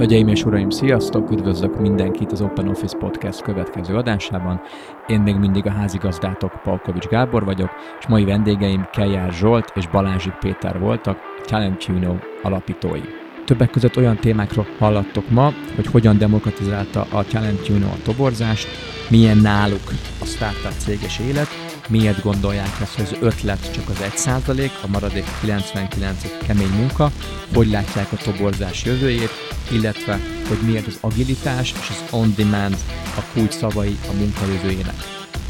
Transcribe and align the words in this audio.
Hölgyeim 0.00 0.28
és 0.28 0.44
uraim, 0.44 0.70
sziasztok! 0.70 1.30
Üdvözlök 1.30 1.80
mindenkit 1.80 2.32
az 2.32 2.40
Open 2.40 2.68
Office 2.68 2.96
Podcast 2.96 3.42
következő 3.42 3.96
adásában. 3.96 4.60
Én 5.06 5.20
még 5.20 5.34
mindig 5.34 5.66
a 5.66 5.70
házigazdátok 5.70 6.60
Palkovics 6.62 7.06
Gábor 7.06 7.44
vagyok, 7.44 7.70
és 7.98 8.06
mai 8.06 8.24
vendégeim 8.24 8.88
Kejár 8.92 9.32
Zsolt 9.32 9.72
és 9.74 9.88
Balázsik 9.88 10.32
Péter 10.32 10.78
voltak, 10.78 11.18
Talentuno 11.44 12.14
alapítói. 12.42 13.00
Többek 13.44 13.70
között 13.70 13.96
olyan 13.96 14.16
témákról 14.16 14.66
hallattok 14.78 15.30
ma, 15.30 15.52
hogy 15.76 15.86
hogyan 15.86 16.18
demokratizálta 16.18 17.06
a 17.10 17.24
Talentuno 17.24 17.86
a 17.86 18.02
toborzást, 18.04 18.68
milyen 19.10 19.36
náluk 19.36 19.90
a 20.20 20.24
startup 20.24 20.78
céges 20.78 21.18
élet, 21.18 21.69
miért 21.90 22.22
gondolják 22.22 22.80
ezt, 22.80 22.94
hogy 22.94 23.04
az 23.04 23.16
ötlet 23.20 23.72
csak 23.72 23.88
az 23.88 24.00
1 24.00 24.16
százalék, 24.16 24.70
a 24.82 24.86
maradék 24.86 25.24
99 25.40 26.24
kemény 26.46 26.70
munka, 26.70 27.10
hogy 27.54 27.70
látják 27.70 28.12
a 28.12 28.16
toborzás 28.16 28.84
jövőjét, 28.84 29.30
illetve 29.70 30.20
hogy 30.48 30.58
miért 30.62 30.86
az 30.86 30.98
agilitás 31.00 31.74
és 31.80 31.88
az 31.88 32.02
on-demand 32.10 32.76
a 33.16 33.22
kulcs 33.32 33.52
szavai 33.52 33.98
a 34.08 34.12
munka. 34.12 34.40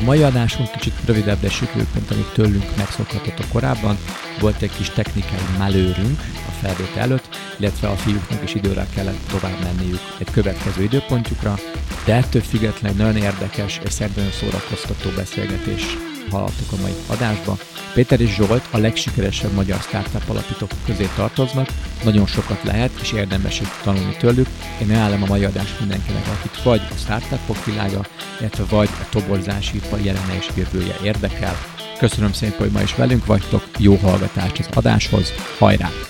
A 0.01 0.03
mai 0.03 0.23
adásunk 0.23 0.71
kicsit 0.71 0.95
rövidebbre 1.05 1.51
sikerült, 1.51 1.95
mint 1.95 2.11
amit 2.11 2.33
tőlünk 2.33 2.77
megszokhatott 2.77 3.49
korábban. 3.53 3.99
Volt 4.41 4.63
egy 4.63 4.77
kis 4.77 4.91
technikai 4.91 5.39
melőrünk 5.59 6.21
a 6.49 6.51
felvétel 6.63 7.03
előtt, 7.03 7.37
illetve 7.59 7.89
a 7.89 7.97
fiúknak 7.97 8.43
is 8.43 8.55
időre 8.55 8.87
kellett 8.95 9.29
tovább 9.31 9.63
menniük 9.63 10.01
egy 10.19 10.31
következő 10.31 10.83
időpontjukra, 10.83 11.59
de 12.05 12.15
ettől 12.15 12.43
függetlenül 12.43 13.05
nagyon 13.05 13.23
érdekes 13.23 13.81
és 13.85 13.93
szerintem 13.93 14.31
szórakoztató 14.31 15.11
beszélgetés 15.17 15.97
hallottuk 16.31 16.73
a 16.73 16.81
mai 16.81 16.95
adásba. 17.07 17.59
Péter 17.95 18.21
és 18.21 18.35
Zsolt 18.35 18.69
a 18.71 18.79
legsikeresebb 18.79 19.53
magyar 19.53 19.81
startup 19.81 20.29
alapítók 20.29 20.71
közé 20.87 21.09
tartoznak, 21.17 21.69
nagyon 22.05 22.27
sokat 22.27 22.63
lehet 22.63 22.91
és 23.01 23.13
érdemes 23.13 23.61
tanulni 23.83 24.17
tőlük. 24.17 24.47
Én 24.83 24.91
ajánlom 24.91 25.23
a 25.23 25.27
mai 25.27 25.45
adást 25.45 25.81
mindenkinek, 25.81 26.27
akit 26.27 26.63
vagy 26.63 26.81
a 26.91 26.99
startupok 26.99 27.65
világa, 27.65 28.07
illetve 28.41 28.65
vagy 28.71 28.89
a 29.01 29.09
toborzási 29.11 29.77
ipar 29.77 30.01
jelene 30.01 30.37
és 30.39 30.49
jövője 30.55 30.97
érdekel. 31.03 31.57
Köszönöm 31.99 32.33
szépen, 32.33 32.59
hogy 32.59 32.71
ma 32.71 32.83
is 32.83 32.95
velünk 32.95 33.27
vagytok, 33.27 33.65
jó 33.79 33.95
hallgatást 33.97 34.59
az 34.59 34.69
adáshoz, 34.73 35.33
hajrá! 35.59 36.10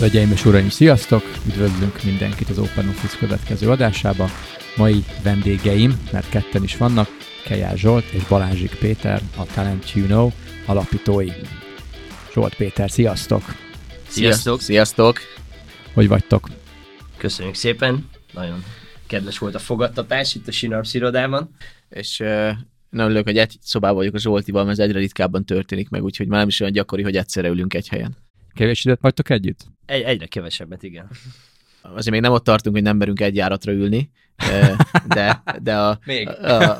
Hölgyeim 0.00 0.30
és 0.30 0.44
uraim, 0.44 0.68
sziasztok! 0.68 1.22
Üdvözlünk 1.46 2.02
mindenkit 2.02 2.48
az 2.48 2.58
Open 2.58 2.88
Office 2.88 3.18
következő 3.18 3.70
adásába. 3.70 4.28
Mai 4.76 5.04
vendégeim, 5.22 6.00
mert 6.12 6.28
ketten 6.28 6.62
is 6.62 6.76
vannak, 6.76 7.08
Kejár 7.44 7.78
Zsolt 7.78 8.04
és 8.04 8.24
Balázsik 8.24 8.74
Péter, 8.74 9.22
a 9.36 9.44
Talent 9.44 9.92
You 9.94 10.06
Know 10.06 10.30
alapítói. 10.66 11.28
Zsolt 12.32 12.54
Péter, 12.54 12.90
sziasztok! 12.90 13.42
Sziasztok! 14.08 14.60
Sziasztok! 14.60 15.18
Hogy 15.94 16.08
vagytok? 16.08 16.48
Köszönjük 17.16 17.54
szépen! 17.54 18.08
Nagyon 18.32 18.64
kedves 19.06 19.38
volt 19.38 19.54
a 19.54 19.58
fogadtatás 19.58 20.34
itt 20.34 20.48
a 20.48 20.52
Sinarps 20.52 20.94
irodában. 20.94 21.50
És 21.90 22.20
uh, 22.20 22.28
nagyon 22.90 23.06
örülök, 23.06 23.24
hogy 23.24 23.38
egy 23.38 23.56
szobában 23.62 23.96
vagyok 23.96 24.14
a 24.14 24.18
Zsoltival, 24.18 24.64
mert 24.64 24.78
ez 24.78 24.84
egyre 24.86 24.98
ritkábban 24.98 25.44
történik 25.44 25.88
meg, 25.88 26.04
úgyhogy 26.04 26.26
már 26.26 26.38
nem 26.38 26.48
is 26.48 26.60
olyan 26.60 26.72
gyakori, 26.72 27.02
hogy 27.02 27.16
egyszerre 27.16 27.48
ülünk 27.48 27.74
egy 27.74 27.88
helyen. 27.88 28.16
Kevés 28.54 28.84
időt 28.84 29.00
vagytok 29.00 29.30
együtt? 29.30 29.66
Egy, 29.90 30.02
egyre 30.02 30.26
kevesebbet, 30.26 30.82
igen. 30.82 31.08
Azért 31.82 32.10
még 32.10 32.20
nem 32.20 32.32
ott 32.32 32.44
tartunk, 32.44 32.74
hogy 32.74 32.84
nem 32.84 32.96
merünk 32.96 33.20
egy 33.20 33.34
járatra 33.34 33.72
ülni, 33.72 34.10
de, 35.08 35.42
de 35.62 35.78
a, 35.78 35.98
még. 36.04 36.28
a, 36.28 36.78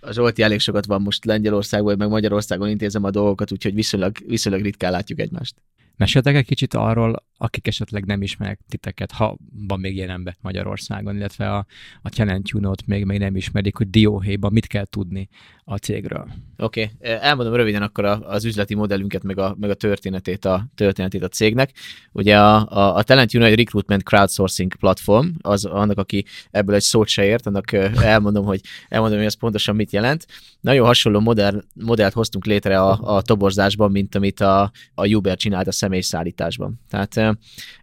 a 0.00 0.12
Zsolti 0.12 0.42
elég 0.42 0.60
sokat 0.60 0.86
van 0.86 1.02
most 1.02 1.24
Lengyelországban, 1.24 1.96
meg 1.96 2.08
Magyarországon 2.08 2.68
intézem 2.68 3.04
a 3.04 3.10
dolgokat, 3.10 3.52
úgyhogy 3.52 3.74
viszonylag, 3.74 4.16
viszonylag 4.26 4.62
ritkán 4.62 4.90
látjuk 4.90 5.18
egymást. 5.18 5.54
Meséltek 5.96 6.34
egy 6.34 6.46
kicsit 6.46 6.74
arról, 6.74 7.24
akik 7.36 7.66
esetleg 7.66 8.04
nem 8.04 8.22
ismernek 8.22 8.60
titeket, 8.68 9.12
ha 9.12 9.36
van 9.66 9.80
még 9.80 9.96
ilyen 9.96 10.10
ember 10.10 10.36
Magyarországon, 10.40 11.16
illetve 11.16 11.54
a, 11.54 11.66
a 12.02 12.08
Talent 12.08 12.48
Juno-t 12.48 12.86
még, 12.86 13.04
még 13.04 13.18
nem 13.18 13.36
ismerik, 13.36 13.76
hogy 13.76 13.90
dióhéjban 13.90 14.52
mit 14.52 14.66
kell 14.66 14.84
tudni 14.84 15.28
a 15.64 15.76
cégről. 15.76 16.28
Oké, 16.56 16.90
okay. 16.94 17.10
elmondom 17.20 17.54
röviden 17.54 17.82
akkor 17.82 18.04
az 18.04 18.44
üzleti 18.44 18.74
modellünket, 18.74 19.22
meg 19.22 19.38
a, 19.38 19.56
meg 19.60 19.70
a 19.70 19.74
történetét, 19.74 20.44
a 20.44 20.66
történetét 20.74 21.22
a 21.22 21.28
cégnek. 21.28 21.70
Ugye 22.12 22.38
a, 22.38 22.68
a, 22.68 22.96
a 22.96 23.02
Talent 23.02 23.32
Juno 23.32 23.46
egy 23.46 23.56
recruitment 23.56 24.02
crowdsourcing 24.02 24.74
platform, 24.74 25.28
az 25.40 25.64
annak, 25.64 25.98
aki 25.98 26.24
ebből 26.50 26.74
egy 26.74 26.82
szót 26.82 27.08
se 27.08 27.24
ért, 27.24 27.46
annak 27.46 27.72
elmondom, 28.02 28.44
hogy 28.44 28.60
elmondom, 28.88 29.18
hogy 29.18 29.26
ez 29.26 29.34
pontosan 29.34 29.76
mit 29.76 29.92
jelent. 29.92 30.26
Nagyon 30.60 30.86
hasonló 30.86 31.20
modell, 31.20 31.62
modellt 31.74 32.12
hoztunk 32.12 32.44
létre 32.44 32.80
a, 32.80 33.16
a 33.16 33.22
toborzásban, 33.22 33.90
mint 33.90 34.14
amit 34.14 34.40
a, 34.40 34.70
a 34.94 35.08
Uber 35.08 35.36
csinált 35.36 35.66
a 35.66 35.72
személyszállításban. 35.72 36.80
Tehát 36.90 37.23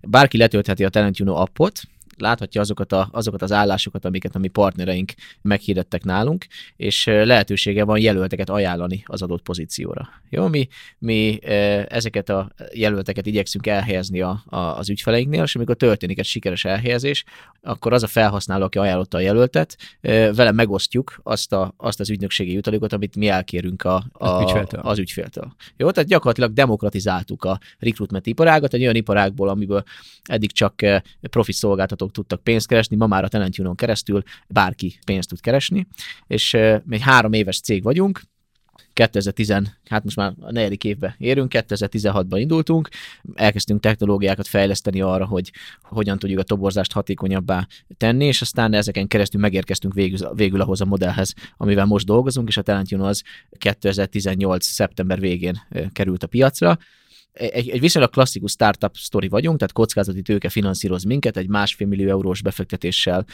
bárki 0.02 0.38
letöltheti 0.38 0.84
a 0.84 0.90
Talent 0.90 1.18
Juno 1.18 1.36
appot, 1.36 1.82
láthatja 2.18 2.62
azokat, 2.62 2.92
a, 2.92 3.10
azokat 3.12 3.42
az 3.42 3.52
állásokat, 3.52 4.06
amiket 4.06 4.36
a 4.36 4.40
mi 4.40 4.48
partnereink 4.48 5.12
meghirdettek 5.42 6.04
nálunk, 6.04 6.46
és 6.76 7.06
lehetősége 7.06 7.84
van 7.84 8.00
jelölteket 8.00 8.50
ajánlani 8.50 9.04
az 9.06 9.22
adott 9.22 9.42
pozícióra. 9.42 10.10
Jó, 10.30 10.48
mi, 10.48 10.68
mi 10.98 11.40
ezeket 11.88 12.30
a 12.30 12.52
jelölteket 12.74 13.26
igyekszünk 13.26 13.68
elhelyezni 13.68 14.22
a, 14.22 14.44
a, 14.46 14.58
az 14.58 14.90
ügyfeleinknél, 14.90 15.44
és 15.44 15.56
amikor 15.56 15.76
történik 15.76 16.20
egy 16.20 16.26
sikeres 16.26 16.66
elhelyezés, 16.66 17.24
akkor 17.62 17.94
az 17.94 18.04
a 18.04 18.08
felhasználó, 18.08 18.64
aki 18.64 18.78
ajánlotta 18.78 19.18
a 19.18 19.22
jelöltet, 19.22 19.78
vele 20.02 20.52
megosztjuk 20.52 21.20
azt, 21.24 21.54
a, 21.54 21.74
azt 21.78 22.00
az 22.00 22.10
ügynökségi 22.10 22.54
jutalékot, 22.54 22.94
amit 22.94 23.16
mi 23.16 23.28
elkérünk 23.28 23.84
a, 23.84 23.96
a, 24.12 24.28
az, 24.28 24.42
ügyféltől. 24.42 24.82
az 24.84 25.00
ügyféltől. 25.00 25.56
Jó, 25.78 25.92
tehát 25.92 26.10
gyakorlatilag 26.10 26.54
demokratizáltuk 26.54 27.44
a 27.44 27.60
recruitment 27.80 28.26
iparágat, 28.26 28.74
egy 28.74 28.82
olyan 28.82 28.96
iparágból, 28.96 29.50
amiből 29.50 29.84
eddig 30.24 30.52
csak 30.52 30.76
profi 31.22 31.52
szolgáltatók 31.52 32.11
tudtak 32.12 32.44
pénzt 32.44 32.68
keresni, 32.68 32.96
ma 32.96 33.08
már 33.08 33.24
a 33.24 33.28
Talent 33.28 33.60
Union 33.60 33.76
keresztül 33.76 34.24
bárki 34.48 35.00
pénzt 35.06 35.30
tud 35.30 35.40
keresni, 35.40 35.88
és 36.28 36.52
mi 36.84 36.96
egy 36.96 37.02
három 37.02 37.34
éves 37.34 37.60
cég 37.60 37.84
vagyunk, 37.84 38.22
2010, 38.94 39.54
hát 39.90 40.04
most 40.04 40.16
már 40.16 40.34
a 40.40 40.52
negyedik 40.52 40.84
évbe 40.84 41.16
érünk, 41.18 41.52
2016-ban 41.56 42.38
indultunk, 42.38 42.90
elkezdtünk 43.34 43.80
technológiákat 43.82 44.48
fejleszteni 44.48 45.02
arra, 45.02 45.26
hogy 45.26 45.52
hogyan 45.82 46.20
tudjuk 46.20 46.40
a 46.40 46.44
toborzást 46.44 46.92
hatékonyabbá 46.92 47.68
tenni, 47.98 48.26
és 48.26 48.42
aztán 48.42 48.74
ezeken 48.74 49.08
keresztül 49.08 49.42
megérkeztünk 49.42 49.94
végül, 49.94 50.34
végül 50.34 50.62
ahhoz 50.62 50.82
a 50.82 50.86
modellhez, 50.86 51.34
amivel 51.58 51.86
most 51.86 52.06
dolgozunk, 52.06 52.48
és 52.48 52.58
a 52.58 52.62
Talent 52.62 52.92
az 52.92 53.24
2018. 53.58 54.66
szeptember 54.66 55.20
végén 55.20 55.62
került 55.94 56.24
a 56.24 56.28
piacra 56.28 56.78
egy, 57.34 57.70
egy 57.70 57.80
viszonylag 57.80 58.12
klasszikus 58.12 58.52
startup 58.52 58.96
sztori 58.96 59.28
vagyunk, 59.28 59.58
tehát 59.58 59.74
kockázati 59.74 60.22
tőke 60.22 60.50
finanszíroz 60.50 61.04
minket, 61.04 61.38
egy 61.38 61.48
másfél 61.48 61.88
millió 61.88 62.10
eurós 62.10 62.42
befektetéssel 62.42 63.26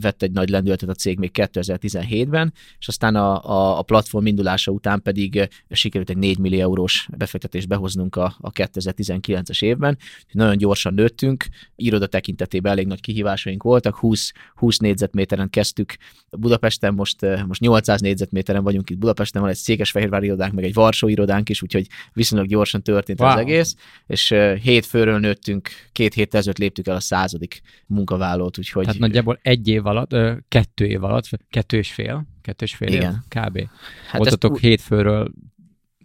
vett 0.00 0.22
egy 0.22 0.30
nagy 0.30 0.48
lendületet 0.48 0.88
a 0.88 0.94
cég 0.94 1.18
még 1.18 1.30
2017-ben, 1.34 2.52
és 2.78 2.88
aztán 2.88 3.16
a, 3.16 3.44
a, 3.44 3.78
a 3.78 3.82
platform 3.82 4.26
indulása 4.26 4.70
után 4.70 5.02
pedig 5.02 5.48
sikerült 5.70 6.10
egy 6.10 6.16
4 6.16 6.38
millió 6.38 6.60
eurós 6.60 7.08
befektetést 7.16 7.68
behoznunk 7.68 8.16
a, 8.16 8.36
a 8.40 8.50
2019-es 8.52 9.64
évben. 9.64 9.98
Nagyon 10.32 10.56
gyorsan 10.56 10.94
nőttünk, 10.94 11.44
iroda 11.76 12.06
tekintetében 12.06 12.72
elég 12.72 12.86
nagy 12.86 13.00
kihívásaink 13.00 13.62
voltak, 13.62 13.96
20, 13.96 14.32
20 14.54 14.78
négyzetméteren 14.78 15.50
kezdtük 15.50 15.96
Budapesten, 16.30 16.94
most, 16.94 17.26
most 17.46 17.60
800 17.60 18.00
négyzetméteren 18.00 18.62
vagyunk 18.62 18.90
itt 18.90 18.98
Budapesten, 18.98 19.42
van 19.42 19.50
egy 19.50 19.56
Székesfehérvár 19.56 20.22
irodánk, 20.22 20.52
meg 20.52 20.64
egy 20.64 20.74
Varsó 20.74 21.08
irodánk 21.08 21.48
is, 21.48 21.62
úgyhogy 21.62 21.86
viszonylag 22.12 22.48
gyorsan 22.48 22.82
történt 22.82 23.20
wow. 23.20 23.28
az 23.28 23.45
egész, 23.46 23.76
és 24.06 24.34
hét 24.62 24.86
főről 24.86 25.18
nőttünk, 25.18 25.68
két 25.92 26.14
hét 26.14 26.34
ezelőtt 26.34 26.58
léptük 26.58 26.86
el 26.86 26.96
a 26.96 27.00
századik 27.00 27.60
munkavállalót, 27.86 28.58
úgyhogy... 28.58 28.84
Tehát 28.84 29.00
nagyjából 29.00 29.38
egy 29.42 29.68
év 29.68 29.86
alatt, 29.86 30.16
kettő 30.48 30.86
év 30.86 31.04
alatt, 31.04 31.28
kettő 31.50 31.76
és 31.76 31.92
fél, 31.92 32.26
kettő 32.42 32.64
és 32.64 32.74
fél 32.74 32.92
Igen. 32.92 33.12
év, 33.12 33.42
kb. 33.42 33.68
Hát 34.06 34.16
Voltatok 34.16 34.52
ú... 34.52 34.56
hét 34.56 34.80
főről 34.80 35.32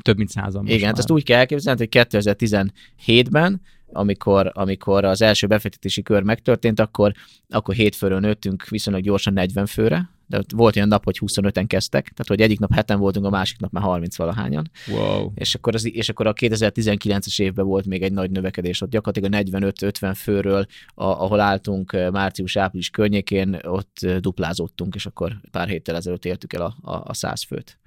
több 0.01 0.17
mint 0.17 0.29
százan 0.29 0.67
Igen, 0.67 0.87
hát 0.87 0.97
ezt 0.97 1.11
úgy 1.11 1.23
kell 1.23 1.39
elképzelni, 1.39 1.79
hogy 1.79 2.07
2017-ben 2.09 3.61
amikor, 3.93 4.51
amikor 4.53 5.05
az 5.05 5.21
első 5.21 5.47
befektetési 5.47 6.01
kör 6.01 6.23
megtörtént, 6.23 6.79
akkor, 6.79 7.11
akkor 7.49 7.75
hétfőről 7.75 8.19
nőttünk 8.19 8.67
viszonylag 8.67 9.03
gyorsan 9.03 9.33
40 9.33 9.65
főre, 9.65 10.09
de 10.31 10.41
volt 10.55 10.75
olyan 10.75 10.87
nap, 10.87 11.03
hogy 11.03 11.19
25-en 11.25 11.65
kezdtek, 11.67 12.03
tehát 12.03 12.27
hogy 12.27 12.41
egyik 12.41 12.59
nap 12.59 12.73
heten 12.73 12.99
voltunk, 12.99 13.25
a 13.25 13.29
másik 13.29 13.59
nap 13.59 13.71
már 13.71 13.83
30 13.83 14.15
valahányan. 14.15 14.71
Wow. 14.87 15.31
És 15.35 15.55
akkor, 15.55 15.75
az, 15.75 15.95
és 15.95 16.09
akkor 16.09 16.27
a 16.27 16.33
2019-es 16.33 17.41
évben 17.41 17.65
volt 17.65 17.85
még 17.85 18.01
egy 18.01 18.13
nagy 18.13 18.31
növekedés, 18.31 18.81
ott 18.81 18.89
gyakorlatilag 18.89 19.53
a 19.53 19.59
45-50 19.59 20.13
főről, 20.15 20.65
a, 20.87 21.03
ahol 21.03 21.39
álltunk 21.39 21.93
eh, 21.93 22.11
március-április 22.11 22.89
környékén, 22.89 23.59
ott 23.63 23.97
eh, 23.99 24.17
duplázottunk, 24.17 24.95
és 24.95 25.05
akkor 25.05 25.39
pár 25.51 25.67
héttel 25.67 25.95
ezelőtt 25.95 26.25
értük 26.25 26.53
el 26.53 26.61
a, 26.61 26.75
a, 26.81 27.01
a 27.05 27.13
100 27.13 27.43
főt. 27.43 27.79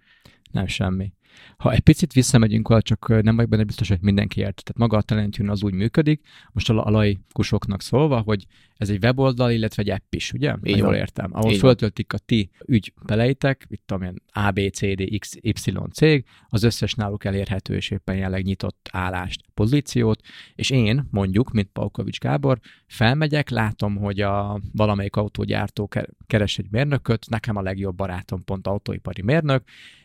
Nem 0.50 0.66
semmi. 0.66 1.12
Ha 1.56 1.72
egy 1.72 1.81
picit 1.81 2.12
visszamegyünk 2.12 2.69
oda, 2.69 2.82
csak 2.82 3.22
nem 3.22 3.36
vagyok 3.36 3.50
benne 3.50 3.64
biztos, 3.64 3.88
hogy 3.88 4.00
mindenki 4.00 4.40
ért. 4.40 4.62
Tehát 4.62 4.78
maga 4.78 4.96
a 4.96 5.02
Talentune 5.02 5.50
az 5.50 5.62
úgy 5.62 5.75
működik, 5.75 6.20
most 6.52 6.70
a 6.70 6.90
laikusoknak 6.90 7.82
szólva, 7.82 8.20
hogy 8.20 8.46
ez 8.76 8.90
egy 8.90 9.04
weboldal, 9.04 9.50
illetve 9.50 9.82
egy 9.82 9.90
app 9.90 10.14
is, 10.14 10.32
ugye? 10.32 10.54
Így 10.62 10.76
jól 10.76 10.94
értem. 10.94 11.31
Ahol 11.32 11.52
Így 11.52 11.58
föltöltik 11.58 12.12
a 12.12 12.19
ti 12.19 12.50
ügybeleitek, 12.66 13.66
itt 13.69 13.90
amilyen 13.90 14.22
A, 14.32 14.50
B, 14.50 14.60
C, 14.72 14.81
D, 14.81 15.19
X, 15.19 15.36
Y 15.40 15.52
cég, 15.92 16.25
az 16.48 16.62
összes 16.62 16.94
náluk 16.94 17.25
elérhető 17.25 17.75
és 17.75 17.90
éppen 17.90 18.14
jelenleg 18.14 18.44
nyitott 18.44 18.88
állást, 18.92 19.40
pozíciót, 19.54 20.20
és 20.54 20.70
én 20.70 21.08
mondjuk, 21.10 21.50
mint 21.50 21.69
Paukovics 21.72 22.19
Gábor, 22.19 22.58
felmegyek, 22.87 23.50
látom, 23.50 23.96
hogy 23.96 24.20
a 24.20 24.60
valamelyik 24.72 25.16
autógyártó 25.16 25.88
ke- 25.88 26.10
keres 26.26 26.58
egy 26.58 26.70
mérnököt, 26.70 27.28
nekem 27.28 27.56
a 27.56 27.62
legjobb 27.62 27.96
barátom 27.96 28.44
pont 28.44 28.66
autóipari 28.66 29.22
mérnök, 29.22 29.62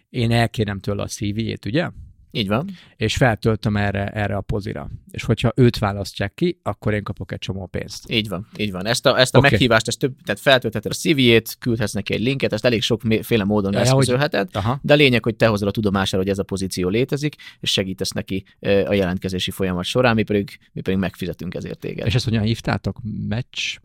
én 0.09 0.31
elkérem 0.31 0.79
tőle 0.79 1.01
a 1.01 1.07
CV-jét, 1.07 1.65
ugye? 1.65 1.89
Így 2.31 2.47
van. 2.47 2.69
És 2.95 3.15
feltöltöm 3.15 3.77
erre, 3.77 4.07
erre 4.07 4.35
a 4.35 4.41
pozira. 4.41 4.89
És 5.11 5.23
hogyha 5.23 5.51
őt 5.56 5.77
választják 5.77 6.33
ki, 6.33 6.59
akkor 6.63 6.94
én 6.94 7.03
kapok 7.03 7.31
egy 7.31 7.39
csomó 7.39 7.65
pénzt. 7.65 8.11
Így 8.11 8.27
van, 8.27 8.47
így 8.57 8.71
van. 8.71 8.85
Ezt 8.85 9.06
a, 9.06 9.19
ezt 9.19 9.35
a 9.35 9.38
okay. 9.38 9.50
meghívást, 9.50 9.88
ezt 9.88 10.00
több, 10.00 10.13
tehát 10.23 10.41
feltöltheted 10.41 10.91
a 10.91 10.95
CV-jét, 10.95 11.56
küldhetsz 11.59 11.91
neki 11.91 12.13
egy 12.13 12.21
linket, 12.21 12.53
ezt 12.53 12.65
elég 12.65 12.81
sokféle 12.81 13.44
módon 13.44 13.73
Ja, 13.73 13.79
hogy- 13.79 13.88
eszközölheted, 13.88 14.50
Aha. 14.51 14.79
de 14.81 14.94
a 14.94 14.95
lényeg, 14.95 15.23
hogy 15.23 15.35
te 15.35 15.47
hozod 15.47 15.67
a 15.67 15.71
tudomására, 15.71 16.23
hogy 16.23 16.31
ez 16.31 16.39
a 16.39 16.44
pozíció 16.44 16.89
létezik, 16.89 17.35
és 17.59 17.71
segítesz 17.71 18.11
neki 18.11 18.44
a 18.61 18.94
jelentkezési 18.94 19.51
folyamat 19.51 19.83
során, 19.83 20.15
mi 20.15 20.23
pedig, 20.23 20.59
mi 20.73 20.81
pedig 20.81 21.00
megfizetünk 21.00 21.56
ezért 21.56 21.79
téged. 21.79 22.06
És 22.06 22.15
ezt 22.15 22.25
hogyan 22.25 22.44
hívtátok? 22.44 22.97
Match? 23.29 23.79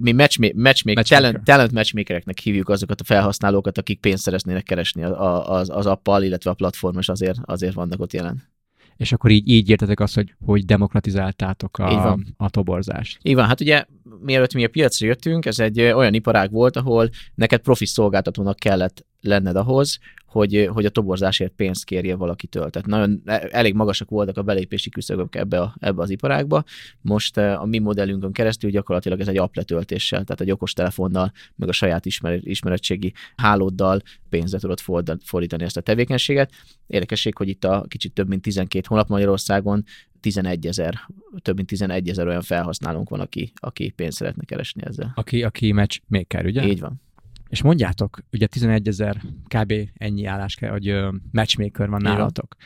Mi 0.00 0.12
matchma- 0.12 0.54
matchmaker, 0.54 0.54
Matchmaker. 0.54 1.04
talent, 1.04 1.44
talent 1.44 1.72
matchmakereknek 1.72 2.38
hívjuk 2.38 2.68
azokat 2.68 3.00
a 3.00 3.04
felhasználókat, 3.04 3.78
akik 3.78 4.00
pénzt 4.00 4.22
szeretnének 4.22 4.62
keresni 4.62 5.02
az, 5.02 5.68
az 5.70 5.86
appal, 5.86 6.22
illetve 6.22 6.50
a 6.50 6.54
platform, 6.54 6.98
és 6.98 7.08
azért, 7.08 7.38
azért 7.44 7.74
vannak 7.74 8.00
ott 8.00 8.12
jelen. 8.12 8.42
És 8.96 9.12
akkor 9.12 9.30
így, 9.30 9.48
így 9.48 9.70
értetek 9.70 10.00
azt, 10.00 10.14
hogy, 10.14 10.34
hogy 10.44 10.64
demokratizáltátok 10.64 11.78
a, 11.78 12.18
a 12.36 12.50
toborzást. 12.50 13.18
Így 13.22 13.34
van, 13.34 13.46
hát 13.46 13.60
ugye 13.60 13.84
mielőtt 14.20 14.54
mi 14.54 14.64
a 14.64 14.68
piacra 14.68 15.06
jöttünk, 15.06 15.46
ez 15.46 15.58
egy 15.58 15.80
olyan 15.80 16.14
iparág 16.14 16.50
volt, 16.50 16.76
ahol 16.76 17.08
neked 17.34 17.60
profi 17.60 17.86
szolgáltatónak 17.86 18.56
kellett 18.56 19.06
lenned 19.20 19.56
ahhoz, 19.56 19.98
hogy, 20.26 20.68
hogy 20.72 20.84
a 20.84 20.90
toborzásért 20.90 21.52
pénzt 21.52 21.84
kérje 21.84 22.16
valakitől. 22.16 22.70
Tehát 22.70 22.88
nagyon 22.88 23.22
e- 23.24 23.48
elég 23.50 23.74
magasak 23.74 24.10
voltak 24.10 24.36
a 24.36 24.42
belépési 24.42 24.90
küszöbök 24.90 25.34
ebbe, 25.34 25.60
a, 25.60 25.74
ebbe 25.80 26.02
az 26.02 26.10
iparágba. 26.10 26.64
Most 27.00 27.36
a 27.36 27.64
mi 27.64 27.78
modellünkön 27.78 28.32
keresztül 28.32 28.70
gyakorlatilag 28.70 29.20
ez 29.20 29.28
egy 29.28 29.38
app 29.38 29.54
letöltéssel, 29.54 30.24
tehát 30.24 30.40
egy 30.40 30.50
okostelefonnal, 30.50 31.32
meg 31.56 31.68
a 31.68 31.72
saját 31.72 32.06
ismer, 32.06 32.38
ismeretségi 32.42 33.12
hálóddal 33.36 34.00
pénzre 34.28 34.58
tudod 34.58 34.80
ford- 34.80 35.22
fordítani 35.24 35.64
ezt 35.64 35.76
a 35.76 35.80
tevékenységet. 35.80 36.52
Érdekesség, 36.86 37.36
hogy 37.36 37.48
itt 37.48 37.64
a 37.64 37.84
kicsit 37.88 38.12
több 38.12 38.28
mint 38.28 38.42
12 38.42 38.84
hónap 38.88 39.08
Magyarországon 39.08 39.84
11 40.20 40.66
ezer, 40.66 40.94
több 41.42 41.56
mint 41.56 41.68
11 41.68 42.08
ezer 42.08 42.26
olyan 42.26 42.42
felhasználónk 42.42 43.08
van, 43.08 43.20
aki, 43.20 43.52
aki 43.54 43.90
pénzt 43.90 44.16
szeretne 44.16 44.44
keresni 44.44 44.82
ezzel. 44.84 45.12
Aki, 45.14 45.42
aki 45.42 45.72
matchmaker, 45.72 46.46
ugye? 46.46 46.66
Így 46.66 46.80
van. 46.80 47.00
És 47.48 47.62
mondjátok, 47.62 48.18
ugye 48.32 48.46
11 48.46 48.88
ezer 48.88 49.20
kb. 49.48 49.74
ennyi 49.94 50.24
állás 50.24 50.54
kell, 50.54 50.70
hogy 50.70 50.96
matchmaker 51.32 51.88
van. 51.88 52.02
nálatok. 52.02 52.56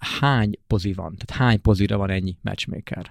Hány 0.00 0.50
pozi 0.66 0.92
van? 0.92 1.16
Tehát 1.16 1.42
hány 1.42 1.60
pozira 1.60 1.96
van 1.96 2.10
ennyi 2.10 2.36
matchmaker? 2.42 3.10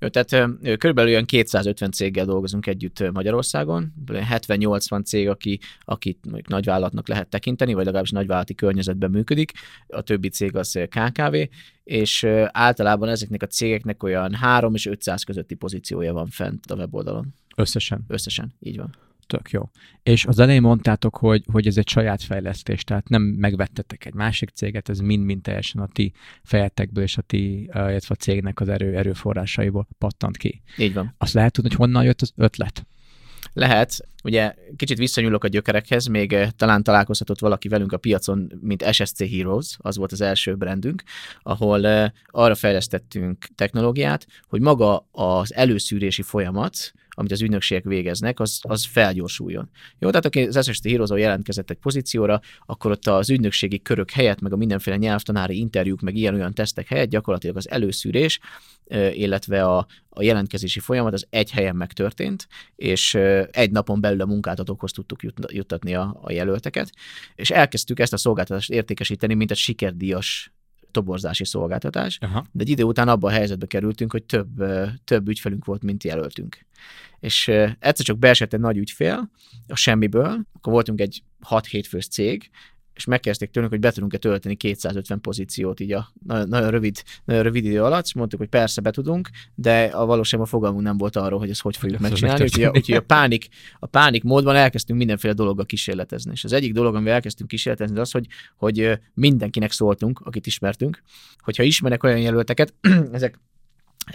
Jó, 0.00 0.08
tehát 0.08 0.50
körülbelül 0.60 1.10
olyan 1.10 1.24
250 1.24 1.90
céggel 1.90 2.24
dolgozunk 2.24 2.66
együtt 2.66 3.10
Magyarországon, 3.12 3.92
70-80 4.06 5.04
cég, 5.04 5.28
aki, 5.28 5.60
akit 5.80 6.18
mondjuk 6.24 6.48
nagyvállalatnak 6.48 7.08
lehet 7.08 7.28
tekinteni, 7.28 7.74
vagy 7.74 7.84
legalábbis 7.84 8.10
nagyvállalati 8.10 8.54
környezetben 8.54 9.10
működik, 9.10 9.52
a 9.86 10.00
többi 10.00 10.28
cég 10.28 10.56
az 10.56 10.78
KKV, 10.88 11.34
és 11.84 12.26
általában 12.52 13.08
ezeknek 13.08 13.42
a 13.42 13.46
cégeknek 13.46 14.02
olyan 14.02 14.34
3 14.34 14.74
és 14.74 14.86
500 14.86 15.22
közötti 15.22 15.54
pozíciója 15.54 16.12
van 16.12 16.26
fent 16.26 16.70
a 16.70 16.74
weboldalon. 16.74 17.34
Összesen. 17.56 18.04
Összesen, 18.08 18.52
így 18.60 18.76
van. 18.76 18.94
Tök 19.28 19.50
jó. 19.50 19.70
És 20.02 20.26
az 20.26 20.38
elején 20.38 20.62
mondtátok, 20.62 21.16
hogy, 21.16 21.44
hogy 21.52 21.66
ez 21.66 21.76
egy 21.76 21.88
saját 21.88 22.22
fejlesztés, 22.22 22.84
tehát 22.84 23.08
nem 23.08 23.22
megvettetek 23.22 24.04
egy 24.04 24.14
másik 24.14 24.50
céget, 24.50 24.88
ez 24.88 24.98
mind-mind 24.98 25.42
teljesen 25.42 25.82
a 25.82 25.88
ti 25.92 26.12
fejetekből 26.42 27.04
és 27.04 27.16
a 27.16 27.22
ti, 27.22 27.62
illetve 27.62 28.14
a 28.18 28.22
cégnek 28.22 28.60
az 28.60 28.68
erő, 28.68 28.96
erőforrásaiból 28.96 29.88
pattant 29.98 30.36
ki. 30.36 30.62
Így 30.76 30.94
van. 30.94 31.14
Azt 31.18 31.32
lehet 31.32 31.52
tudni, 31.52 31.70
hogy 31.70 31.78
honnan 31.78 32.04
jött 32.04 32.20
az 32.20 32.32
ötlet? 32.36 32.86
Lehet, 33.52 33.98
ugye 34.24 34.54
kicsit 34.76 34.98
visszanyúlok 34.98 35.44
a 35.44 35.48
gyökerekhez, 35.48 36.06
még 36.06 36.36
talán 36.56 36.82
találkozhatott 36.82 37.38
valaki 37.38 37.68
velünk 37.68 37.92
a 37.92 37.98
piacon, 37.98 38.52
mint 38.60 38.92
SSC 38.92 39.30
Heroes, 39.30 39.76
az 39.78 39.96
volt 39.96 40.12
az 40.12 40.20
első 40.20 40.54
brandünk, 40.54 41.02
ahol 41.42 42.12
arra 42.26 42.54
fejlesztettünk 42.54 43.46
technológiát, 43.54 44.26
hogy 44.48 44.60
maga 44.60 45.06
az 45.10 45.54
előszűrési 45.54 46.22
folyamat, 46.22 46.92
amit 47.18 47.32
az 47.32 47.42
ügynökségek 47.42 47.84
végeznek, 47.84 48.40
az, 48.40 48.60
az 48.62 48.84
felgyorsuljon. 48.84 49.70
Jó, 49.98 50.08
tehát 50.08 50.24
aki 50.24 50.42
az 50.42 50.70
SST 50.70 50.88
heroes 50.88 51.10
jelentkezett 51.20 51.70
egy 51.70 51.76
pozícióra, 51.76 52.40
akkor 52.66 52.90
ott 52.90 53.06
az 53.06 53.30
ügynökségi 53.30 53.82
körök 53.82 54.10
helyett, 54.10 54.40
meg 54.40 54.52
a 54.52 54.56
mindenféle 54.56 54.96
nyelvtanári 54.96 55.58
interjúk, 55.58 56.00
meg 56.00 56.16
ilyen-olyan 56.16 56.54
tesztek 56.54 56.88
helyett 56.88 57.08
gyakorlatilag 57.08 57.56
az 57.56 57.70
előszűrés, 57.70 58.40
illetve 59.12 59.64
a, 59.64 59.86
a 60.08 60.22
jelentkezési 60.22 60.80
folyamat 60.80 61.12
az 61.12 61.26
egy 61.30 61.50
helyen 61.50 61.76
megtörtént, 61.76 62.46
és 62.76 63.14
egy 63.50 63.70
napon 63.70 64.00
belül 64.00 64.20
a 64.20 64.26
munkáltatókhoz 64.26 64.92
tudtuk 64.92 65.22
jut- 65.22 65.52
juttatni 65.52 65.94
a, 65.94 66.18
a 66.22 66.32
jelölteket, 66.32 66.90
és 67.34 67.50
elkezdtük 67.50 68.00
ezt 68.00 68.12
a 68.12 68.16
szolgáltatást 68.16 68.70
értékesíteni, 68.70 69.34
mint 69.34 69.50
egy 69.50 69.56
sikerdíjas 69.56 70.52
toborzási 70.90 71.44
szolgáltatás, 71.44 72.18
Aha. 72.20 72.46
de 72.52 72.62
egy 72.62 72.68
idő 72.68 72.82
után 72.82 73.08
abba 73.08 73.28
a 73.28 73.30
helyzetbe 73.30 73.66
kerültünk, 73.66 74.12
hogy 74.12 74.24
több, 74.24 74.64
több 75.04 75.28
ügyfelünk 75.28 75.64
volt, 75.64 75.82
mint 75.82 76.04
jelöltünk. 76.04 76.66
És 77.20 77.48
egyszer 77.78 78.06
csak 78.06 78.18
beesett 78.18 78.52
egy 78.52 78.60
nagy 78.60 78.76
ügyfél 78.76 79.30
a 79.68 79.76
semmiből, 79.76 80.40
akkor 80.52 80.72
voltunk 80.72 81.00
egy 81.00 81.22
6-7 81.48 81.84
fős 81.88 82.08
cég, 82.08 82.50
és 82.98 83.04
megkezdték 83.04 83.50
tőlünk, 83.50 83.72
hogy 83.72 83.80
be 83.80 83.90
tudunk-e 83.90 84.18
tölteni 84.18 84.54
250 84.54 85.20
pozíciót 85.20 85.80
így 85.80 85.92
a 85.92 86.12
nagyon, 86.26 86.48
nagyon, 86.48 86.70
rövid, 86.70 87.02
nagyon 87.24 87.42
rövid 87.42 87.64
idő 87.64 87.82
alatt, 87.82 88.04
és 88.04 88.14
mondtuk, 88.14 88.38
hogy 88.38 88.48
persze 88.48 88.80
be 88.80 88.90
tudunk, 88.90 89.30
de 89.54 89.84
a 89.84 90.06
valóságban 90.06 90.48
fogalmunk 90.48 90.84
nem 90.84 90.96
volt 90.96 91.16
arról, 91.16 91.38
hogy 91.38 91.50
ezt 91.50 91.60
hogy 91.60 91.76
fogjuk 91.76 92.00
megcsinálni, 92.00 92.42
úgyhogy 92.42 92.62
a, 92.62 92.70
úgyhogy 92.74 92.94
a, 92.94 93.00
pánik, 93.00 93.48
a 93.78 93.86
pánik 93.86 94.22
módban 94.22 94.56
elkezdtünk 94.56 94.98
mindenféle 94.98 95.32
dologgal 95.32 95.64
kísérletezni. 95.64 96.30
És 96.34 96.44
az 96.44 96.52
egyik 96.52 96.72
dolog, 96.72 96.94
amivel 96.94 97.14
elkezdtünk 97.14 97.48
kísérletezni, 97.50 97.98
az 97.98 98.00
az, 98.00 98.10
hogy, 98.10 98.26
hogy 98.56 98.98
mindenkinek 99.14 99.72
szóltunk, 99.72 100.20
akit 100.20 100.46
ismertünk, 100.46 101.02
hogyha 101.38 101.62
ismernek 101.62 102.02
olyan 102.02 102.18
jelölteket, 102.18 102.74
ezek 103.12 103.38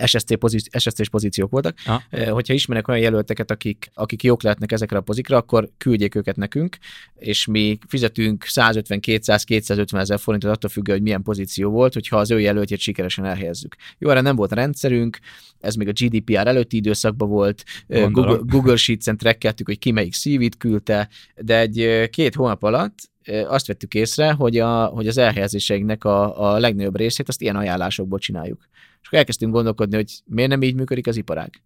SSC 0.05 0.37
pozíci- 0.37 0.69
SSC-s 0.79 1.09
pozíciók 1.09 1.51
voltak. 1.51 1.77
Eh, 2.09 2.27
hogyha 2.27 2.53
ismernek 2.53 2.87
olyan 2.87 3.01
jelölteket, 3.01 3.51
akik, 3.51 3.89
akik 3.93 4.23
jók 4.23 4.43
lehetnek 4.43 4.71
ezekre 4.71 4.97
a 4.97 5.01
pozikra, 5.01 5.37
akkor 5.37 5.69
küldjék 5.77 6.15
őket 6.15 6.35
nekünk, 6.35 6.77
és 7.15 7.45
mi 7.45 7.77
fizetünk 7.87 8.45
150-200-250 8.47 9.99
ezer 9.99 10.19
forintot 10.19 10.51
attól 10.51 10.69
függően, 10.69 10.97
hogy 10.97 11.05
milyen 11.05 11.23
pozíció 11.23 11.69
volt, 11.69 11.93
hogyha 11.93 12.17
az 12.17 12.31
ő 12.31 12.39
jelöltjét 12.39 12.79
sikeresen 12.79 13.25
elhelyezzük. 13.25 13.75
Jó, 13.97 14.09
erre 14.09 14.21
nem 14.21 14.35
volt 14.35 14.51
rendszerünk, 14.51 15.19
ez 15.59 15.75
még 15.75 15.87
a 15.87 15.91
GDPR 15.91 16.47
előtti 16.47 16.77
időszakban 16.77 17.29
volt, 17.29 17.63
Gondolom. 17.87 18.11
Google, 18.11 18.39
Google 18.45 18.75
Sheets-en 18.75 19.17
trekkeltük, 19.17 19.67
hogy 19.67 19.79
ki 19.79 19.91
melyik 19.91 20.13
CV-t 20.13 20.57
küldte, 20.57 21.09
de 21.35 21.59
egy 21.59 22.09
két 22.09 22.35
hónap 22.35 22.63
alatt 22.63 23.11
azt 23.47 23.67
vettük 23.67 23.93
észre, 23.93 24.31
hogy, 24.31 24.57
a, 24.57 24.85
hogy 24.85 25.07
az 25.07 25.17
elhelyezéseinknek 25.17 26.03
a, 26.03 26.51
a 26.53 26.59
legnagyobb 26.59 26.97
részét 26.97 27.27
azt 27.27 27.41
ilyen 27.41 27.55
ajánlásokból 27.55 28.19
csináljuk. 28.19 28.67
És 29.01 29.07
akkor 29.07 29.19
elkezdtünk 29.19 29.53
gondolkodni, 29.53 29.95
hogy 29.95 30.11
miért 30.25 30.49
nem 30.49 30.61
így 30.61 30.75
működik 30.75 31.07
az 31.07 31.17
iparág. 31.17 31.61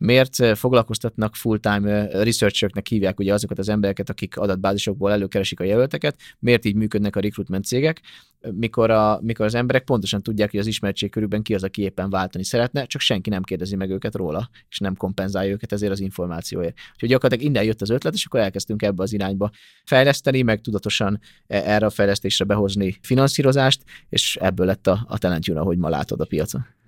Miért 0.00 0.40
eh, 0.40 0.54
foglalkoztatnak 0.54 1.36
full-time 1.36 1.90
eh, 1.90 2.22
researchernek 2.24 2.86
hívják 2.86 3.18
ugye 3.18 3.32
azokat 3.32 3.58
az 3.58 3.68
embereket, 3.68 4.10
akik 4.10 4.36
adatbázisokból 4.36 5.10
előkeresik 5.10 5.60
a 5.60 5.64
jelölteket, 5.64 6.20
miért 6.38 6.64
így 6.64 6.74
működnek 6.74 7.16
a 7.16 7.20
recruitment 7.20 7.64
cégek, 7.64 8.00
mikor, 8.40 8.90
a, 8.90 9.20
mikor 9.22 9.46
az 9.46 9.54
emberek 9.54 9.84
pontosan 9.84 10.22
tudják, 10.22 10.50
hogy 10.50 10.60
az 10.60 10.66
ismertség 10.66 11.10
körülben 11.10 11.42
ki 11.42 11.54
az, 11.54 11.62
aki 11.62 11.82
éppen 11.82 12.10
váltani 12.10 12.44
szeretne, 12.44 12.86
csak 12.86 13.00
senki 13.00 13.30
nem 13.30 13.42
kérdezi 13.42 13.76
meg 13.76 13.90
őket 13.90 14.14
róla, 14.14 14.50
és 14.68 14.78
nem 14.78 14.96
kompenzálja 14.96 15.52
őket 15.52 15.72
ezért 15.72 15.92
az 15.92 16.00
információért. 16.00 16.76
Úgyhogy 16.92 17.08
gyakorlatilag 17.08 17.52
innen 17.52 17.64
jött 17.64 17.82
az 17.82 17.90
ötlet, 17.90 18.14
és 18.14 18.24
akkor 18.24 18.40
elkezdtünk 18.40 18.82
ebbe 18.82 19.02
az 19.02 19.12
irányba 19.12 19.50
fejleszteni, 19.84 20.42
meg 20.42 20.60
tudatosan 20.60 21.20
e- 21.46 21.62
erre 21.64 21.86
a 21.86 21.90
fejlesztésre 21.90 22.44
behozni 22.44 22.98
finanszírozást, 23.02 23.82
és 24.08 24.36
ebből 24.40 24.66
lett 24.66 24.86
a, 24.86 25.04
a 25.08 25.18
Talent 25.18 25.46
Juna, 25.46 25.74
ma 25.74 25.88
látod 25.88 26.20
a 26.20 26.24
piacon. 26.24 26.79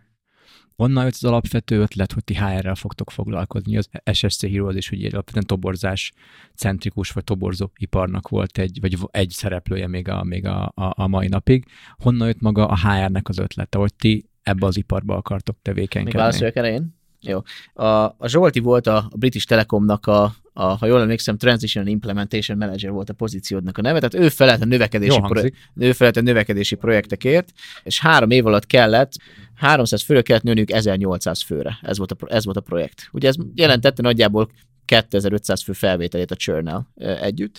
Onnan 0.77 1.05
jött 1.05 1.13
az 1.15 1.25
alapvető 1.25 1.81
ötlet, 1.81 2.13
hogy 2.13 2.25
ti 2.25 2.35
HR-rel 2.35 2.75
fogtok 2.75 3.11
foglalkozni. 3.11 3.77
Az 3.77 3.89
SSC 4.13 4.47
Heroes 4.47 4.75
is 4.77 4.91
ugye 4.91 5.09
alapvetően 5.13 5.47
toborzás 5.47 6.13
centrikus 6.55 7.11
vagy 7.11 7.25
toborzó 7.25 7.71
iparnak 7.77 8.29
volt 8.29 8.59
egy, 8.59 8.79
vagy 8.81 8.97
egy 9.11 9.31
szereplője 9.31 9.87
még 9.87 10.09
a, 10.09 10.25
még 10.25 10.47
a, 10.47 10.65
a, 10.65 10.93
a 11.03 11.07
mai 11.07 11.29
napig. 11.29 11.67
Honnan 11.99 12.27
jött 12.27 12.41
maga 12.41 12.67
a 12.67 12.77
HR-nek 12.77 13.29
az 13.29 13.39
ötlete, 13.39 13.79
hogy 13.79 13.95
ti 13.95 14.31
ebbe 14.43 14.67
az 14.67 14.77
iparba 14.77 15.17
akartok 15.17 15.55
Még 15.55 15.75
tevékenykedni? 15.75 16.19
válaszoljak 16.19 16.57
erre 16.57 16.73
én? 16.73 17.01
Jó. 17.21 17.41
A, 17.73 17.87
a 18.05 18.27
Zsolti 18.27 18.61
volt 18.61 18.87
a 18.87 19.11
British 19.17 19.47
Telekomnak 19.47 20.07
a, 20.07 20.35
a, 20.53 20.65
ha 20.65 20.87
jól 20.87 21.01
emlékszem, 21.01 21.37
Transition 21.37 21.87
Implementation 21.87 22.59
Manager 22.59 22.91
volt 22.91 23.11
a 23.11 23.13
pozíciódnak 23.13 23.79
a 23.79 23.83
neve, 23.83 23.99
tehát 23.99 24.27
ő 24.27 24.29
felelt 24.29 24.63
a 24.63 24.65
növekedési, 24.65 25.19
hangzik. 25.19 25.57
ő 25.77 25.93
felelt 25.93 26.17
a 26.17 26.21
növekedési 26.21 26.75
projektekért, 26.75 27.53
és 27.83 28.01
három 28.01 28.31
év 28.31 28.47
alatt 28.47 28.67
kellett 28.67 29.13
300 29.55 30.03
főre 30.03 30.23
kellett 30.23 30.43
nőniük 30.43 30.71
1800 30.71 31.43
főre. 31.43 31.79
Ez 31.83 31.99
volt 31.99 32.11
a, 32.11 32.15
pro- 32.15 32.33
ez 32.33 32.45
volt 32.45 32.57
a 32.57 32.61
projekt. 32.61 33.09
Ugye 33.13 33.29
ez 33.29 33.35
jelentette 33.55 34.03
nagyjából 34.03 34.51
2500 34.85 35.63
fő 35.63 35.73
felvételét 35.73 36.31
a 36.31 36.37
churn 36.37 36.87
együtt. 36.97 37.59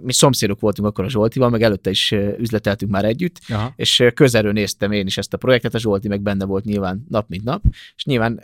Mi 0.00 0.12
szomszédok 0.12 0.60
voltunk 0.60 0.88
akkor 0.88 1.04
a 1.04 1.08
Zsoltival, 1.08 1.50
meg 1.50 1.62
előtte 1.62 1.90
is 1.90 2.14
üzleteltünk 2.38 2.90
már 2.92 3.04
együtt, 3.04 3.40
Aha. 3.48 3.72
és 3.76 4.04
közelről 4.14 4.52
néztem 4.52 4.92
én 4.92 5.06
is 5.06 5.18
ezt 5.18 5.34
a 5.34 5.36
projektet, 5.36 5.74
a 5.74 5.78
Zsolti 5.78 6.08
meg 6.08 6.20
benne 6.20 6.44
volt 6.44 6.64
nyilván 6.64 7.06
nap 7.08 7.28
mint 7.28 7.44
nap, 7.44 7.62
és 7.96 8.04
nyilván 8.04 8.42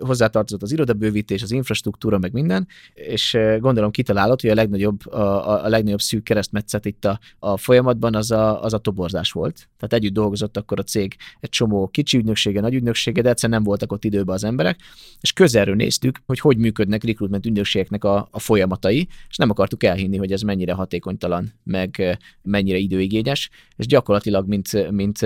hozzátartozott 0.00 0.62
az 0.62 0.72
irodabővítés, 0.72 1.42
az 1.42 1.50
infrastruktúra, 1.50 2.18
meg 2.18 2.32
minden, 2.32 2.66
és 2.94 3.38
gondolom 3.58 3.90
kitalálott, 3.90 4.40
hogy 4.40 4.50
a 4.50 4.54
legnagyobb, 4.54 5.06
a, 5.06 5.64
a, 5.64 5.68
legnagyobb 5.68 6.00
szűk 6.00 6.22
keresztmetszet 6.22 6.84
itt 6.84 7.04
a, 7.04 7.18
a 7.38 7.56
folyamatban 7.56 8.14
az 8.14 8.30
a, 8.30 8.62
az 8.62 8.72
a 8.72 8.78
toborzás 8.78 9.32
volt. 9.32 9.68
Tehát 9.78 9.92
együtt 9.92 10.12
dolgozott 10.12 10.56
akkor 10.56 10.78
a 10.78 10.82
cég 10.82 11.16
egy 11.40 11.48
csomó 11.48 11.88
kicsi 11.88 12.16
ügynöksége, 12.16 12.60
nagy 12.60 12.74
ügynöksége, 12.74 13.22
de 13.22 13.28
egyszerűen 13.28 13.58
nem 13.58 13.68
voltak 13.68 13.92
ott 13.92 14.04
időben 14.04 14.34
az 14.34 14.44
emberek, 14.44 14.80
és 15.20 15.32
közelről 15.32 15.74
néztük, 15.74 16.18
hogy 16.26 16.40
hogy 16.40 16.56
működnek 16.56 17.04
recruitment 17.04 17.46
ügynökségeknek 17.46 18.04
a, 18.04 18.28
a 18.30 18.38
folyamatai, 18.38 19.08
és 19.28 19.36
nem 19.36 19.50
akartuk 19.50 19.84
elhinni, 19.84 20.16
hogy 20.16 20.32
ez 20.32 20.42
mennyire 20.62 20.80
hatékonytalan, 20.80 21.52
meg 21.64 22.18
mennyire 22.42 22.78
időigényes, 22.78 23.50
és 23.76 23.86
gyakorlatilag, 23.86 24.48
mint, 24.48 24.90
mint 24.90 25.18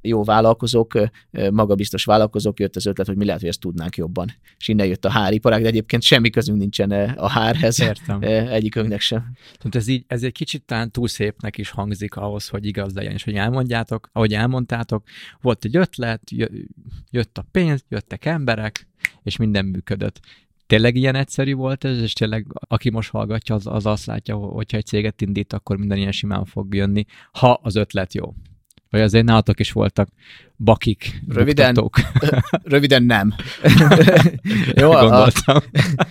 jó 0.00 0.24
vállalkozók, 0.24 0.98
magabiztos 1.50 2.04
vállalkozók 2.04 2.60
jött 2.60 2.76
az 2.76 2.86
ötlet, 2.86 3.06
hogy 3.06 3.16
mi 3.16 3.24
lehet, 3.24 3.40
hogy 3.40 3.48
ezt 3.48 3.60
tudnánk 3.60 3.96
jobban. 3.96 4.32
És 4.58 4.68
innen 4.68 4.86
jött 4.86 5.04
a 5.04 5.10
háriparág, 5.10 5.62
de 5.62 5.68
egyébként 5.68 6.02
semmi 6.02 6.30
közünk 6.30 6.58
nincsen 6.58 6.90
a 7.16 7.28
hárhez, 7.28 7.80
Értem. 7.80 8.18
egyikünknek 8.22 9.00
sem. 9.00 9.32
Tehát 9.56 9.74
ez 9.74 9.88
így, 9.88 10.04
ez 10.06 10.22
egy 10.22 10.32
kicsit 10.32 10.62
talán 10.62 10.90
túl 10.90 11.08
szépnek 11.08 11.58
is 11.58 11.70
hangzik 11.70 12.16
ahhoz, 12.16 12.48
hogy 12.48 12.66
igaz 12.66 12.94
legyen, 12.94 13.12
és 13.12 13.24
hogy 13.24 13.34
elmondjátok, 13.34 14.08
ahogy 14.12 14.32
elmondtátok, 14.32 15.02
volt 15.40 15.64
egy 15.64 15.76
ötlet, 15.76 16.30
jö- 16.30 16.52
jött 17.10 17.38
a 17.38 17.46
pénz, 17.50 17.84
jöttek 17.88 18.24
emberek, 18.24 18.86
és 19.22 19.36
minden 19.36 19.64
működött. 19.64 20.20
Tényleg 20.66 20.96
ilyen 20.96 21.14
egyszerű 21.14 21.54
volt 21.54 21.84
ez, 21.84 21.98
és 21.98 22.12
tényleg 22.12 22.46
aki 22.68 22.90
most 22.90 23.10
hallgatja, 23.10 23.54
az, 23.54 23.66
az 23.66 23.86
azt 23.86 24.06
látja, 24.06 24.36
hogyha 24.36 24.76
egy 24.76 24.86
céget 24.86 25.20
indít, 25.20 25.52
akkor 25.52 25.76
minden 25.76 25.98
ilyen 25.98 26.12
simán 26.12 26.44
fog 26.44 26.74
jönni, 26.74 27.04
ha 27.32 27.60
az 27.62 27.76
ötlet 27.76 28.14
jó. 28.14 28.34
Vagy 28.90 29.02
azért 29.02 29.24
nálatok 29.24 29.60
is 29.60 29.72
voltak 29.72 30.08
bakik, 30.56 31.22
Röviden, 31.28 31.74
buktatók. 31.74 32.10
Röviden 32.72 33.02
nem. 33.02 33.34
Jó, 34.80 34.90
a, 34.90 35.00
gondoltam. 35.00 35.58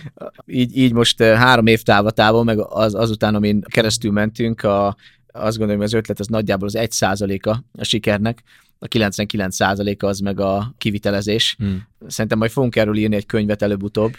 így, 0.46 0.76
így 0.76 0.92
most 0.92 1.20
eh, 1.20 1.38
három 1.38 1.66
év 1.66 1.82
távlatában, 1.82 2.44
meg 2.44 2.58
az, 2.58 2.94
azután, 2.94 3.34
amin 3.34 3.60
keresztül 3.60 4.12
mentünk, 4.12 4.62
a, 4.62 4.96
azt 5.26 5.56
gondolom, 5.56 5.76
hogy 5.76 5.90
az 5.92 5.92
ötlet 5.92 6.20
az 6.20 6.26
nagyjából 6.26 6.66
az 6.66 6.76
1 6.76 6.90
százaléka 6.90 7.64
a 7.72 7.84
sikernek, 7.84 8.42
a 8.78 8.86
99 8.86 9.54
százaléka 9.54 10.06
az 10.06 10.18
meg 10.18 10.40
a 10.40 10.74
kivitelezés. 10.78 11.54
Hmm. 11.58 11.86
Szerintem 12.06 12.38
majd 12.38 12.50
fogunk 12.50 12.76
erről 12.76 12.96
írni 12.96 13.16
egy 13.16 13.26
könyvet 13.26 13.62
előbb-utóbb. 13.62 14.12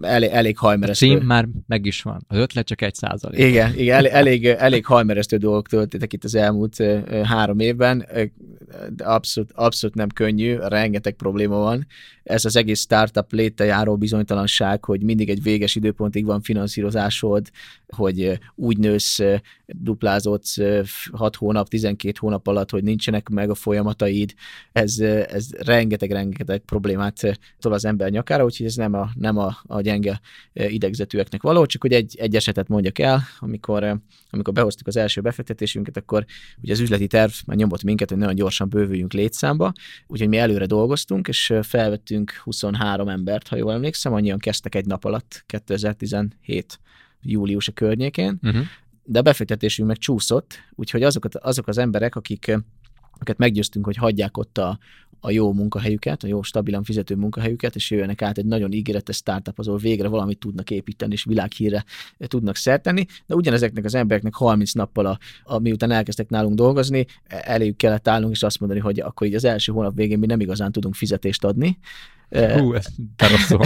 Elég, 0.00 0.30
elég 0.30 0.56
A 0.58 0.60
hajmeresztő. 0.60 1.06
cím 1.06 1.18
már 1.18 1.48
meg 1.66 1.86
is 1.86 2.02
van. 2.02 2.24
Az 2.28 2.38
ötlet 2.38 2.66
csak 2.66 2.82
egy 2.82 2.94
százalék. 2.94 3.40
Igen, 3.40 3.74
igen 3.76 3.96
elég, 3.96 4.12
elég, 4.12 4.46
elég 4.46 4.86
hajmeresztő 4.86 5.36
dolgok 5.36 5.68
történtek 5.68 6.12
itt 6.12 6.24
az 6.24 6.34
elmúlt 6.34 6.76
három 7.22 7.58
évben. 7.58 8.06
Abszolút, 8.98 9.52
abszolút 9.54 9.96
nem 9.96 10.08
könnyű, 10.08 10.56
rengeteg 10.56 11.14
probléma 11.14 11.56
van. 11.56 11.86
Ez 12.22 12.44
az 12.44 12.56
egész 12.56 12.80
startup 12.80 13.32
léte 13.32 13.64
járó 13.64 13.96
bizonytalanság, 13.96 14.84
hogy 14.84 15.02
mindig 15.02 15.30
egy 15.30 15.42
véges 15.42 15.74
időpontig 15.74 16.24
van 16.24 16.40
finanszírozásod, 16.40 17.50
hogy 17.86 18.38
úgy 18.54 18.78
nősz, 18.78 19.18
duplázódsz 19.66 20.56
6 21.12 21.36
hónap, 21.36 21.68
12 21.68 22.12
hónap 22.18 22.46
alatt, 22.46 22.70
hogy 22.70 22.82
nincsenek 22.82 23.28
meg 23.28 23.50
a 23.50 23.54
folyamataid. 23.54 24.34
Ez, 24.72 24.98
ez 24.98 25.48
rengeteg-rengeteg 25.58 26.58
problémát 26.60 27.31
tol 27.58 27.72
az 27.72 27.84
ember 27.84 28.10
nyakára, 28.10 28.44
úgyhogy 28.44 28.66
ez 28.66 28.74
nem 28.74 28.94
a, 28.94 29.10
nem 29.14 29.38
a, 29.38 29.56
a 29.62 29.80
gyenge 29.80 30.20
ö, 30.52 30.64
idegzetűeknek 30.64 31.42
való, 31.42 31.66
csak 31.66 31.82
hogy 31.82 31.92
egy, 31.92 32.16
egy 32.18 32.36
esetet 32.36 32.68
mondjak 32.68 32.98
el, 32.98 33.22
amikor, 33.38 33.82
ö, 33.82 33.94
amikor 34.30 34.52
behoztuk 34.52 34.86
az 34.86 34.96
első 34.96 35.20
befektetésünket, 35.20 35.96
akkor 35.96 36.24
ugye 36.62 36.72
az 36.72 36.80
üzleti 36.80 37.06
terv 37.06 37.32
már 37.46 37.56
nyomott 37.56 37.82
minket, 37.82 38.08
hogy 38.08 38.18
nagyon 38.18 38.34
gyorsan 38.34 38.68
bővüljünk 38.68 39.12
létszámba, 39.12 39.72
úgyhogy 40.06 40.28
mi 40.28 40.38
előre 40.38 40.66
dolgoztunk, 40.66 41.28
és 41.28 41.50
ö, 41.50 41.62
felvettünk 41.62 42.32
23 42.44 43.08
embert, 43.08 43.48
ha 43.48 43.56
jól 43.56 43.72
emlékszem, 43.72 44.12
annyian 44.12 44.38
kezdtek 44.38 44.74
egy 44.74 44.86
nap 44.86 45.04
alatt 45.04 45.44
2017 45.46 46.80
július 47.22 47.68
a 47.68 47.72
környékén, 47.72 48.38
Uh-huh. 48.42 48.62
de 49.04 49.18
a 49.18 49.22
befektetésünk 49.22 49.88
meg 49.88 49.96
csúszott, 49.96 50.58
úgyhogy 50.74 51.02
azokat, 51.02 51.36
azok 51.36 51.68
az 51.68 51.78
emberek, 51.78 52.16
akik, 52.16 52.58
akiket 53.12 53.38
meggyőztünk, 53.38 53.84
hogy 53.84 53.96
hagyják 53.96 54.36
ott 54.36 54.58
a, 54.58 54.78
a 55.24 55.30
jó 55.30 55.52
munkahelyüket, 55.52 56.22
a 56.22 56.26
jó 56.26 56.42
stabilan 56.42 56.82
fizető 56.82 57.14
munkahelyüket, 57.14 57.74
és 57.74 57.90
jöjjenek 57.90 58.22
át 58.22 58.38
egy 58.38 58.44
nagyon 58.44 58.72
ígéretes 58.72 59.16
startup, 59.16 59.58
ahol 59.58 59.78
végre 59.78 60.08
valamit 60.08 60.38
tudnak 60.38 60.70
építeni, 60.70 61.12
és 61.12 61.24
világhírre 61.24 61.84
tudnak 62.18 62.56
szerteni, 62.56 63.06
de 63.26 63.34
ugyanezeknek 63.34 63.84
az 63.84 63.94
embereknek 63.94 64.34
30 64.34 64.72
nappal, 64.72 65.06
a, 65.06 65.18
a, 65.44 65.58
miután 65.58 65.90
elkezdtek 65.90 66.28
nálunk 66.28 66.54
dolgozni, 66.54 67.06
eléjük 67.26 67.76
kellett 67.76 68.08
állnunk, 68.08 68.32
és 68.32 68.42
azt 68.42 68.60
mondani, 68.60 68.80
hogy 68.80 69.00
akkor 69.00 69.26
így 69.26 69.34
az 69.34 69.44
első 69.44 69.72
hónap 69.72 69.94
végén 69.94 70.18
mi 70.18 70.26
nem 70.26 70.40
igazán 70.40 70.72
tudunk 70.72 70.94
fizetést 70.94 71.44
adni. 71.44 71.78
Hú, 72.28 72.72
ez 72.74 72.86
rosszul 73.16 73.60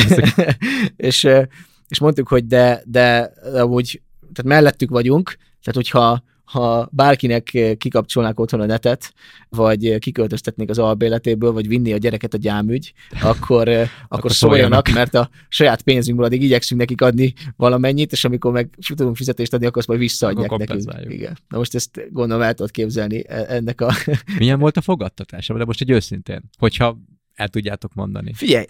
és, 0.97 1.25
ö, 1.25 1.43
és 1.89 2.01
mondtuk, 2.01 2.29
hogy 2.29 2.47
de, 2.47 2.83
de 2.85 3.33
amúgy, 3.55 4.03
tehát 4.21 4.51
mellettük 4.51 4.91
vagyunk, 4.91 5.37
tehát 5.63 5.75
hogyha 5.75 6.23
ha 6.47 6.89
bárkinek 6.93 7.55
eh, 7.55 7.75
kikapcsolnák 7.75 8.41
otthon 8.41 8.61
a 8.61 8.67
netet, 8.67 9.13
vagy 9.49 9.87
eh, 9.87 9.99
kiköltöztetnék 9.99 10.71
az 10.71 10.79
albéletéből, 10.79 11.53
vagy 11.53 11.69
vinni 11.69 11.93
a 11.93 11.97
gyereket 11.97 12.35
a 12.35 12.37
gyámügy, 12.37 12.93
akkor, 13.23 13.69
eh, 13.69 13.81
akkor, 13.81 14.19
Akkor 14.19 14.33
szóljanak, 14.33 14.87
szóljanak. 14.87 15.13
mert 15.13 15.15
a 15.15 15.31
saját 15.49 15.83
pénzünkből 15.83 16.27
addig 16.27 16.43
igyekszünk 16.43 16.81
nekik 16.81 17.01
adni 17.01 17.33
valamennyit, 17.57 18.13
és 18.13 18.25
amikor 18.25 18.53
meg 18.53 18.71
tudunk 18.87 19.17
fizetést 19.17 19.55
adni, 19.55 19.67
akkor 19.67 19.79
azt 19.79 19.89
majd 19.89 20.01
visszaadják 20.01 20.53
Akkor 20.53 20.59
nekünk. 20.67 21.13
Igen. 21.13 21.39
Na 21.49 21.59
most 21.59 21.75
ezt 21.75 22.07
gondolom 22.11 22.43
el 22.43 22.55
tudod 22.55 22.71
képzelni 22.71 23.25
e- 23.29 23.47
ennek 23.49 23.81
a... 23.81 23.93
Milyen 24.39 24.59
volt 24.59 24.77
a 24.77 24.81
fogadtatása? 24.81 25.57
De 25.57 25.65
most 25.65 25.81
egy 25.81 25.91
őszintén, 25.91 26.43
hogyha 26.59 26.99
el 27.35 27.49
tudjátok 27.49 27.95
mondani. 27.95 28.33
Figyelj, 28.35 28.65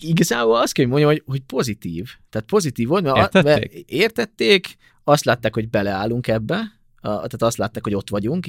igazából 0.00 0.56
azt 0.56 0.72
kell, 0.72 0.84
hogy 0.84 0.92
mondjam, 0.94 1.12
hogy, 1.12 1.22
hogy 1.26 1.40
pozitív. 1.46 2.10
Tehát 2.30 2.46
pozitív 2.48 2.88
volt, 2.88 3.02
mert, 3.02 3.34
a- 3.34 3.42
mert 3.42 3.62
Értették? 3.62 3.90
értették, 3.90 4.76
azt 5.04 5.24
látták, 5.24 5.54
hogy 5.54 5.68
beleállunk 5.68 6.28
ebbe, 6.28 6.80
tehát 7.02 7.42
azt 7.42 7.56
látták, 7.56 7.84
hogy 7.84 7.94
ott 7.94 8.10
vagyunk, 8.10 8.46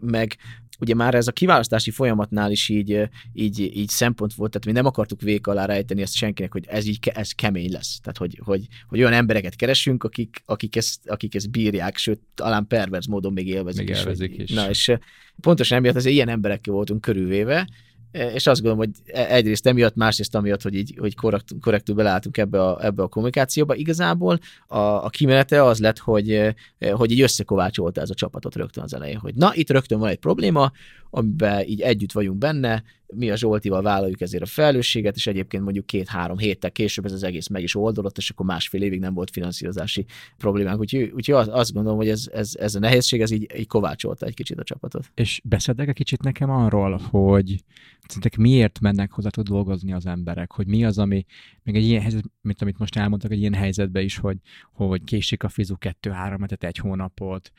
meg 0.00 0.36
ugye 0.80 0.94
már 0.94 1.14
ez 1.14 1.26
a 1.26 1.32
kiválasztási 1.32 1.90
folyamatnál 1.90 2.50
is 2.50 2.68
így, 2.68 3.08
így, 3.32 3.60
így 3.60 3.88
szempont 3.88 4.34
volt, 4.34 4.50
tehát 4.50 4.66
mi 4.66 4.72
nem 4.72 4.86
akartuk 4.86 5.20
vék 5.20 5.46
alá 5.46 5.64
rejteni 5.64 6.02
ezt 6.02 6.14
senkinek, 6.14 6.52
hogy 6.52 6.64
ez 6.68 6.86
így 6.86 6.98
ez 7.14 7.32
kemény 7.32 7.72
lesz. 7.72 8.00
Tehát, 8.00 8.18
hogy, 8.18 8.40
hogy, 8.44 8.66
hogy 8.88 8.98
olyan 8.98 9.12
embereket 9.12 9.56
keresünk, 9.56 10.04
akik, 10.04 10.42
akik, 10.44 10.76
ezt, 10.76 11.08
akik 11.08 11.34
ezt 11.34 11.50
bírják, 11.50 11.96
sőt, 11.96 12.20
talán 12.34 12.66
perverz 12.66 13.06
módon 13.06 13.32
még 13.32 13.48
élvezik 13.48 13.86
Még 13.86 13.94
is. 13.94 14.00
élvezik 14.00 14.30
hogy, 14.30 14.40
is. 14.40 14.50
Na, 14.50 14.68
és 14.68 14.92
pontosan 15.40 15.78
emiatt 15.78 15.96
azért 15.96 16.14
ilyen 16.14 16.28
emberekkel 16.28 16.74
voltunk 16.74 17.00
körülvéve, 17.00 17.68
és 18.10 18.46
azt 18.46 18.62
gondolom, 18.62 18.78
hogy 18.78 19.14
e- 19.14 19.34
egyrészt 19.34 19.66
emiatt, 19.66 19.94
másrészt 19.94 20.34
amiatt, 20.34 20.62
hogy 20.62 20.74
így 20.74 20.96
hogy 20.98 21.14
korrekt, 21.14 21.48
korrektül 21.60 21.94
beleálltunk 21.94 22.36
ebbe 22.36 22.62
a, 22.62 22.84
ebbe 22.84 23.02
a 23.02 23.08
kommunikációba. 23.08 23.74
Igazából 23.74 24.38
a, 24.66 24.78
a 24.78 25.08
kimenete 25.08 25.64
az 25.64 25.78
lett, 25.78 25.98
hogy, 25.98 26.32
eh, 26.32 26.54
hogy 26.92 27.10
így 27.10 27.20
összekovácsolta 27.20 28.00
ez 28.00 28.10
a 28.10 28.14
csapatot 28.14 28.54
rögtön 28.54 28.84
az 28.84 28.94
elején, 28.94 29.18
hogy 29.18 29.34
na, 29.34 29.50
itt 29.54 29.70
rögtön 29.70 29.98
van 29.98 30.08
egy 30.08 30.18
probléma, 30.18 30.72
amiben 31.10 31.66
így 31.66 31.80
együtt 31.80 32.12
vagyunk 32.12 32.38
benne, 32.38 32.82
mi 33.14 33.30
a 33.30 33.36
Zsoltival 33.36 33.82
vállaljuk 33.82 34.20
ezért 34.20 34.42
a 34.42 34.46
felelősséget, 34.46 35.16
és 35.16 35.26
egyébként 35.26 35.62
mondjuk 35.62 35.86
két-három 35.86 36.38
héttel 36.38 36.70
később 36.70 37.04
ez 37.04 37.12
az 37.12 37.22
egész 37.22 37.48
meg 37.48 37.62
is 37.62 37.74
oldódott, 37.74 38.16
és 38.16 38.30
akkor 38.30 38.46
másfél 38.46 38.82
évig 38.82 39.00
nem 39.00 39.14
volt 39.14 39.30
finanszírozási 39.30 40.06
problémánk. 40.36 40.78
Úgyhogy, 40.78 41.10
úgyhogy 41.14 41.48
azt, 41.50 41.72
gondolom, 41.72 41.98
hogy 41.98 42.08
ez, 42.08 42.28
ez, 42.32 42.54
ez 42.54 42.74
a 42.74 42.78
nehézség, 42.78 43.20
ez 43.20 43.30
így, 43.30 43.46
így 43.58 43.66
kovácsolta 43.66 44.26
egy 44.26 44.34
kicsit 44.34 44.58
a 44.58 44.62
csapatot. 44.62 45.10
És 45.14 45.40
beszéltek 45.44 45.88
egy 45.88 45.94
kicsit 45.94 46.22
nekem 46.22 46.50
arról, 46.50 47.00
hogy 47.10 47.64
szerintek 48.06 48.36
miért 48.36 48.80
mennek 48.80 49.12
hozzátok 49.12 49.44
dolgozni 49.44 49.92
az 49.92 50.06
emberek, 50.06 50.52
hogy 50.52 50.66
mi 50.66 50.84
az, 50.84 50.98
ami 50.98 51.24
még 51.62 51.74
egy 51.74 51.84
ilyen 51.84 52.02
helyzet, 52.02 52.24
mint 52.40 52.62
amit 52.62 52.78
most 52.78 52.96
elmondtak, 52.96 53.30
egy 53.30 53.40
ilyen 53.40 53.54
helyzetben 53.54 54.02
is, 54.02 54.16
hogy, 54.16 54.36
hogy 54.72 55.04
késik 55.04 55.42
a 55.42 55.48
fizu 55.48 55.76
kettő-három 55.76 56.40
hetet, 56.40 56.64
egy 56.64 56.76
hónapot, 56.76 57.52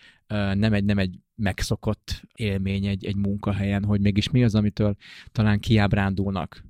nem 0.54 0.74
egy, 0.74 0.84
nem 0.84 0.98
egy 0.98 1.20
megszokott 1.36 2.24
élmény 2.36 2.86
egy, 2.86 3.06
egy 3.06 3.16
munkahelyen, 3.16 3.84
hogy 3.84 4.02
mégis 4.02 4.30
mi 4.30 4.44
az, 4.44 4.56
amitől 4.56 4.96
talán 5.32 5.60
kiábrándulnak 5.60 6.64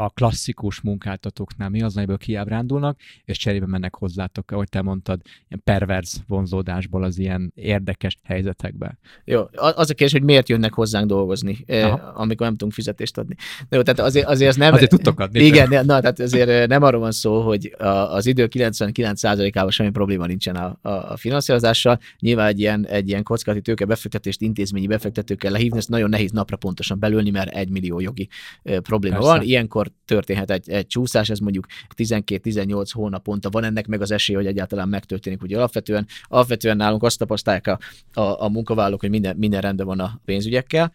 a 0.00 0.08
klasszikus 0.08 0.80
munkáltatóknál 0.80 1.68
mi 1.68 1.82
az, 1.82 1.96
amiből 1.96 2.16
kiábrándulnak, 2.16 2.98
és 3.24 3.38
cserébe 3.38 3.66
mennek 3.66 3.94
hozzátok, 3.94 4.50
ahogy 4.50 4.68
te 4.68 4.82
mondtad, 4.82 5.20
ilyen 5.48 5.60
perverz 5.64 6.22
vonzódásból 6.26 7.02
az 7.02 7.18
ilyen 7.18 7.52
érdekes 7.54 8.16
helyzetekbe. 8.22 8.98
Jó, 9.24 9.42
az 9.52 9.90
a 9.90 9.94
kérdés, 9.94 10.12
hogy 10.12 10.22
miért 10.22 10.48
jönnek 10.48 10.72
hozzánk 10.72 11.06
dolgozni, 11.06 11.64
Aha. 11.68 12.12
amikor 12.14 12.46
nem 12.46 12.56
tudunk 12.56 12.72
fizetést 12.72 13.18
adni. 13.18 13.34
De 13.68 13.76
jó, 13.76 13.82
tehát 13.82 14.00
azért, 14.00 14.26
azért 14.26 14.50
az 14.50 14.56
nem... 14.56 14.72
Azért 14.72 14.90
tudtok 14.90 15.20
adni. 15.20 15.44
Igen, 15.44 15.68
na, 15.68 16.00
tehát 16.00 16.20
azért 16.20 16.68
nem 16.68 16.82
arról 16.82 17.00
van 17.00 17.12
szó, 17.12 17.40
hogy 17.40 17.74
az 18.08 18.26
idő 18.26 18.48
99%-ában 18.50 19.70
semmi 19.70 19.90
probléma 19.90 20.26
nincsen 20.26 20.56
a, 20.56 20.78
a, 20.82 21.16
finanszírozással. 21.16 21.98
Nyilván 22.18 22.46
egy 22.46 22.58
ilyen, 22.60 22.86
egy 22.86 23.08
ilyen 23.08 23.22
kockázati 23.22 23.62
tőke 23.62 23.84
befektetést 23.84 24.40
intézményi 24.40 24.86
befektetőkkel 24.86 25.50
lehívni, 25.50 25.78
ezt 25.78 25.88
nagyon 25.88 26.08
nehéz 26.08 26.30
napra 26.30 26.56
pontosan 26.56 26.98
belülni, 26.98 27.30
mert 27.30 27.54
egy 27.54 27.70
millió 27.70 28.00
jogi 28.00 28.28
probléma 28.62 29.14
Persze. 29.16 29.30
van. 29.30 29.42
Ilyenkor 29.42 29.89
történhet 30.04 30.50
egy, 30.50 30.70
egy 30.70 30.86
csúszás, 30.86 31.30
ez 31.30 31.38
mondjuk 31.38 31.66
12-18 31.96 32.88
hónaponta 32.92 33.50
van 33.50 33.64
ennek 33.64 33.86
meg 33.86 34.00
az 34.00 34.10
esély, 34.10 34.36
hogy 34.36 34.46
egyáltalán 34.46 34.88
megtörténik. 34.88 35.42
Ugye 35.42 35.56
alapvetően, 35.56 36.06
alapvetően 36.24 36.76
nálunk 36.76 37.02
azt 37.02 37.18
tapasztalják 37.18 37.66
a, 37.66 37.78
a, 38.20 38.42
a 38.44 38.48
munkavállalók, 38.48 39.00
hogy 39.00 39.10
minden, 39.10 39.36
minden 39.36 39.60
rendben 39.60 39.86
van 39.86 40.00
a 40.00 40.20
pénzügyekkel, 40.24 40.92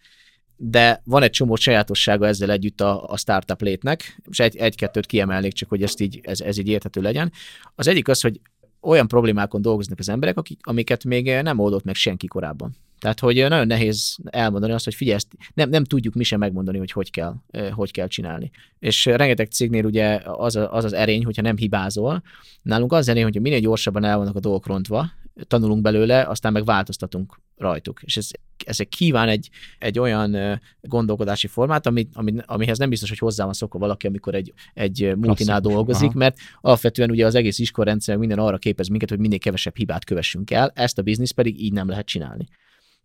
de 0.56 1.02
van 1.04 1.22
egy 1.22 1.30
csomó 1.30 1.56
sajátossága 1.56 2.26
ezzel 2.26 2.50
együtt 2.50 2.80
a, 2.80 3.08
a 3.08 3.16
startup 3.16 3.62
létnek, 3.62 4.20
és 4.30 4.38
egy, 4.38 4.56
egy-kettőt 4.56 5.06
kiemelnék, 5.06 5.52
csak 5.52 5.68
hogy 5.68 5.82
ezt 5.82 6.00
így, 6.00 6.20
ez, 6.22 6.40
ez 6.40 6.58
így 6.58 6.68
érthető 6.68 7.00
legyen. 7.00 7.32
Az 7.74 7.86
egyik 7.86 8.08
az, 8.08 8.20
hogy 8.20 8.40
olyan 8.80 9.08
problémákon 9.08 9.62
dolgoznak 9.62 9.98
az 9.98 10.08
emberek, 10.08 10.36
akik, 10.36 10.60
amiket 10.62 11.04
még 11.04 11.32
nem 11.42 11.58
oldott 11.58 11.84
meg 11.84 11.94
senki 11.94 12.26
korábban. 12.26 12.76
Tehát, 12.98 13.20
hogy 13.20 13.48
nagyon 13.48 13.66
nehéz 13.66 14.16
elmondani 14.24 14.72
azt, 14.72 14.84
hogy 14.84 14.94
figyelj, 14.94 15.16
ezt 15.16 15.28
nem, 15.54 15.68
nem 15.68 15.84
tudjuk 15.84 16.14
mi 16.14 16.24
sem 16.24 16.38
megmondani, 16.38 16.78
hogy 16.78 16.90
hogy 16.90 17.10
kell, 17.10 17.34
hogy 17.70 17.90
kell 17.90 18.06
csinálni. 18.06 18.50
És 18.78 19.04
rengeteg 19.04 19.46
cégnél 19.46 19.84
ugye 19.84 20.20
az, 20.24 20.56
az 20.56 20.84
az 20.84 20.92
erény, 20.92 21.24
hogyha 21.24 21.42
nem 21.42 21.56
hibázol. 21.56 22.22
Nálunk 22.62 22.92
az 22.92 23.08
erény, 23.08 23.22
hogy 23.22 23.40
minél 23.40 23.60
gyorsabban 23.60 24.04
el 24.04 24.16
vannak 24.16 24.36
a 24.36 24.40
dolgok 24.40 24.66
rontva, 24.66 25.10
tanulunk 25.46 25.82
belőle, 25.82 26.22
aztán 26.22 26.52
meg 26.52 26.64
változtatunk 26.64 27.40
rajtuk. 27.56 28.02
És 28.02 28.16
ez, 28.16 28.28
ez 28.64 28.78
kíván 28.88 29.28
egy, 29.28 29.50
egy 29.78 29.98
olyan 29.98 30.60
gondolkodási 30.80 31.46
formát, 31.46 31.86
ami, 31.86 32.08
ami, 32.12 32.34
amihez 32.46 32.78
nem 32.78 32.88
biztos, 32.88 33.08
hogy 33.08 33.18
hozzá 33.18 33.44
van 33.44 33.52
szokva 33.52 33.78
valaki, 33.78 34.06
amikor 34.06 34.34
egy, 34.34 34.52
egy 34.74 35.16
multinál 35.16 35.60
dolgozik, 35.60 36.08
aha. 36.08 36.18
mert 36.18 36.36
alapvetően 36.60 37.10
ugye 37.10 37.26
az 37.26 37.34
egész 37.34 37.58
iskolarendszer 37.58 38.16
minden 38.16 38.38
arra 38.38 38.58
képez 38.58 38.88
minket, 38.88 39.08
hogy 39.08 39.18
minél 39.18 39.38
kevesebb 39.38 39.76
hibát 39.76 40.04
kövessünk 40.04 40.50
el, 40.50 40.72
ezt 40.74 40.98
a 40.98 41.02
biznisz 41.02 41.30
pedig 41.30 41.62
így 41.62 41.72
nem 41.72 41.88
lehet 41.88 42.06
csinálni 42.06 42.48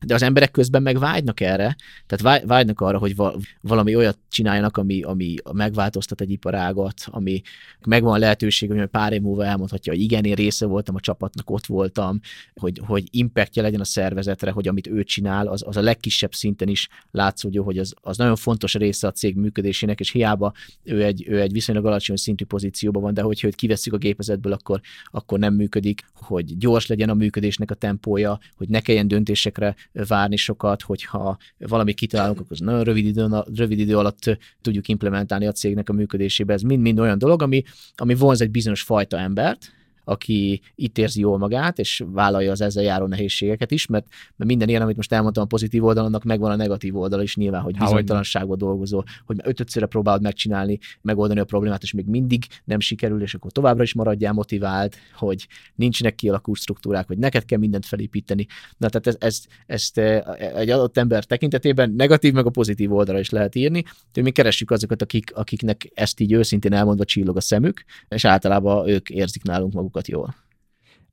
de 0.06 0.14
az 0.14 0.22
emberek 0.24 0.52
közben 0.52 0.82
meg 0.82 1.00
vágynak 1.00 1.40
erre, 1.40 1.76
tehát 2.08 2.46
vágynak 2.46 2.82
arra, 2.82 2.98
hogy 2.98 3.16
valami 3.62 3.96
olyat 3.96 4.18
csináljanak, 4.30 4.78
ami, 4.78 5.02
ami 5.02 5.36
megváltoztat 5.54 6.22
egy 6.22 6.32
iparágat, 6.32 6.94
ami 7.06 7.42
megvan 7.88 8.14
a 8.14 8.18
lehetőség, 8.18 8.72
hogy 8.72 8.86
pár 8.86 9.14
év 9.14 9.22
múlva 9.22 9.46
elmondhatja, 9.46 9.94
hogy 9.94 10.02
igen, 10.02 10.24
én 10.24 10.36
része 10.36 10.66
voltam 10.66 10.96
a 10.96 11.00
csapatnak, 11.00 11.50
ott 11.50 11.66
voltam, 11.66 12.20
hogy, 12.56 12.82
hogy 12.86 13.04
impactja 13.12 13.62
legyen 13.62 13.80
a 13.80 13.84
szervezetre, 13.84 14.52
hogy 14.52 14.68
amit 14.68 14.88
ő 14.88 15.04
csinál, 15.04 15.48
az, 15.48 15.64
az 15.68 15.78
a 15.78 15.82
legkisebb 15.82 16.34
szinten 16.34 16.68
is 16.68 16.90
látszódjon, 17.12 17.66
hogy 17.66 17.78
az, 17.78 17.94
az 18.02 18.18
nagyon 18.18 18.36
fontos 18.36 18.74
része 18.74 19.08
a 19.08 19.12
cég 19.12 19.36
működésének, 19.36 20.00
és 20.00 20.12
hiába 20.12 20.54
ő 20.84 21.04
egy, 21.04 21.26
ő 21.28 21.42
egy 21.42 21.52
viszonylag 21.52 21.86
alacsony 21.86 22.16
szintű 22.16 22.46
pozícióban 22.46 23.02
van, 23.02 23.14
de 23.14 23.22
hogyha 23.22 23.48
őt 23.48 23.56
kivesszük 23.56 23.94
a 23.94 23.98
gépezetből, 23.98 24.54
akkor, 24.54 24.82
akkor 25.06 25.40
nem 25.40 25.54
működik, 25.54 26.06
hogy 26.14 26.58
gyors 26.58 26.88
legyen 26.88 27.10
a 27.10 27.14
működésnek 27.14 27.72
a 27.72 27.76
tempója, 27.76 28.40
hogy 28.56 28.70
ne 28.70 28.80
kelljen 28.80 29.08
döntésekre 29.08 29.76
várni 30.08 30.36
sokat, 30.36 30.82
hogyha 30.82 31.38
valami 31.58 31.94
kitalálunk, 31.94 32.40
akkor 32.40 32.52
az 32.52 32.60
nagyon 32.60 32.84
rövid 32.84 33.06
idő, 33.06 33.28
rövid 33.56 33.80
idő 33.80 33.98
alatt 33.98 34.38
tudjuk 34.62 34.88
implementálni 34.88 35.48
a 35.48 35.52
cégnek 35.52 35.90
a 35.90 35.94
működésébe. 35.94 36.54
Ez 36.54 36.62
mind-mind 36.62 37.00
olyan 37.00 37.18
dolog, 37.18 37.42
ami, 37.42 37.64
ami 37.96 38.16
vonz 38.16 38.42
egy 38.42 38.52
bizonyos 38.52 38.82
fajta 38.82 39.18
embert, 39.18 39.72
aki 40.04 40.62
itt 40.76 40.98
érzi 40.98 41.20
jól 41.20 41.38
magát, 41.38 41.80
és 41.80 42.04
vállalja 42.06 42.52
az 42.52 42.62
ezzel 42.62 42.84
járó 42.84 43.06
nehézségeket 43.06 43.72
is, 43.72 43.86
mert, 43.86 44.06
mert 44.36 44.50
minden 44.50 44.70
ilyen, 44.70 44.82
amit 44.82 44.96
most 44.96 45.14
elmondtam 45.14 45.44
a 45.44 45.48
pozitív 45.48 45.84
oldalon, 45.84 46.10
annak 46.10 46.24
megvan 46.24 46.52
a 46.52 46.56
negatív 46.56 46.98
oldala 46.98 47.22
is 47.22 47.36
nyilván, 47.36 47.62
hogy 47.62 47.78
bizonytalanságban 47.78 48.58
dolgozol, 48.58 49.04
hogy 49.26 49.40
ötödszörre 49.44 49.86
próbálod 49.86 50.22
megcsinálni, 50.22 50.80
megoldani 51.02 51.40
a 51.40 51.46
problémát, 51.46 51.84
és 51.84 51.94
még 51.94 52.06
mindig 52.06 52.46
nem 52.64 52.80
sikerül, 52.80 53.22
és 53.22 53.34
akkor 53.34 53.52
továbbra 53.52 53.84
is 53.84 53.94
maradjál 53.94 54.34
motivált, 54.34 54.98
hogy 55.16 55.48
nincsenek 55.76 56.16
kialakult 56.16 56.60
struktúrák, 56.60 57.08
hogy 57.08 57.18
neked 57.18 57.46
kell 57.46 57.60
mindent 57.60 57.86
felépíteni. 57.86 58.46
Na, 58.78 58.90
tehát 58.90 59.08
ez, 59.08 59.16
ez, 59.20 59.44
ezt 59.66 59.98
egy 60.38 60.70
adott 60.70 60.98
ember 60.98 61.24
tekintetében 61.24 61.92
negatív, 61.92 62.34
meg 62.34 62.46
a 62.46 62.50
pozitív 62.50 62.94
oldalra 62.94 63.20
is 63.20 63.30
lehet 63.30 63.56
írni. 63.56 63.82
Tehát 63.82 64.22
mi 64.22 64.32
keressük 64.32 64.72
azokat, 64.72 65.02
akik, 65.02 65.36
akiknek 65.36 65.92
ezt 65.94 66.20
így 66.20 66.32
őszintén 66.32 66.74
elmondva 66.74 67.06
csillog 67.06 67.38
a 67.38 67.42
szemük, 67.42 67.84
és 68.08 68.26
általában 68.26 68.88
ők 68.88 69.10
érzik 69.10 69.44
nálunk 69.44 69.74
magukat 69.74 70.01
magukat 70.02 70.08
jól. 70.08 70.36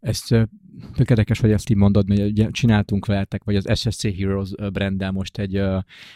Ez 0.00 0.20
tökéletes, 0.94 1.40
hogy 1.40 1.50
ezt 1.50 1.70
így 1.70 1.76
mondod, 1.76 2.08
mert 2.08 2.20
ugye 2.20 2.50
csináltunk 2.50 3.06
veletek, 3.06 3.44
vagy 3.44 3.56
az 3.56 3.78
SSC 3.78 4.16
Heroes 4.16 4.50
branddel 4.72 5.10
most 5.10 5.38
egy, 5.38 5.56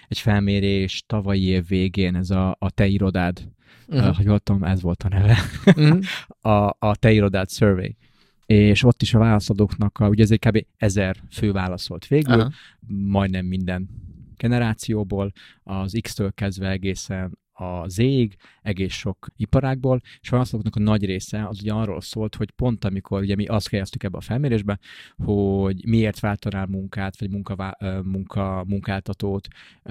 egy 0.09 0.18
felmérés 0.18 1.05
tavalyi 1.07 1.42
év 1.42 1.66
végén, 1.66 2.14
ez 2.14 2.31
a, 2.31 2.57
a 2.59 2.70
te 2.70 2.87
irodád, 2.87 3.49
uh-huh. 3.87 4.16
hogy 4.16 4.27
voltam, 4.27 4.64
ez 4.64 4.83
volt 4.83 5.03
a 5.03 5.09
neve, 5.09 5.38
uh-huh. 5.66 5.99
a, 6.55 6.77
a 6.79 6.96
te 6.96 7.12
irodád 7.12 7.51
survey 7.51 7.96
és 8.46 8.85
ott 8.85 9.03
is 9.03 9.14
a 9.14 9.18
válaszadóknak, 9.18 9.99
a, 9.99 10.09
ugye 10.09 10.23
ez 10.23 10.31
egy 10.31 10.38
kb. 10.38 10.66
ezer 10.77 11.16
fő 11.31 11.53
válaszolt 11.53 12.07
végül, 12.07 12.37
uh-huh. 12.37 12.53
majdnem 12.88 13.46
minden 13.46 13.88
generációból, 14.37 15.33
az 15.62 15.99
X-től 16.01 16.33
kezdve 16.33 16.70
egészen 16.70 17.38
a 17.62 17.88
zég, 17.88 18.37
egész 18.62 18.92
sok 18.92 19.29
iparágból, 19.37 20.01
és 20.20 20.29
válaszolóknak 20.29 20.77
a 20.77 20.81
nagy 20.81 21.05
része 21.05 21.46
az 21.48 21.61
ugye 21.61 21.72
arról 21.72 22.01
szólt, 22.01 22.35
hogy 22.35 22.51
pont 22.51 22.85
amikor 22.85 23.20
ugye 23.20 23.35
mi 23.35 23.46
azt 23.46 23.68
helyeztük 23.68 24.03
ebbe 24.03 24.16
a 24.16 24.20
felmérésbe, 24.20 24.79
hogy 25.25 25.87
miért 25.87 26.20
váltanál 26.20 26.66
munkát, 26.66 27.18
vagy 27.18 27.31
munka, 27.31 27.77
munka, 28.05 28.64
munkáltatót, 28.66 29.48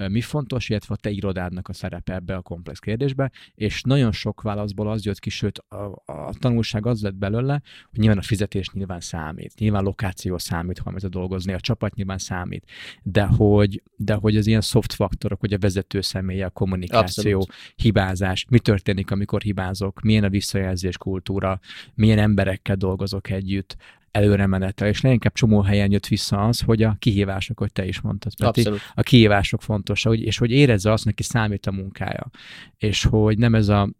mi 0.08 0.20
fontos, 0.20 0.68
illetve 0.68 0.94
a 0.94 0.96
te 0.96 1.10
irodádnak 1.10 1.68
a 1.68 1.72
szerepe 1.72 2.14
ebbe 2.14 2.34
a 2.34 2.42
komplex 2.42 2.78
kérdésbe, 2.78 3.30
és 3.54 3.82
nagyon 3.82 4.12
sok 4.12 4.42
válaszból 4.42 4.90
az 4.90 5.04
jött 5.04 5.18
ki, 5.18 5.30
sőt 5.30 5.58
a, 5.58 6.02
a 6.04 6.32
tanulság 6.38 6.86
az 6.86 7.02
lett 7.02 7.14
belőle, 7.14 7.62
hogy 7.90 7.98
nyilván 7.98 8.18
a 8.18 8.22
fizetés 8.22 8.70
nyilván 8.70 9.00
számít, 9.00 9.58
nyilván 9.58 9.82
lokáció 9.82 10.38
számít, 10.38 10.78
ha 10.78 10.92
a 11.02 11.08
dolgozni, 11.08 11.52
a 11.52 11.60
csapat 11.60 11.94
nyilván 11.94 12.18
számít, 12.18 12.70
de 13.02 13.24
hogy, 13.24 13.82
de 13.96 14.14
hogy 14.14 14.36
az 14.36 14.46
ilyen 14.46 14.60
soft 14.60 14.92
faktorok, 14.92 15.40
hogy 15.40 15.52
a 15.52 15.58
vezető 15.58 16.00
személye, 16.00 16.46
a 16.46 16.50
kommunikáció, 16.50 17.40
Abszolút. 17.40 17.61
Hibázás, 17.76 18.46
mi 18.50 18.58
történik, 18.58 19.10
amikor 19.10 19.42
hibázok, 19.42 20.00
milyen 20.00 20.24
a 20.24 20.28
visszajelzés 20.28 20.96
kultúra, 20.96 21.60
milyen 21.94 22.18
emberekkel 22.18 22.76
dolgozok 22.76 23.30
együtt, 23.30 23.76
előre 24.12 24.46
menetel, 24.46 24.88
és 24.88 25.00
leginkább 25.00 25.32
csomó 25.32 25.60
helyen 25.60 25.92
jött 25.92 26.06
vissza 26.06 26.44
az, 26.46 26.60
hogy 26.60 26.82
a 26.82 26.96
kihívások, 26.98 27.58
hogy 27.58 27.72
te 27.72 27.86
is 27.86 28.00
mondtad, 28.00 28.32
Peti, 28.36 28.60
Abszolút. 28.60 28.80
a 28.94 29.02
kihívások 29.02 29.62
fontosak, 29.62 30.16
és 30.16 30.38
hogy 30.38 30.50
érezze 30.50 30.92
azt, 30.92 31.04
neki 31.04 31.22
számít 31.22 31.66
a 31.66 31.72
munkája, 31.72 32.30
és 32.76 33.04
hogy 33.04 33.38
nem 33.38 33.54
ez 33.54 33.68
a 33.68 33.90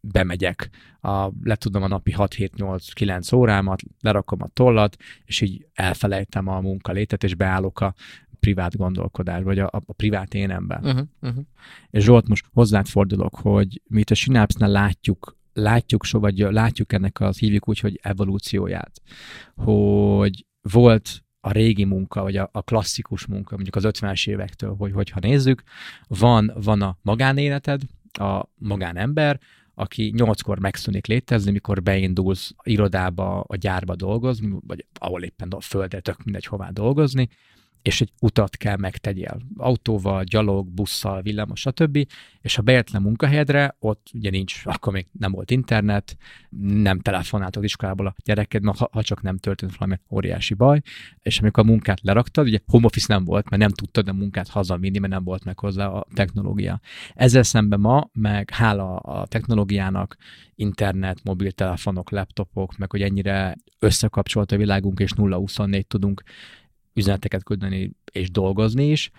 bemegyek, 0.00 0.70
a, 1.00 1.30
letudom 1.42 1.82
a 1.82 1.88
napi 1.88 2.14
6-7-8-9 2.16 3.34
órámat, 3.34 3.80
lerakom 4.00 4.42
a 4.42 4.48
tollat, 4.48 4.96
és 5.24 5.40
így 5.40 5.66
elfelejtem 5.74 6.48
a 6.48 6.60
munkalétet, 6.60 7.24
és 7.24 7.34
beállok 7.34 7.80
a 7.80 7.94
privát 8.40 8.76
gondolkodás, 8.76 9.42
vagy 9.42 9.58
a, 9.58 9.66
a, 9.86 9.92
privát 9.92 10.34
énemben. 10.34 10.84
Uh-huh, 10.84 11.06
uh-huh. 11.20 11.44
És 11.90 12.04
Zsolt, 12.04 12.28
most 12.28 12.46
hozzád 12.52 12.86
fordulok, 12.86 13.34
hogy 13.34 13.82
mi 13.88 14.00
itt 14.00 14.10
a 14.10 14.14
Synapse-nál 14.14 14.70
látjuk 14.70 15.36
látjuk, 15.52 16.04
so, 16.04 16.18
vagy 16.18 16.38
látjuk 16.38 16.92
ennek 16.92 17.20
az 17.20 17.38
hívjuk 17.38 17.68
úgy, 17.68 17.78
hogy 17.78 17.98
evolúcióját, 18.02 19.02
hogy 19.54 20.46
volt 20.72 21.22
a 21.40 21.50
régi 21.50 21.84
munka, 21.84 22.22
vagy 22.22 22.36
a, 22.36 22.48
a 22.52 22.62
klasszikus 22.62 23.26
munka, 23.26 23.54
mondjuk 23.54 23.76
az 23.76 23.84
50-es 23.86 24.28
évektől, 24.28 24.74
hogy 24.74 24.92
hogyha 24.92 25.20
nézzük, 25.20 25.62
van, 26.06 26.52
van 26.54 26.82
a 26.82 26.98
magánéleted, 27.02 27.82
a 28.12 28.44
magánember, 28.54 29.40
aki 29.74 30.12
nyolckor 30.16 30.58
megszűnik 30.58 31.06
létezni, 31.06 31.50
mikor 31.50 31.82
beindulsz 31.82 32.54
irodába, 32.62 33.40
a 33.40 33.56
gyárba 33.56 33.96
dolgozni, 33.96 34.58
vagy 34.66 34.86
ahol 34.98 35.22
éppen 35.22 35.48
a 35.48 35.60
földre, 35.60 36.00
tök 36.00 36.24
mindegy 36.24 36.44
hová 36.44 36.70
dolgozni, 36.70 37.28
és 37.82 38.00
egy 38.00 38.12
utat 38.20 38.56
kell 38.56 38.76
megtegyél. 38.76 39.40
Autóval, 39.56 40.24
gyalog, 40.24 40.68
busszal, 40.68 41.22
villamos, 41.22 41.60
stb. 41.60 42.06
És 42.40 42.58
a 42.58 42.62
beértlen 42.62 43.02
munkahelyedre, 43.02 43.76
ott 43.78 44.10
ugye 44.14 44.30
nincs, 44.30 44.60
akkor 44.64 44.92
még 44.92 45.06
nem 45.18 45.32
volt 45.32 45.50
internet, 45.50 46.16
nem 46.58 47.00
telefonáltak 47.00 47.64
iskolából 47.64 48.06
a 48.06 48.14
gyereked, 48.24 48.64
ha, 48.64 48.88
ha 48.92 49.02
csak 49.02 49.22
nem 49.22 49.36
történt 49.36 49.76
valami 49.76 49.98
óriási 50.10 50.54
baj, 50.54 50.80
és 51.22 51.40
amikor 51.40 51.64
a 51.64 51.66
munkát 51.66 52.00
leraktad, 52.02 52.46
ugye 52.46 52.58
home 52.66 52.86
office 52.86 53.14
nem 53.14 53.24
volt, 53.24 53.50
mert 53.50 53.62
nem 53.62 53.70
tudtad 53.70 54.08
a 54.08 54.12
munkát 54.12 54.48
hazavinni, 54.48 54.98
mert 54.98 55.12
nem 55.12 55.24
volt 55.24 55.44
meg 55.44 55.58
hozzá 55.58 55.86
a 55.86 56.06
technológia. 56.14 56.80
Ezzel 57.14 57.42
szemben 57.42 57.80
ma, 57.80 58.08
meg 58.12 58.50
hála 58.50 58.96
a 58.96 59.26
technológiának, 59.26 60.16
internet, 60.54 61.18
mobiltelefonok, 61.24 62.10
laptopok, 62.10 62.76
meg 62.76 62.90
hogy 62.90 63.02
ennyire 63.02 63.56
összekapcsolt 63.78 64.52
a 64.52 64.56
világunk, 64.56 65.00
és 65.00 65.10
0-24 65.16 65.82
tudunk 65.82 66.22
üzeneteket 66.98 67.44
küldeni 67.44 67.92
és 68.12 68.30
dolgozni 68.30 68.90
is. 68.90 69.10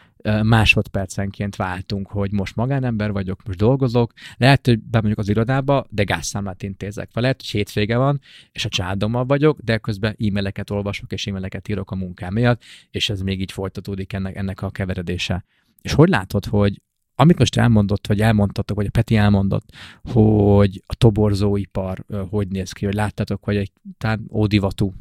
Másodpercenként 0.43 1.55
váltunk, 1.55 2.07
hogy 2.07 2.31
most 2.31 2.55
magánember 2.55 3.11
vagyok, 3.11 3.43
most 3.45 3.57
dolgozok. 3.57 4.13
Lehet, 4.37 4.65
hogy 4.65 4.79
bemondjuk 4.79 5.19
az 5.19 5.29
irodába, 5.29 5.85
de 5.89 6.03
gázszámlát 6.03 6.63
intézek 6.63 7.09
fel. 7.11 7.21
Lehet, 7.21 7.41
hogy 7.41 7.49
hétvége 7.49 7.97
van, 7.97 8.19
és 8.51 8.65
a 8.65 8.69
családommal 8.69 9.25
vagyok, 9.25 9.59
de 9.59 9.77
közben 9.77 10.15
e-maileket 10.19 10.69
olvasok, 10.69 11.11
és 11.11 11.27
e-maileket 11.27 11.67
írok 11.67 11.91
a 11.91 11.95
munkám 11.95 12.33
miatt, 12.33 12.61
és 12.91 13.09
ez 13.09 13.21
még 13.21 13.41
így 13.41 13.51
folytatódik 13.51 14.13
ennek, 14.13 14.35
ennek 14.35 14.61
a 14.61 14.69
keveredése. 14.69 15.45
És 15.81 15.93
hogy 15.93 16.09
látod, 16.09 16.45
hogy 16.45 16.81
amit 17.15 17.37
most 17.37 17.57
elmondott, 17.57 18.07
vagy 18.07 18.21
elmondtatok, 18.21 18.77
vagy 18.77 18.85
a 18.85 18.91
Peti 18.91 19.15
elmondott, 19.15 19.69
hogy 20.03 20.83
a 20.85 20.95
toborzóipar 20.95 22.05
hogy 22.29 22.47
néz 22.47 22.71
ki, 22.71 22.85
hogy 22.85 22.93
láttatok, 22.93 23.43
hogy 23.43 23.55
egy 23.55 23.71
talán 23.97 24.25
ódivatú 24.31 24.93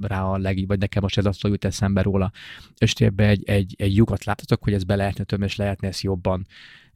rá 0.00 0.22
a 0.24 0.38
legjobb, 0.38 0.68
vagy 0.68 0.78
nekem 0.78 1.02
most 1.02 1.18
ez 1.18 1.26
azt 1.26 1.42
jut 1.42 1.64
eszembe 1.64 2.02
róla, 2.02 2.30
tényleg 2.94 3.20
egy, 3.20 3.42
egy, 3.44 3.74
egy 3.78 3.96
lyukat 3.96 4.24
láttatok, 4.24 4.62
hogy 4.62 4.72
ez 4.72 4.84
be 4.84 4.96
lehetne 4.96 5.24
tömni, 5.24 5.44
és 5.44 5.56
lehetne 5.56 5.88
ezt 5.88 6.02
jobban 6.02 6.46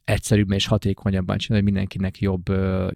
egyszerűbben 0.03 0.57
és 0.57 0.67
hatékonyabban 0.67 1.37
csinálni, 1.37 1.63
hogy 1.63 1.73
mindenkinek 1.73 2.19
jobb, 2.19 2.43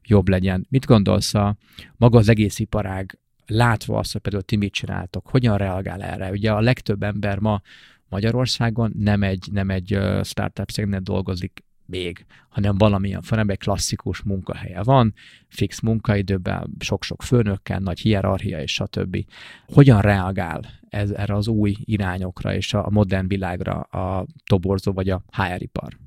jobb 0.03 0.27
legyen. 0.27 0.65
Mit 0.69 0.85
gondolsz 0.85 1.33
a 1.33 1.55
maga 1.97 2.17
az 2.17 2.29
egész 2.29 2.59
iparág 2.59 3.19
látva 3.45 3.97
azt, 3.97 4.11
hogy 4.11 4.21
például 4.21 4.43
ti 4.43 4.55
mit 4.55 4.73
csináltok, 4.73 5.27
hogyan 5.27 5.57
reagál 5.57 6.01
erre? 6.01 6.29
Ugye 6.29 6.51
a 6.51 6.61
legtöbb 6.61 7.03
ember 7.03 7.39
ma 7.39 7.61
Magyarországon 8.09 8.93
nem 8.97 9.23
egy, 9.23 9.49
nem 9.51 9.69
egy 9.69 9.99
startup 10.23 10.69
cégnél 10.69 10.99
dolgozik 10.99 11.63
még, 11.91 12.25
hanem 12.49 12.77
valamilyen 12.77 13.21
egy 13.49 13.57
klasszikus 13.57 14.21
munkahelye 14.21 14.83
van, 14.83 15.13
fix 15.47 15.79
munkaidőben, 15.79 16.75
sok-sok 16.79 17.21
főnökkel, 17.23 17.79
nagy 17.79 17.99
hierarchia 17.99 18.61
és 18.61 18.73
stb. 18.73 19.25
Hogyan 19.67 20.01
reagál 20.01 20.61
ez 20.89 21.11
erre 21.11 21.35
az 21.35 21.47
új 21.47 21.75
irányokra 21.83 22.55
és 22.55 22.73
a 22.73 22.89
modern 22.89 23.27
világra 23.27 23.79
a 23.79 24.25
toborzó 24.45 24.91
vagy 24.91 25.09
a 25.09 25.23
HR 25.31 25.61
ipar? 25.61 25.97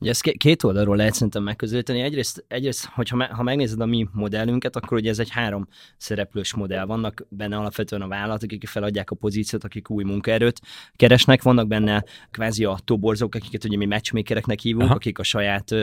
Ugye 0.00 0.10
ezt 0.10 0.22
két 0.22 0.62
oldalról 0.62 0.96
lehet 0.96 1.12
szerintem 1.12 1.42
megközelíteni. 1.42 2.00
Egyrészt, 2.00 2.44
egyrészt 2.48 2.84
hogyha 2.84 3.16
me, 3.16 3.24
ha 3.24 3.42
megnézed 3.42 3.80
a 3.80 3.86
mi 3.86 4.08
modellünket, 4.12 4.76
akkor 4.76 4.98
ugye 4.98 5.10
ez 5.10 5.18
egy 5.18 5.30
három 5.30 5.68
szereplős 5.96 6.54
modell. 6.54 6.84
Vannak 6.84 7.26
benne 7.28 7.56
alapvetően 7.56 8.02
a 8.02 8.08
vállalatok, 8.08 8.50
akik 8.50 8.68
feladják 8.68 9.10
a 9.10 9.14
pozíciót, 9.14 9.64
akik 9.64 9.90
új 9.90 10.04
munkaerőt 10.04 10.60
keresnek, 10.96 11.42
vannak 11.42 11.66
benne 11.66 12.04
kvázi 12.30 12.64
a 12.64 12.78
toborzók, 12.84 13.34
akiket 13.34 13.64
ugye 13.64 13.76
mi 13.76 13.86
matchmakereknek 13.86 14.60
hívunk, 14.60 14.84
Aha. 14.84 14.94
akik 14.94 15.18
a 15.18 15.22
saját 15.22 15.74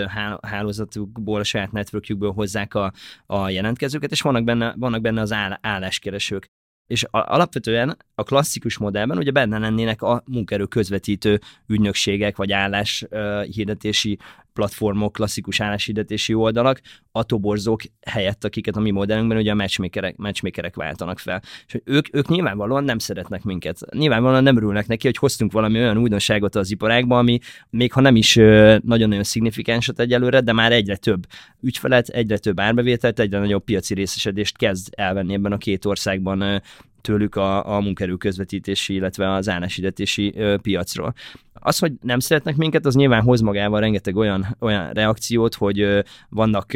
hálózatukból, 0.42 1.40
a 1.40 1.44
saját 1.44 1.72
networkjükből 1.72 2.32
hozzák 2.32 2.74
a, 2.74 2.94
a 3.26 3.50
jelentkezőket, 3.50 4.12
és 4.12 4.22
vannak 4.22 4.44
benne, 4.44 4.74
vannak 4.78 5.02
benne 5.02 5.22
az 5.22 5.32
áll, 5.32 5.58
álláskeresők 5.62 6.50
és 6.88 7.06
alapvetően 7.12 7.98
a 8.16 8.24
klasszikus 8.24 8.78
modellben 8.78 9.18
ugye 9.18 9.32
benne 9.32 9.58
lennének 9.58 10.02
a 10.02 10.24
munkerő 10.26 10.66
közvetítő 10.66 11.40
ügynökségek, 11.68 12.36
vagy 12.36 12.52
álláshirdetési 12.52 14.18
platformok, 14.56 15.14
klasszikus 15.14 15.60
álláshirdetési 15.60 16.34
oldalak, 16.34 16.82
a 17.12 17.24
toborzók 17.24 17.82
helyett, 18.06 18.44
akiket 18.44 18.76
a 18.76 18.80
mi 18.80 18.92
modellünkben 18.92 19.38
ugye 19.38 19.52
a 19.52 19.56
matchmakerek, 19.56 20.16
matchmakerek 20.16 20.76
váltanak 20.76 21.20
fel. 21.20 21.42
És 21.68 21.82
ők, 21.84 22.16
ők 22.16 22.28
nyilvánvalóan 22.28 22.84
nem 22.84 22.98
szeretnek 22.98 23.44
minket. 23.44 23.80
Nyilvánvalóan 23.92 24.44
nem 24.44 24.58
örülnek 24.58 24.88
neki, 24.88 25.06
hogy 25.06 25.18
hoztunk 25.18 25.52
valami 25.52 25.80
olyan 25.80 25.98
újdonságot 25.98 26.56
az 26.56 26.72
iparágba, 26.72 27.18
ami 27.18 27.40
még 27.70 27.92
ha 27.92 28.02
nem 28.02 28.16
is 28.16 28.36
nagyon-nagyon 28.84 29.24
szignifikánsat 29.24 30.00
egyelőre, 30.00 30.42
de 30.42 30.54
már 30.54 30.72
egyre 30.72 30.96
több 30.96 31.26
ügyfelet, 31.62 32.08
egyre 32.08 32.38
több 32.38 32.60
árbevételt, 32.60 33.20
egyre 33.20 33.40
nagyobb 33.40 33.64
piaci 33.64 33.94
részesedést 33.94 34.58
kezd 34.58 34.88
elvenni 34.92 35.34
ebben 35.34 35.52
a 35.52 35.58
két 35.58 35.86
országban 35.86 36.62
tőlük 37.06 37.36
a, 37.36 37.76
a 37.76 37.80
munkerő 37.80 38.16
közvetítési, 38.16 38.94
illetve 38.94 39.34
az 39.34 39.50
állásidetési 39.50 40.34
ö, 40.36 40.58
piacról. 40.62 41.14
Az, 41.54 41.80
hogy 41.80 41.92
nem 42.02 42.20
szeretnek 42.20 42.56
minket, 42.56 42.86
az 42.86 42.96
nyilván 42.96 43.22
hoz 43.22 43.42
magával 43.42 43.80
rengeteg 43.80 44.16
olyan, 44.16 44.56
olyan 44.60 44.92
reakciót, 44.92 45.56
hogy 45.56 46.04
vannak 46.30 46.72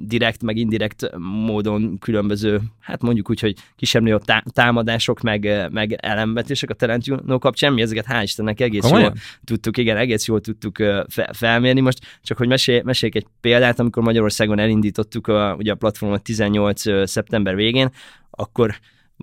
direkt, 0.00 0.42
meg 0.42 0.56
indirekt 0.56 1.10
módon 1.18 1.98
különböző, 1.98 2.60
hát 2.80 3.02
mondjuk 3.02 3.30
úgy, 3.30 3.40
hogy 3.40 3.54
kisebb 3.76 4.24
tá- 4.24 4.52
támadások, 4.52 5.20
meg, 5.20 5.68
meg 5.70 5.92
elemvetések 5.92 6.70
a 6.70 6.74
Talent 6.74 7.04
kapcsán, 7.38 7.72
mi 7.72 7.82
ezeket 7.82 8.06
hál' 8.08 8.20
Istennek 8.22 8.60
egész 8.60 8.82
Komolyan? 8.82 9.04
jól 9.04 9.14
tudtuk, 9.44 9.76
igen, 9.76 9.96
egész 9.96 10.26
jól 10.26 10.40
tudtuk 10.40 10.76
fe, 11.08 11.30
felmérni. 11.32 11.80
Most 11.80 11.98
csak, 12.22 12.36
hogy 12.38 12.48
mesél, 12.48 12.82
meséljek 12.82 13.16
egy 13.16 13.26
példát, 13.40 13.78
amikor 13.78 14.02
Magyarországon 14.02 14.58
elindítottuk 14.58 15.26
a, 15.26 15.54
ugye 15.58 15.72
a 15.72 15.74
platformot 15.74 16.22
18 16.22 17.08
szeptember 17.08 17.54
végén, 17.54 17.90
akkor 18.30 18.74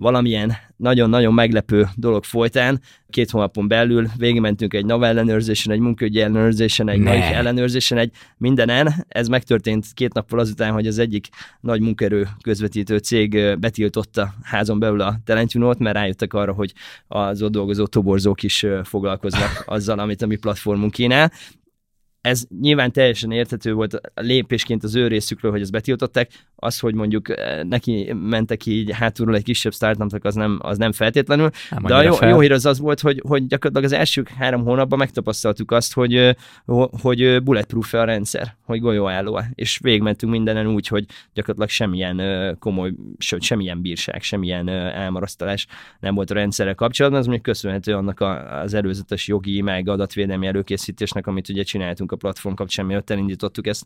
valamilyen 0.02 0.52
nagyon-nagyon 0.76 1.34
meglepő 1.34 1.86
dolog 1.94 2.24
folytán, 2.24 2.80
két 3.10 3.30
hónapon 3.30 3.68
belül 3.68 4.06
végigmentünk 4.16 4.74
egy 4.74 4.84
NAV 4.84 5.02
ellenőrzésen, 5.02 5.72
egy 5.72 5.78
munkaügyi 5.78 6.20
ellenőrzésen, 6.20 6.88
egy 6.88 7.00
NAIF 7.00 7.30
ellenőrzésen, 7.30 7.98
egy 7.98 8.10
mindenen. 8.36 9.04
Ez 9.08 9.28
megtörtént 9.28 9.86
két 9.94 10.12
nappal 10.12 10.38
azután, 10.38 10.72
hogy 10.72 10.86
az 10.86 10.98
egyik 10.98 11.28
nagy 11.60 11.80
munkerő 11.80 12.28
közvetítő 12.40 12.98
cég 12.98 13.58
betiltotta 13.58 14.34
házon 14.42 14.78
belül 14.78 15.00
a 15.00 15.16
Talentjunót, 15.24 15.78
mert 15.78 15.96
rájöttek 15.96 16.34
arra, 16.34 16.52
hogy 16.52 16.72
az 17.06 17.42
ott 17.42 17.52
dolgozó 17.52 17.86
toborzók 17.86 18.42
is 18.42 18.66
foglalkoznak 18.84 19.62
azzal, 19.66 19.98
amit 19.98 20.22
a 20.22 20.26
mi 20.26 20.36
platformunk 20.36 20.92
kínál 20.92 21.32
ez 22.22 22.44
nyilván 22.60 22.92
teljesen 22.92 23.30
érthető 23.30 23.72
volt 23.72 24.00
lépésként 24.14 24.84
az 24.84 24.94
ő 24.94 25.06
részükről, 25.06 25.50
hogy 25.50 25.60
ezt 25.60 25.70
betiltották, 25.70 26.30
az, 26.56 26.78
hogy 26.78 26.94
mondjuk 26.94 27.28
eh, 27.28 27.62
neki 27.62 28.12
mentek 28.12 28.66
így 28.66 28.92
hátulról 28.92 29.34
egy 29.34 29.42
kisebb 29.42 29.72
startupnak, 29.72 30.24
az 30.24 30.34
nem, 30.34 30.58
az 30.62 30.78
nem 30.78 30.92
feltétlenül. 30.92 31.50
Nem 31.70 31.82
De 31.82 31.94
a 31.94 32.02
jó, 32.02 32.14
jó 32.20 32.40
hír 32.40 32.52
az 32.52 32.66
az 32.66 32.78
volt, 32.78 33.00
hogy, 33.00 33.22
hogy 33.28 33.46
gyakorlatilag 33.46 33.92
az 33.92 33.98
első 33.98 34.24
három 34.38 34.64
hónapban 34.64 34.98
megtapasztaltuk 34.98 35.70
azt, 35.70 35.94
hogy, 35.94 36.16
eh, 36.16 36.34
hogy 37.02 37.22
eh, 37.22 37.40
bulletproof 37.40 37.94
a 37.94 38.04
rendszer, 38.04 38.56
hogy 38.64 38.80
golyóálló. 38.80 39.40
És 39.54 39.78
végmentünk 39.82 40.32
mindenen 40.32 40.66
úgy, 40.66 40.86
hogy 40.86 41.04
gyakorlatilag 41.32 41.68
semmilyen 41.68 42.56
komoly, 42.58 42.92
sőt, 43.18 43.42
semmilyen 43.42 43.80
bírság, 43.80 44.22
semmilyen 44.22 44.68
elmarasztalás 44.68 45.66
nem 46.00 46.14
volt 46.14 46.30
a 46.30 46.34
rendszerrel 46.34 46.74
kapcsolatban, 46.74 47.20
az 47.20 47.26
még 47.26 47.40
köszönhető 47.40 47.94
annak 47.94 48.20
az 48.62 48.74
előzetes 48.74 49.28
jogi, 49.28 49.60
meg 49.60 49.88
adatvédelmi 49.88 50.46
előkészítésnek, 50.46 51.26
amit 51.26 51.48
ugye 51.48 51.62
csináltunk 51.62 52.11
a 52.12 52.16
platform 52.16 52.54
kapcsán, 52.54 52.86
miatt 52.86 53.10
elindítottuk 53.10 53.66
ezt. 53.66 53.84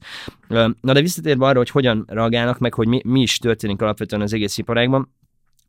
Na 0.81 0.93
de 0.93 1.01
visszatérve 1.01 1.47
arra, 1.47 1.59
hogy 1.59 1.71
hogyan 1.71 2.05
reagálnak, 2.07 2.59
meg 2.59 2.75
hogy 2.75 2.89
mi, 2.89 3.01
mi 3.05 3.21
is 3.21 3.39
történik 3.39 3.83
alapvetően 3.83 4.23
az 4.23 4.33
egész 4.33 4.59
iparágban, 4.59 5.15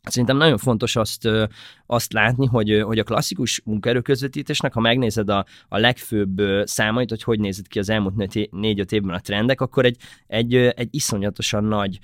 Szerintem 0.10 0.38
nagyon 0.38 0.58
fontos 0.58 0.96
azt, 0.96 1.30
azt 1.86 2.14
látni, 2.14 2.46
hogy, 2.46 2.82
hogy 2.82 3.00
a 3.00 3.04
klasszikus 3.04 3.62
munkaerőközvetítésnek, 3.66 4.74
ha 4.74 4.80
megnézed 4.80 5.30
a, 5.30 5.46
a 5.68 5.78
legfőbb 5.78 6.42
számait, 6.64 7.10
hogy 7.10 7.24
hogy 7.24 7.40
nézett 7.40 7.68
ki 7.68 7.80
az 7.80 7.90
elmúlt 7.90 8.52
négy-öt 8.52 8.92
évben 8.92 9.16
a 9.16 9.20
trendek, 9.20 9.62
akkor 9.62 9.86
egy, 9.86 9.98
egy, 10.28 10.56
egy 10.56 10.88
iszonyatosan 10.92 11.64
nagy 11.64 12.00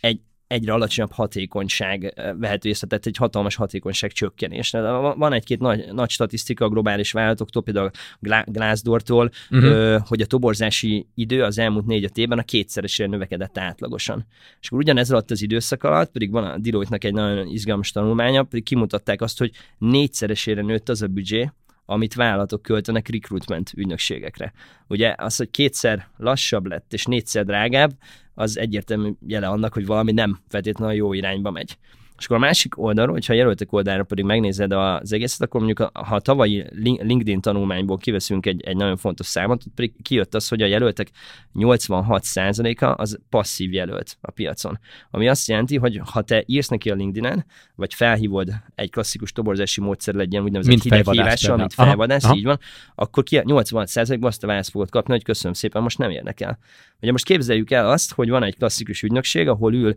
egy 0.00 0.20
egyre 0.48 0.72
alacsonyabb 0.72 1.12
hatékonyság 1.12 2.14
vehető 2.38 2.68
észre, 2.68 2.86
tehát 2.86 3.06
egy 3.06 3.16
hatalmas 3.16 3.54
hatékonyság 3.54 4.12
csökkenés. 4.12 4.70
Van 5.16 5.32
egy-két 5.32 5.58
nagy, 5.60 5.92
nagy 5.92 6.10
statisztika 6.10 6.64
a 6.64 6.68
globális 6.68 7.12
vállalatoktól, 7.12 7.62
például 7.62 7.90
a 8.20 8.44
Glassdoor-tól, 8.46 9.30
uh-huh. 9.50 10.00
hogy 10.06 10.20
a 10.20 10.26
toborzási 10.26 11.06
idő 11.14 11.42
az 11.42 11.58
elmúlt 11.58 11.86
négy 11.86 12.10
évben 12.14 12.38
a 12.38 12.42
kétszeresére 12.42 13.08
növekedett 13.08 13.58
átlagosan. 13.58 14.26
És 14.60 14.66
akkor 14.66 14.78
ugyanez 14.78 15.10
alatt 15.10 15.30
az 15.30 15.42
időszak 15.42 15.82
alatt, 15.82 16.10
pedig 16.10 16.30
van 16.30 16.44
a 16.44 16.58
Deloitte-nak 16.58 17.04
egy 17.04 17.12
nagyon 17.12 17.46
izgalmas 17.46 17.90
tanulmánya, 17.90 18.42
pedig 18.42 18.64
kimutatták 18.64 19.20
azt, 19.20 19.38
hogy 19.38 19.50
négyszeresére 19.78 20.62
nőtt 20.62 20.88
az 20.88 21.02
a 21.02 21.06
büdzsé, 21.06 21.50
amit 21.90 22.14
vállalatok 22.14 22.62
költenek 22.62 23.08
recruitment 23.08 23.72
ügynökségekre. 23.76 24.52
Ugye 24.86 25.14
az, 25.16 25.36
hogy 25.36 25.50
kétszer 25.50 26.08
lassabb 26.16 26.66
lett 26.66 26.92
és 26.92 27.04
négyszer 27.04 27.44
drágább, 27.44 27.90
az 28.34 28.58
egyértelmű 28.58 29.12
jele 29.26 29.48
annak, 29.48 29.72
hogy 29.72 29.86
valami 29.86 30.12
nem 30.12 30.40
feltétlenül 30.48 30.94
jó 30.94 31.12
irányba 31.12 31.50
megy. 31.50 31.78
És 32.18 32.24
akkor 32.24 32.36
a 32.36 32.40
másik 32.40 32.78
oldalról, 32.78 33.14
hogyha 33.14 33.32
a 33.32 33.36
jelöltek 33.36 33.72
oldalra 33.72 34.04
pedig 34.04 34.24
megnézed 34.24 34.72
az 34.72 35.12
egészet, 35.12 35.40
akkor 35.40 35.60
mondjuk 35.60 35.90
ha 35.92 36.14
a 36.14 36.20
tavalyi 36.20 36.64
LinkedIn 36.82 37.40
tanulmányból 37.40 37.96
kiveszünk 37.96 38.46
egy, 38.46 38.62
egy 38.62 38.76
nagyon 38.76 38.96
fontos 38.96 39.26
számot, 39.26 39.62
ott 39.66 39.74
pedig 39.74 40.02
kijött 40.02 40.34
az, 40.34 40.48
hogy 40.48 40.62
a 40.62 40.66
jelöltek 40.66 41.10
86%-a 41.54 42.84
az 42.84 43.18
passzív 43.28 43.72
jelölt 43.72 44.16
a 44.20 44.30
piacon. 44.30 44.78
Ami 45.10 45.28
azt 45.28 45.48
jelenti, 45.48 45.76
hogy 45.76 46.00
ha 46.04 46.22
te 46.22 46.42
írsz 46.46 46.68
neki 46.68 46.90
a 46.90 46.94
LinkedIn-en, 46.94 47.44
vagy 47.74 47.94
felhívod 47.94 48.50
egy 48.74 48.90
klasszikus 48.90 49.32
toborzási 49.32 49.80
módszer 49.80 50.14
legyen, 50.14 50.42
úgynevezett 50.42 50.72
mint 50.72 50.82
hideghívással, 50.82 51.56
mint 51.56 51.74
felvadász, 51.74 52.24
aha, 52.24 52.36
így 52.36 52.44
van, 52.44 52.58
akkor 52.94 53.22
ki 53.22 53.40
86%-ban 53.44 54.28
azt 54.28 54.44
a 54.44 54.46
választ 54.46 54.70
fogod 54.70 54.90
kapni, 54.90 55.12
hogy 55.12 55.24
köszönöm 55.24 55.52
szépen, 55.52 55.82
most 55.82 55.98
nem 55.98 56.10
érnek 56.10 56.40
el. 56.40 56.58
Ugye 57.00 57.10
most 57.10 57.24
képzeljük 57.24 57.70
el 57.70 57.90
azt, 57.90 58.14
hogy 58.14 58.28
van 58.28 58.42
egy 58.42 58.56
klasszikus 58.56 59.02
ügynökség, 59.02 59.48
ahol 59.48 59.74
ül 59.74 59.94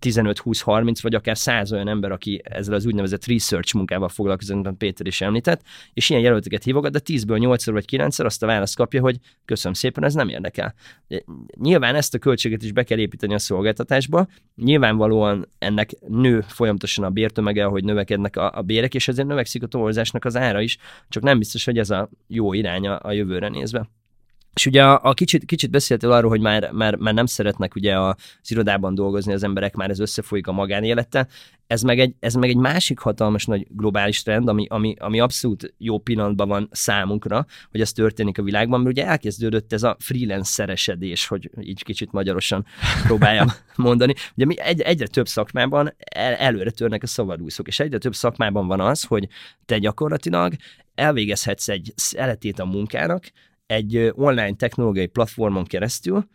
15-20-30 0.00 0.98
vagy 1.02 1.14
akár 1.14 1.38
100 1.38 1.72
olyan 1.72 1.88
ember, 1.88 2.12
aki 2.12 2.40
ezzel 2.44 2.74
az 2.74 2.86
úgynevezett 2.86 3.26
research 3.26 3.74
munkával 3.74 4.08
foglalkozik, 4.08 4.56
amit 4.56 4.76
Péter 4.78 5.06
is 5.06 5.20
említett, 5.20 5.62
és 5.92 6.10
ilyen 6.10 6.22
jelölteket 6.22 6.64
hívogat, 6.64 6.92
de 6.92 7.00
10-ből 7.04 7.38
8 7.38 7.66
vagy 7.66 7.84
9 7.84 8.18
azt 8.18 8.42
a 8.42 8.46
választ 8.46 8.76
kapja, 8.76 9.00
hogy 9.00 9.18
köszönöm 9.44 9.72
szépen, 9.72 10.04
ez 10.04 10.14
nem 10.14 10.28
érdekel. 10.28 10.74
Nyilván 11.60 11.94
ezt 11.94 12.14
a 12.14 12.18
költséget 12.18 12.62
is 12.62 12.72
be 12.72 12.82
kell 12.82 12.98
építeni 12.98 13.34
a 13.34 13.38
szolgáltatásba, 13.38 14.26
nyilvánvalóan 14.56 15.48
ennek 15.58 15.90
nő 16.08 16.40
folyamatosan 16.40 17.04
a 17.04 17.10
bértömege, 17.10 17.64
hogy 17.64 17.84
növekednek 17.84 18.36
a, 18.36 18.52
a 18.54 18.62
bérek, 18.62 18.94
és 18.94 19.08
ezért 19.08 19.28
növekszik 19.28 19.62
a 19.62 19.66
toborzásnak 19.66 20.24
az 20.24 20.36
ára 20.36 20.60
is, 20.60 20.78
csak 21.08 21.22
nem 21.22 21.38
biztos, 21.38 21.64
hogy 21.64 21.78
ez 21.78 21.90
a 21.90 22.08
jó 22.26 22.52
iránya 22.52 22.96
a 22.96 23.12
jövőre 23.12 23.48
nézve. 23.48 23.88
És 24.54 24.66
ugye 24.66 24.84
a, 24.84 25.00
a 25.02 25.14
kicsit, 25.14 25.44
kicsit 25.44 25.70
beszéltél 25.70 26.12
arról, 26.12 26.30
hogy 26.30 26.40
már, 26.40 26.70
már, 26.70 26.94
már 26.96 27.14
nem 27.14 27.26
szeretnek 27.26 27.74
ugye 27.74 27.98
az 27.98 28.14
irodában 28.48 28.94
dolgozni 28.94 29.32
az 29.32 29.42
emberek, 29.42 29.74
már 29.74 29.90
ez 29.90 29.98
összefolyik 29.98 30.46
a 30.46 30.52
magánélettel. 30.52 31.28
Ez 31.66 31.82
meg 31.82 32.00
egy, 32.00 32.14
ez 32.20 32.34
meg 32.34 32.48
egy 32.48 32.56
másik 32.56 32.98
hatalmas 32.98 33.44
nagy 33.44 33.66
globális 33.70 34.22
trend, 34.22 34.48
ami, 34.48 34.66
ami, 34.68 34.94
ami 34.98 35.20
abszolút 35.20 35.74
jó 35.78 35.98
pillanatban 35.98 36.48
van 36.48 36.68
számunkra, 36.72 37.46
hogy 37.70 37.80
ez 37.80 37.92
történik 37.92 38.38
a 38.38 38.42
világban, 38.42 38.80
mert 38.80 38.96
ugye 38.96 39.06
elkezdődött 39.06 39.72
ez 39.72 39.82
a 39.82 39.96
freelanceresedés, 39.98 41.26
hogy 41.26 41.50
így 41.60 41.82
kicsit 41.82 42.12
magyarosan 42.12 42.66
próbáljam 43.04 43.48
mondani. 43.76 44.14
Ugye 44.36 44.46
mi 44.46 44.58
egy, 44.58 44.80
egyre 44.80 45.06
több 45.06 45.28
szakmában 45.28 45.94
el, 45.98 46.34
előre 46.34 46.70
törnek 46.70 47.02
a 47.02 47.06
szabadúszók, 47.06 47.66
és 47.66 47.80
egyre 47.80 47.98
több 47.98 48.14
szakmában 48.14 48.66
van 48.66 48.80
az, 48.80 49.02
hogy 49.02 49.28
te 49.66 49.78
gyakorlatilag 49.78 50.54
elvégezhetsz 50.94 51.68
egy 51.68 51.92
szeletét 51.96 52.58
a 52.58 52.64
munkának, 52.64 53.30
egy 53.66 54.12
online 54.14 54.54
technológiai 54.54 55.06
platformon 55.06 55.64
keresztül, 55.64 56.26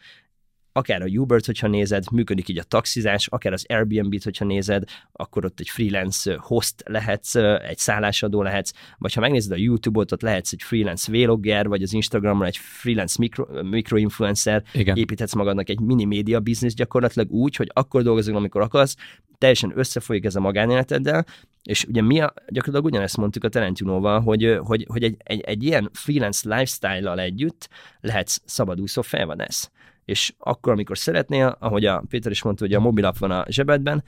akár 0.71 1.01
a 1.01 1.05
Uber-t, 1.05 1.45
hogyha 1.45 1.67
nézed, 1.67 2.03
működik 2.11 2.49
így 2.49 2.57
a 2.57 2.63
taxizás, 2.63 3.27
akár 3.27 3.53
az 3.53 3.65
Airbnb-t, 3.67 4.23
hogyha 4.23 4.45
nézed, 4.45 4.83
akkor 5.11 5.45
ott 5.45 5.59
egy 5.59 5.69
freelance 5.69 6.37
host 6.39 6.83
lehetsz, 6.85 7.35
egy 7.35 7.77
szállásadó 7.77 8.41
lehetsz, 8.41 8.71
vagy 8.97 9.13
ha 9.13 9.21
megnézed 9.21 9.51
a 9.51 9.55
YouTube-ot, 9.55 10.11
ott 10.11 10.21
lehetsz 10.21 10.51
egy 10.51 10.63
freelance 10.63 11.11
vlogger, 11.11 11.67
vagy 11.67 11.81
az 11.81 11.93
Instagramon 11.93 12.45
egy 12.45 12.57
freelance 12.57 13.15
mikro, 13.19 13.63
mikroinfluencer, 13.63 14.63
Igen. 14.73 14.97
építhetsz 14.97 15.33
magadnak 15.33 15.69
egy 15.69 15.79
mini 15.79 16.05
média 16.05 16.39
biznisz 16.39 16.73
gyakorlatilag 16.73 17.31
úgy, 17.31 17.55
hogy 17.55 17.71
akkor 17.73 18.03
dolgozol, 18.03 18.35
amikor 18.35 18.61
akarsz, 18.61 18.95
teljesen 19.37 19.71
összefolyik 19.75 20.25
ez 20.25 20.35
a 20.35 20.39
magánéleteddel, 20.39 21.25
és 21.63 21.83
ugye 21.83 22.01
mi 22.01 22.19
a, 22.19 22.33
gyakorlatilag 22.47 22.85
ugyanezt 22.85 23.17
mondtuk 23.17 23.43
a 23.43 23.49
Talentinóval, 23.49 24.21
hogy, 24.21 24.59
hogy, 24.63 24.85
hogy 24.89 25.03
egy, 25.03 25.17
egy, 25.23 25.41
egy 25.41 25.63
ilyen 25.63 25.89
freelance 25.93 26.49
lifestyle-lal 26.49 27.19
együtt 27.19 27.69
lehetsz 27.99 28.41
szabadúszó 28.45 29.01
felvadász. 29.01 29.71
És 30.05 30.33
akkor, 30.37 30.73
amikor 30.73 30.97
szeretnél, 30.97 31.57
ahogy 31.59 31.85
a 31.85 32.03
Péter 32.09 32.31
is 32.31 32.41
mondta, 32.41 32.63
hogy 32.63 32.73
a 32.73 32.79
mobilap 32.79 33.17
van 33.17 33.31
a 33.31 33.45
zsebedben, 33.49 34.03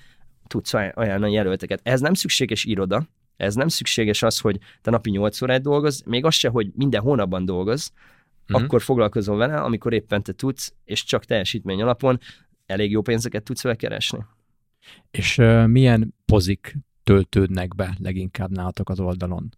tudsz 0.47 0.73
ajánlani 0.73 1.33
jelölteket. 1.33 1.79
Ez 1.83 1.99
nem 1.99 2.13
szükséges 2.13 2.65
iroda, 2.65 3.07
ez 3.37 3.55
nem 3.55 3.67
szükséges 3.67 4.23
az, 4.23 4.39
hogy 4.39 4.59
te 4.81 4.91
napi 4.91 5.09
8 5.09 5.41
órát 5.41 5.61
dolgoz, 5.61 6.03
még 6.05 6.25
az 6.25 6.33
se, 6.33 6.49
hogy 6.49 6.71
minden 6.75 7.01
hónapban 7.01 7.45
dolgoz, 7.45 7.91
uh-huh. 8.43 8.63
akkor 8.63 8.81
foglalkozol 8.81 9.37
vele, 9.37 9.55
amikor 9.55 9.93
éppen 9.93 10.23
te 10.23 10.33
tudsz, 10.33 10.73
és 10.85 11.03
csak 11.03 11.25
teljesítmény 11.25 11.81
alapon 11.81 12.19
elég 12.65 12.91
jó 12.91 13.01
pénzeket 13.01 13.43
tudsz 13.43 13.63
vele 13.63 13.75
keresni. 13.75 14.19
És 15.11 15.37
uh, 15.37 15.67
milyen 15.67 16.15
pozik 16.25 16.77
töltődnek 17.03 17.75
be 17.75 17.95
leginkább 17.99 18.51
nálatok 18.51 18.89
az 18.89 18.99
oldalon? 18.99 19.53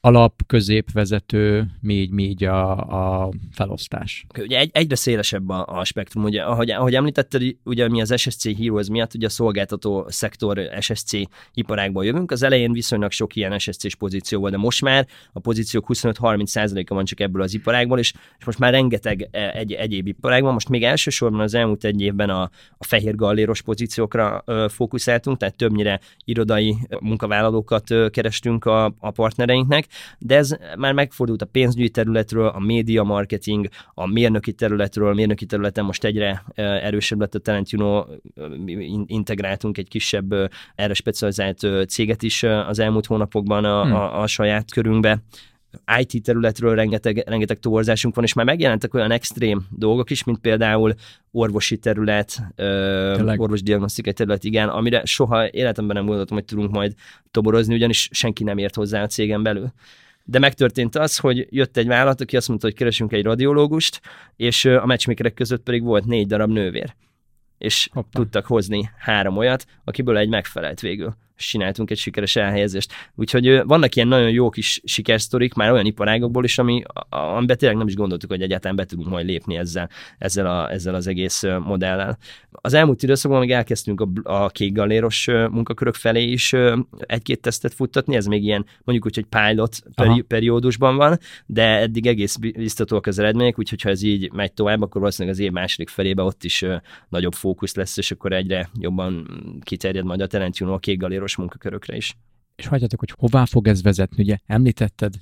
Alap, 0.00 0.42
középvezető, 0.46 1.66
mi 1.80 1.94
így, 1.94 2.10
mi 2.10 2.22
így 2.22 2.44
a, 2.44 2.76
a 3.24 3.30
felosztás. 3.52 4.26
Ugye 4.38 4.58
egy, 4.58 4.70
egyre 4.72 4.94
szélesebb 4.94 5.48
a, 5.48 5.66
a 5.66 5.84
spektrum. 5.84 6.24
Ugye, 6.24 6.42
ahogy, 6.42 6.70
ahogy 6.70 6.94
említetted, 6.94 7.42
ugye 7.64 7.88
mi 7.88 8.00
az 8.00 8.20
SSC 8.20 8.56
Heroes 8.58 8.88
miatt 8.88 9.14
ugye 9.14 9.26
a 9.26 9.30
szolgáltató 9.30 10.06
szektor 10.08 10.60
SSC 10.80 11.12
iparágból 11.54 12.04
jövünk. 12.04 12.30
Az 12.30 12.42
elején 12.42 12.72
viszonylag 12.72 13.10
sok 13.10 13.36
ilyen 13.36 13.58
SSC-s 13.58 13.94
pozíció 13.94 14.40
volt, 14.40 14.52
de 14.52 14.58
most 14.58 14.82
már 14.82 15.06
a 15.32 15.40
pozíciók 15.40 15.86
25-30%-a 15.88 16.94
van 16.94 17.04
csak 17.04 17.20
ebből 17.20 17.42
az 17.42 17.54
iparágból, 17.54 17.98
és, 17.98 18.12
és 18.38 18.44
most 18.44 18.58
már 18.58 18.72
rengeteg 18.72 19.28
e, 19.30 19.50
egy, 19.50 19.72
egyéb 19.72 20.06
iparág 20.06 20.42
van. 20.42 20.52
Most 20.52 20.68
még 20.68 20.84
elsősorban 20.84 21.40
az 21.40 21.54
elmúlt 21.54 21.84
egy 21.84 22.00
évben 22.00 22.30
a, 22.30 22.42
a 22.78 22.84
fehér 22.84 23.14
galléros 23.14 23.62
pozíciókra 23.62 24.42
ö, 24.44 24.66
fókuszáltunk, 24.68 25.36
tehát 25.36 25.56
többnyire 25.56 26.00
irodai 26.24 26.76
munkavállalókat 27.00 27.90
ö, 27.90 28.08
kerestünk 28.10 28.64
a, 28.64 28.84
a 28.98 29.10
partnereinknek, 29.10 29.86
de 30.18 30.36
ez 30.36 30.56
már 30.76 30.92
megfordult 30.92 31.42
a 31.42 31.46
pénzügyi 31.46 31.88
területről, 31.88 32.46
a 32.46 32.58
média 32.58 33.02
marketing, 33.02 33.68
a 33.94 34.06
mérnöki 34.06 34.52
területről, 34.52 35.10
a 35.10 35.14
mérnöki 35.14 35.46
területen 35.46 35.84
most 35.84 36.04
egyre 36.04 36.44
erősebb 36.54 37.20
lett 37.20 37.34
a 37.34 37.38
Talent 37.38 37.70
you 37.70 37.82
know, 37.82 38.16
integráltunk 39.06 39.78
egy 39.78 39.88
kisebb 39.88 40.34
erre 40.74 40.94
specializált 40.94 41.66
céget 41.88 42.22
is 42.22 42.42
az 42.42 42.78
elmúlt 42.78 43.06
hónapokban 43.06 43.64
a, 43.64 43.82
hmm. 43.82 43.94
a, 43.94 44.22
a 44.22 44.26
saját 44.26 44.72
körünkbe. 44.72 45.22
IT 45.98 46.22
területről 46.22 46.74
rengeteg, 46.74 47.22
rengeteg 47.26 47.58
toborzásunk 47.58 48.14
van, 48.14 48.24
és 48.24 48.32
már 48.32 48.44
megjelentek 48.44 48.94
olyan 48.94 49.10
extrém 49.10 49.66
dolgok 49.70 50.10
is, 50.10 50.24
mint 50.24 50.38
például 50.38 50.94
orvosi 51.30 51.76
terület, 51.76 52.42
orvosi 53.36 53.62
diagnosztikai 53.62 54.12
terület, 54.12 54.44
igen, 54.44 54.68
amire 54.68 55.04
soha 55.04 55.50
életemben 55.50 55.96
nem 55.96 56.06
gondoltam, 56.06 56.36
hogy 56.36 56.46
tudunk 56.46 56.70
majd 56.70 56.94
toborozni, 57.30 57.74
ugyanis 57.74 58.08
senki 58.12 58.44
nem 58.44 58.58
ért 58.58 58.74
hozzá 58.74 59.02
a 59.02 59.06
cégen 59.06 59.42
belül. 59.42 59.72
De 60.24 60.38
megtörtént 60.38 60.96
az, 60.96 61.16
hogy 61.16 61.46
jött 61.50 61.76
egy 61.76 61.86
vállalat, 61.86 62.20
aki 62.20 62.36
azt 62.36 62.48
mondta, 62.48 62.66
hogy 62.66 62.76
keresünk 62.76 63.12
egy 63.12 63.24
radiológust, 63.24 64.00
és 64.36 64.64
a 64.64 64.86
matchmakerek 64.86 65.34
között 65.34 65.62
pedig 65.62 65.82
volt 65.82 66.04
négy 66.04 66.26
darab 66.26 66.50
nővér. 66.50 66.94
És 67.58 67.88
Hoppa. 67.92 68.08
tudtak 68.12 68.46
hozni 68.46 68.90
három 68.98 69.36
olyat, 69.36 69.64
akiből 69.84 70.16
egy 70.16 70.28
megfelelt 70.28 70.80
végül 70.80 71.16
csináltunk 71.46 71.90
egy 71.90 71.98
sikeres 71.98 72.36
elhelyezést. 72.36 72.92
Úgyhogy 73.14 73.62
vannak 73.64 73.94
ilyen 73.94 74.08
nagyon 74.08 74.30
jó 74.30 74.50
kis 74.50 74.80
sikersztorik, 74.84 75.54
már 75.54 75.70
olyan 75.70 75.86
iparágokból 75.86 76.44
is, 76.44 76.58
ami, 76.58 76.82
amiben 77.08 77.56
tényleg 77.58 77.78
nem 77.78 77.86
is 77.86 77.94
gondoltuk, 77.94 78.30
hogy 78.30 78.42
egyáltalán 78.42 78.76
be 78.76 78.84
tudunk 78.84 79.08
majd 79.08 79.26
lépni 79.26 79.56
ezzel, 79.56 79.90
ezzel, 80.18 80.46
a, 80.46 80.70
ezzel 80.70 80.94
az 80.94 81.06
egész 81.06 81.42
modellel. 81.64 82.18
Az 82.50 82.74
elmúlt 82.74 83.02
időszakban 83.02 83.40
még 83.40 83.50
elkezdtünk 83.50 84.00
a, 84.00 84.08
a 84.22 84.48
kék 84.48 84.72
galéros 84.72 85.26
munkakörök 85.26 85.94
felé 85.94 86.22
is 86.22 86.54
egy-két 86.98 87.40
tesztet 87.40 87.74
futtatni, 87.74 88.16
ez 88.16 88.26
még 88.26 88.44
ilyen 88.44 88.66
mondjuk 88.84 89.06
úgy, 89.06 89.14
hogy 89.14 89.26
pilot 89.42 89.76
peri- 89.94 90.22
periódusban 90.22 90.96
van, 90.96 91.18
de 91.46 91.62
eddig 91.62 92.06
egész 92.06 92.36
biztatóak 92.36 93.06
az 93.06 93.18
eredmények, 93.18 93.58
úgyhogy 93.58 93.82
ha 93.82 93.88
ez 93.88 94.02
így 94.02 94.32
megy 94.32 94.52
tovább, 94.52 94.82
akkor 94.82 95.00
valószínűleg 95.00 95.38
az 95.38 95.44
év 95.44 95.50
második 95.50 95.88
felébe 95.88 96.22
ott 96.22 96.44
is 96.44 96.64
nagyobb 97.08 97.34
fókusz 97.34 97.74
lesz, 97.74 97.96
és 97.96 98.10
akkor 98.10 98.32
egyre 98.32 98.68
jobban 98.80 99.26
kiterjed 99.62 100.04
majd 100.04 100.20
a 100.20 100.26
Talent 100.26 100.60
a 100.60 100.78
kék 100.78 100.98
galéros 100.98 101.27
páros 101.28 101.36
munkakörökre 101.36 101.96
is. 101.96 102.16
És 102.56 102.66
hagyjatok, 102.66 102.98
hogy 102.98 103.14
hová 103.18 103.44
fog 103.44 103.68
ez 103.68 103.82
vezetni? 103.82 104.22
Ugye 104.22 104.36
említetted, 104.46 105.14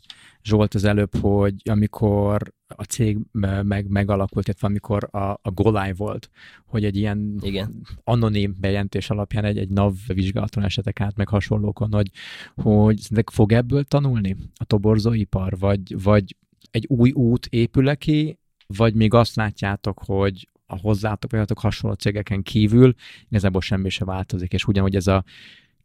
Zsolt, 0.42 0.74
az 0.74 0.84
előbb, 0.84 1.16
hogy 1.16 1.54
amikor 1.64 2.52
a 2.76 2.82
cég 2.82 3.18
meg, 3.62 3.88
megalakult, 3.88 4.46
illetve 4.46 4.66
amikor 4.66 5.08
a, 5.10 5.30
a 5.42 5.50
Golai 5.50 5.92
volt, 5.92 6.30
hogy 6.66 6.84
egy 6.84 6.96
ilyen 6.96 7.38
Igen. 7.40 7.86
anonim 8.04 8.54
bejelentés 8.60 9.10
alapján 9.10 9.44
egy, 9.44 9.58
egy 9.58 9.68
NAV 9.68 9.94
vizsgálaton 10.06 10.64
esetek 10.64 11.00
át, 11.00 11.16
meg 11.16 11.28
hasonlókon, 11.28 11.92
hogy, 11.92 12.10
hogy 12.54 13.00
fog 13.32 13.52
ebből 13.52 13.84
tanulni 13.84 14.36
a 14.54 14.64
toborzóipar, 14.64 15.58
vagy, 15.58 16.02
vagy 16.02 16.36
egy 16.70 16.86
új 16.88 17.10
út 17.12 17.46
épül 17.46 17.96
ki, 17.96 18.38
vagy 18.66 18.94
még 18.94 19.14
azt 19.14 19.36
látjátok, 19.36 20.02
hogy 20.04 20.48
a 20.66 20.78
hozzátok, 20.78 21.30
vagy 21.30 21.50
hasonló 21.54 21.96
cégeken 21.96 22.42
kívül 22.42 22.94
igazából 23.28 23.60
semmi 23.60 23.88
se 23.88 24.04
változik, 24.04 24.52
és 24.52 24.66
ugyanúgy 24.66 24.96
ez 24.96 25.06
a 25.06 25.24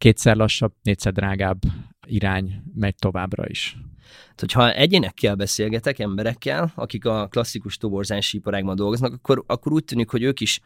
kétszer 0.02 0.36
lassabb, 0.36 0.74
négyszer 0.84 1.14
drágább 1.14 1.62
irány 2.08 2.64
megy 2.76 2.96
továbbra 2.96 3.48
is. 3.48 3.78
Tehát, 4.12 4.40
hogyha 4.40 4.74
egyénekkel 4.74 5.36
beszélgetek, 5.36 6.00
emberekkel, 6.00 6.72
akik 6.76 7.06
a 7.06 7.28
klasszikus 7.28 7.78
toborzási 7.78 8.38
iparágban 8.38 8.76
dolgoznak, 8.76 9.14
akkor, 9.14 9.44
akkor 9.48 9.72
úgy 9.72 9.86
tűnik, 9.86 10.10
hogy 10.10 10.24
ők 10.24 10.40
is 10.40 10.60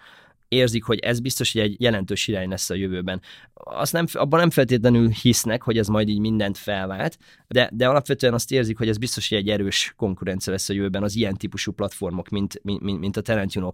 érzik, 0.47 0.83
hogy 0.83 0.99
ez 0.99 1.19
biztos, 1.19 1.53
hogy 1.53 1.61
egy 1.61 1.81
jelentős 1.81 2.27
irány 2.27 2.49
lesz 2.49 2.69
a 2.69 2.75
jövőben. 2.75 3.21
Azt 3.53 3.93
nem, 3.93 4.05
abban 4.13 4.39
nem 4.39 4.49
feltétlenül 4.49 5.09
hisznek, 5.09 5.61
hogy 5.63 5.77
ez 5.77 5.87
majd 5.87 6.07
így 6.07 6.19
mindent 6.19 6.57
felvált, 6.57 7.17
de, 7.47 7.69
de 7.73 7.87
alapvetően 7.87 8.33
azt 8.33 8.51
érzik, 8.51 8.77
hogy 8.77 8.89
ez 8.89 8.97
biztos, 8.97 9.29
hogy 9.29 9.37
egy 9.37 9.49
erős 9.49 9.93
konkurencia 9.97 10.51
lesz 10.51 10.69
a 10.69 10.73
jövőben 10.73 11.03
az 11.03 11.15
ilyen 11.15 11.35
típusú 11.35 11.71
platformok, 11.71 12.29
mint, 12.29 12.59
mint, 12.63 12.99
mint 12.99 13.17
a 13.17 13.45
know. 13.45 13.71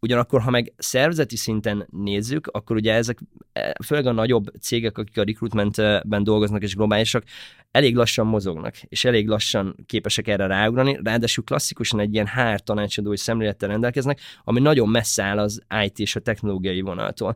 Ugyanakkor, 0.00 0.40
ha 0.40 0.50
meg 0.50 0.72
szervezeti 0.76 1.36
szinten 1.36 1.86
nézzük, 1.90 2.46
akkor 2.46 2.76
ugye 2.76 2.92
ezek, 2.92 3.18
e, 3.52 3.74
főleg 3.84 4.06
a 4.06 4.12
nagyobb 4.12 4.46
cégek, 4.60 4.98
akik 4.98 5.18
a 5.18 5.24
recruitmentben 5.24 6.24
dolgoznak 6.24 6.62
és 6.62 6.74
globálisak, 6.74 7.24
elég 7.70 7.96
lassan 7.96 8.26
mozognak, 8.26 8.76
és 8.76 9.04
elég 9.04 9.28
lassan 9.28 9.76
képesek 9.86 10.28
erre 10.28 10.46
ráugrani, 10.46 10.98
ráadásul 11.02 11.44
klasszikusan 11.44 12.00
egy 12.00 12.14
ilyen 12.14 12.26
HR 12.26 12.60
tanácsadói 12.60 13.16
szemlélettel 13.16 13.68
rendelkeznek, 13.68 14.20
ami 14.44 14.60
nagyon 14.60 14.88
messze 14.88 15.22
áll 15.22 15.38
az 15.38 15.62
IT 15.84 15.98
és 15.98 16.16
a 16.16 16.20
technológiai 16.20 16.80
vonaltól. 16.80 17.34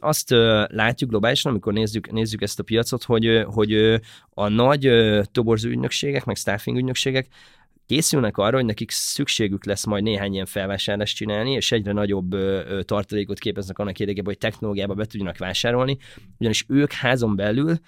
Azt 0.00 0.30
látjuk 0.66 1.10
globálisan, 1.10 1.50
amikor 1.50 1.72
nézzük, 1.72 2.10
nézzük 2.10 2.42
ezt 2.42 2.58
a 2.58 2.62
piacot, 2.62 3.02
hogy, 3.02 3.44
hogy 3.44 4.00
a 4.30 4.48
nagy 4.48 4.90
toborzó 5.32 5.68
ügynökségek, 5.68 6.24
meg 6.24 6.36
staffing 6.36 6.76
ügynökségek 6.76 7.26
készülnek 7.92 8.36
arra, 8.36 8.56
hogy 8.56 8.64
nekik 8.64 8.90
szükségük 8.90 9.64
lesz 9.64 9.84
majd 9.84 10.02
néhány 10.02 10.32
ilyen 10.32 10.46
felvásárlást 10.46 11.16
csinálni, 11.16 11.52
és 11.52 11.72
egyre 11.72 11.92
nagyobb 11.92 12.36
tartalékot 12.84 13.38
képeznek 13.38 13.78
annak 13.78 13.98
érdekében, 13.98 14.26
hogy 14.26 14.38
technológiába 14.38 14.94
be 14.94 15.04
tudjanak 15.04 15.38
vásárolni, 15.38 15.98
ugyanis 16.38 16.64
ők 16.68 16.92
házon 16.92 17.36
belül 17.36 17.78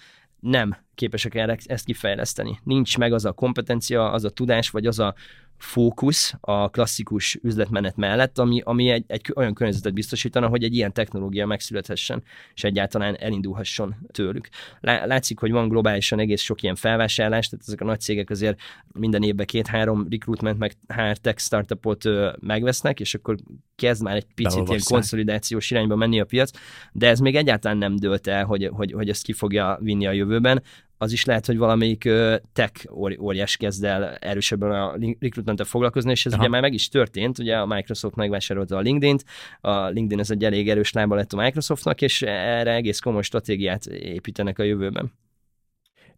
nem 0.41 0.77
képesek 0.95 1.35
erre 1.35 1.57
ezt 1.65 1.85
kifejleszteni. 1.85 2.59
Nincs 2.63 2.99
meg 2.99 3.13
az 3.13 3.25
a 3.25 3.33
kompetencia, 3.33 4.11
az 4.11 4.25
a 4.25 4.31
tudás, 4.31 4.71
vagy 4.71 4.87
az 4.87 4.99
a 4.99 5.15
fókusz 5.57 6.35
a 6.41 6.69
klasszikus 6.69 7.39
üzletmenet 7.43 7.97
mellett, 7.97 8.39
ami, 8.39 8.61
ami 8.65 8.89
egy, 8.89 9.05
egy 9.07 9.33
olyan 9.35 9.55
környezetet 9.55 9.95
biztosítana, 9.95 10.49
hogy 10.49 10.65
egy 10.65 10.75
ilyen 10.75 10.93
technológia 10.93 11.47
megszülethessen, 11.47 12.23
és 12.55 12.65
egyáltalán 12.65 13.17
elindulhasson 13.17 13.95
tőlük. 14.13 14.49
Látszik, 14.81 15.39
hogy 15.39 15.51
van 15.51 15.69
globálisan 15.69 16.19
egész 16.19 16.41
sok 16.41 16.63
ilyen 16.63 16.75
felvásárlás, 16.75 17.49
tehát 17.49 17.65
ezek 17.67 17.81
a 17.81 17.85
nagy 17.85 18.01
cégek 18.01 18.31
azért 18.31 18.61
minden 18.93 19.23
évben 19.23 19.47
két-három 19.47 20.07
recruitment, 20.11 20.59
meg 20.59 20.73
HR 20.87 21.17
tech 21.17 21.39
startupot 21.39 22.05
megvesznek, 22.41 23.01
és 23.01 23.15
akkor 23.15 23.37
kezd 23.77 24.03
már 24.03 24.17
egy 24.17 24.27
picit 24.35 24.69
ilyen 24.69 24.81
konszolidációs 24.85 25.71
irányba 25.71 25.97
menni 25.97 26.21
a 26.21 26.25
piac, 26.25 26.51
de 26.93 27.09
ez 27.09 27.19
még 27.19 27.37
egyáltalán 27.37 27.77
nem 27.77 27.97
dőlt 27.97 28.27
el, 28.27 28.45
hogy, 28.45 28.71
hogy, 28.73 28.93
hogy 28.93 29.09
ezt 29.09 29.23
ki 29.23 29.33
fogja 29.33 29.79
vinni 29.81 30.07
a 30.07 30.13
jövőben 30.13 30.63
az 30.99 31.13
is 31.13 31.25
lehet, 31.25 31.47
hogy 31.47 31.57
valamelyik 31.57 32.09
tech 32.53 32.93
óriás 33.19 33.57
kezd 33.57 33.85
el 33.85 34.15
erősebben 34.15 34.71
a 34.71 34.97
recruitment 35.21 35.67
foglalkozni, 35.67 36.11
és 36.11 36.27
ez 36.27 36.33
Aha. 36.33 36.41
ugye 36.41 36.51
már 36.51 36.61
meg 36.61 36.73
is 36.73 36.89
történt, 36.89 37.39
ugye 37.39 37.57
a 37.57 37.67
Microsoft 37.67 38.15
megvásárolta 38.15 38.77
a 38.77 38.81
LinkedIn-t, 38.81 39.25
a 39.61 39.87
LinkedIn 39.87 40.19
ez 40.19 40.31
egy 40.31 40.45
elég 40.45 40.71
erős 40.71 40.93
lába 40.93 41.15
lett 41.15 41.33
a 41.33 41.43
Microsoftnak, 41.43 42.01
és 42.01 42.23
erre 42.23 42.75
egész 42.75 42.99
komoly 42.99 43.23
stratégiát 43.23 43.87
építenek 43.87 44.59
a 44.59 44.63
jövőben. 44.63 45.13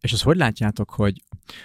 És 0.01 0.12
azt 0.12 0.23
hogy 0.23 0.37
látjátok, 0.37 0.91
hogy 0.91 1.23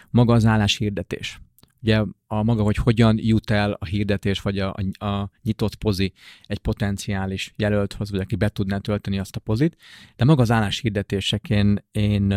maga 0.10 0.34
az 0.34 0.46
álláshirdetés, 0.46 1.40
ugye 1.82 2.04
a 2.28 2.44
maga, 2.44 2.64
hogy 2.64 2.76
hogyan 2.76 3.18
jut 3.20 3.50
el 3.50 3.72
a 3.80 3.86
hirdetés, 3.86 4.42
vagy 4.42 4.60
a, 4.60 4.76
a, 4.98 5.06
a 5.06 5.30
nyitott 5.44 5.76
pozi 5.76 6.14
egy 6.46 6.60
potenciális 6.60 7.54
jelölthoz, 7.56 8.12
vagy 8.12 8.20
aki 8.20 8.36
be 8.36 8.50
tudná 8.50 8.78
tölteni 8.78 9.20
azt 9.20 9.36
a 9.36 9.40
pozit, 9.40 9.78
de 10.16 10.26
maga 10.26 10.42
az 10.42 10.52
álláshirdetések, 10.52 11.50
én, 11.50 11.84
én 11.92 12.32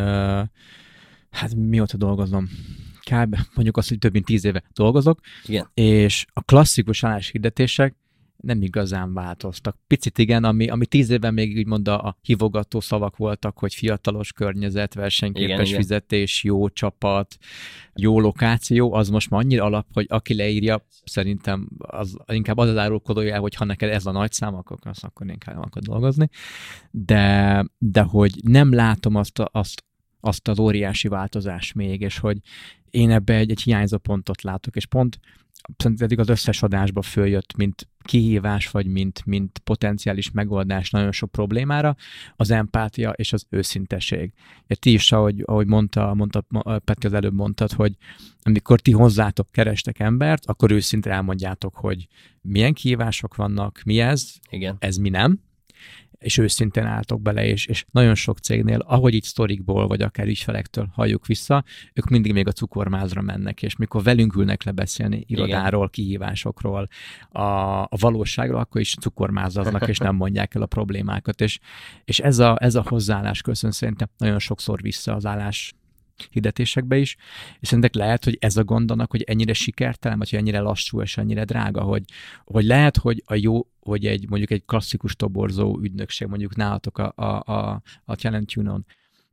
hát 1.30 1.54
mióta 1.54 1.96
dolgozom, 1.96 2.48
kb. 3.00 3.37
mondjuk 3.54 3.76
azt, 3.76 3.88
hogy 3.88 3.98
több 3.98 4.12
mint 4.12 4.24
tíz 4.24 4.44
éve 4.44 4.62
dolgozok, 4.72 5.20
Igen. 5.46 5.70
és 5.74 6.26
a 6.33 6.42
klasszikus 6.42 7.04
álláshirdetések 7.04 7.96
nem 8.44 8.62
igazán 8.62 9.14
változtak. 9.14 9.76
Picit 9.87 10.18
igen, 10.18 10.44
ami, 10.44 10.68
ami 10.68 10.87
tíz 10.87 11.11
évben 11.11 11.35
még 11.35 11.57
úgy 11.57 11.66
mond 11.66 11.88
a, 11.88 12.02
a 12.02 12.16
hivogató 12.22 12.80
szavak 12.80 13.16
voltak, 13.16 13.59
hogy 13.59 13.74
fiatalos 13.74 14.33
környezet, 14.33 14.94
versenyképes 14.94 15.68
igen, 15.68 15.80
fizetés, 15.80 16.44
igen. 16.44 16.57
jó 16.57 16.68
csapat, 16.68 17.37
jó 17.94 18.20
lokáció, 18.20 18.92
az 18.92 19.09
most 19.09 19.30
már 19.30 19.40
annyira 19.40 19.64
alap, 19.64 19.87
hogy 19.92 20.07
aki 20.09 20.35
leírja, 20.35 20.87
szerintem 21.04 21.68
az 21.78 22.16
inkább 22.26 22.59
az 22.59 22.68
az 22.68 22.76
árulkodója, 22.76 23.38
hogy 23.38 23.54
ha 23.54 23.64
neked 23.64 23.90
ez 23.90 24.07
a 24.07 24.12
nagy 24.12 24.33
szám, 24.33 24.54
akkor, 24.54 24.78
akkor 25.00 25.26
inkább 25.26 25.59
akar 25.59 25.83
dolgozni. 25.83 26.28
De, 26.90 27.64
de 27.78 28.02
hogy 28.02 28.33
nem 28.42 28.72
látom 28.72 29.14
azt, 29.14 29.38
azt, 29.52 29.85
azt 30.24 30.48
az 30.48 30.58
óriási 30.58 31.08
változást 31.08 31.74
még, 31.74 32.00
és 32.00 32.18
hogy 32.18 32.38
én 32.90 33.10
ebbe 33.10 33.34
egy, 33.34 33.50
egy 33.50 33.62
hiányzó 33.62 33.98
pontot 33.98 34.42
látok, 34.42 34.76
és 34.76 34.87
pont 34.87 35.18
eddig 35.96 36.18
az 36.18 36.28
összes 36.28 36.62
adásba 36.62 37.02
följött, 37.02 37.56
mint 37.56 37.88
kihívás, 38.02 38.70
vagy 38.70 38.87
mint, 38.87 39.26
mint 39.26 39.58
potenciális 39.58 40.30
megoldás 40.30 40.90
nagyon 40.90 41.12
sok 41.12 41.30
problémára, 41.30 41.96
az 42.37 42.50
empátia 42.50 43.10
és 43.10 43.32
az 43.32 43.46
őszinteség. 43.48 44.32
Ja, 44.66 44.76
ti 44.76 44.92
is, 44.92 45.12
ahogy, 45.12 45.42
ahogy 45.44 45.66
mondta, 45.66 46.14
mondta, 46.14 46.44
Peti 46.84 47.06
az 47.06 47.12
előbb 47.12 47.34
mondtad, 47.34 47.72
hogy 47.72 47.96
amikor 48.42 48.80
ti 48.80 48.92
hozzátok 48.92 49.52
kerestek 49.52 49.98
embert, 49.98 50.46
akkor 50.46 50.70
őszintén 50.70 51.12
elmondjátok, 51.12 51.74
hogy 51.74 52.06
milyen 52.40 52.72
kihívások 52.72 53.34
vannak, 53.34 53.82
mi 53.84 54.00
ez, 54.00 54.32
Igen. 54.50 54.76
ez 54.78 54.96
mi 54.96 55.08
nem, 55.08 55.40
és 56.24 56.38
őszintén 56.38 56.84
álltok 56.84 57.22
bele, 57.22 57.46
és, 57.46 57.66
és 57.66 57.84
nagyon 57.90 58.14
sok 58.14 58.38
cégnél, 58.38 58.78
ahogy 58.78 59.14
itt 59.14 59.24
sztorikból, 59.24 59.87
vagy 59.87 60.02
akár 60.02 60.26
ügyfelektől 60.26 60.88
halljuk 60.92 61.26
vissza, 61.26 61.64
ők 61.92 62.08
mindig 62.08 62.32
még 62.32 62.46
a 62.46 62.52
cukormázra 62.52 63.22
mennek, 63.22 63.62
és 63.62 63.76
mikor 63.76 64.02
velünk 64.02 64.37
ülnek 64.37 64.62
le 64.62 64.72
beszélni 64.72 65.24
irodáról, 65.26 65.78
Igen. 65.78 65.90
kihívásokról, 65.90 66.88
a, 67.30 67.42
a 67.82 67.96
valóságról, 67.98 68.60
akkor 68.60 68.80
is 68.80 68.94
cukormázaznak, 69.00 69.88
és 69.88 69.98
nem 69.98 70.16
mondják 70.16 70.54
el 70.54 70.62
a 70.62 70.66
problémákat, 70.66 71.40
és, 71.40 71.58
és 72.04 72.18
ez, 72.18 72.38
a, 72.38 72.56
ez 72.60 72.74
a 72.74 72.84
hozzáállás 72.88 73.42
köszön 73.42 73.70
szerintem 73.70 74.08
nagyon 74.16 74.38
sokszor 74.38 74.80
vissza 74.80 75.14
az 75.14 75.26
állás 75.26 75.74
hirdetésekbe 76.31 76.96
is, 76.96 77.16
és 77.61 77.68
szerintem 77.68 77.90
lehet, 78.03 78.24
hogy 78.24 78.37
ez 78.40 78.57
a 78.57 78.64
gond 78.64 78.92
hogy 79.09 79.22
ennyire 79.22 79.53
sikertelen, 79.53 80.18
vagy 80.18 80.31
hogy 80.31 80.38
ennyire 80.38 80.61
lassú 80.61 81.00
és 81.03 81.16
ennyire 81.16 81.44
drága, 81.44 81.83
hogy, 81.83 82.03
hogy 82.44 82.64
lehet, 82.64 82.96
hogy 82.96 83.22
a 83.27 83.35
jó, 83.35 83.66
hogy 83.81 84.07
egy 84.07 84.29
mondjuk 84.29 84.50
egy 84.50 84.64
klasszikus 84.64 85.16
toborzó 85.16 85.79
ügynökség, 85.83 86.29
mondjuk 86.29 86.57
nálatok 86.57 86.98
a, 86.98 87.12
a, 87.16 87.53
a, 87.53 87.83
a 88.05 88.16
Talent 88.16 88.53
Tunon, 88.53 88.87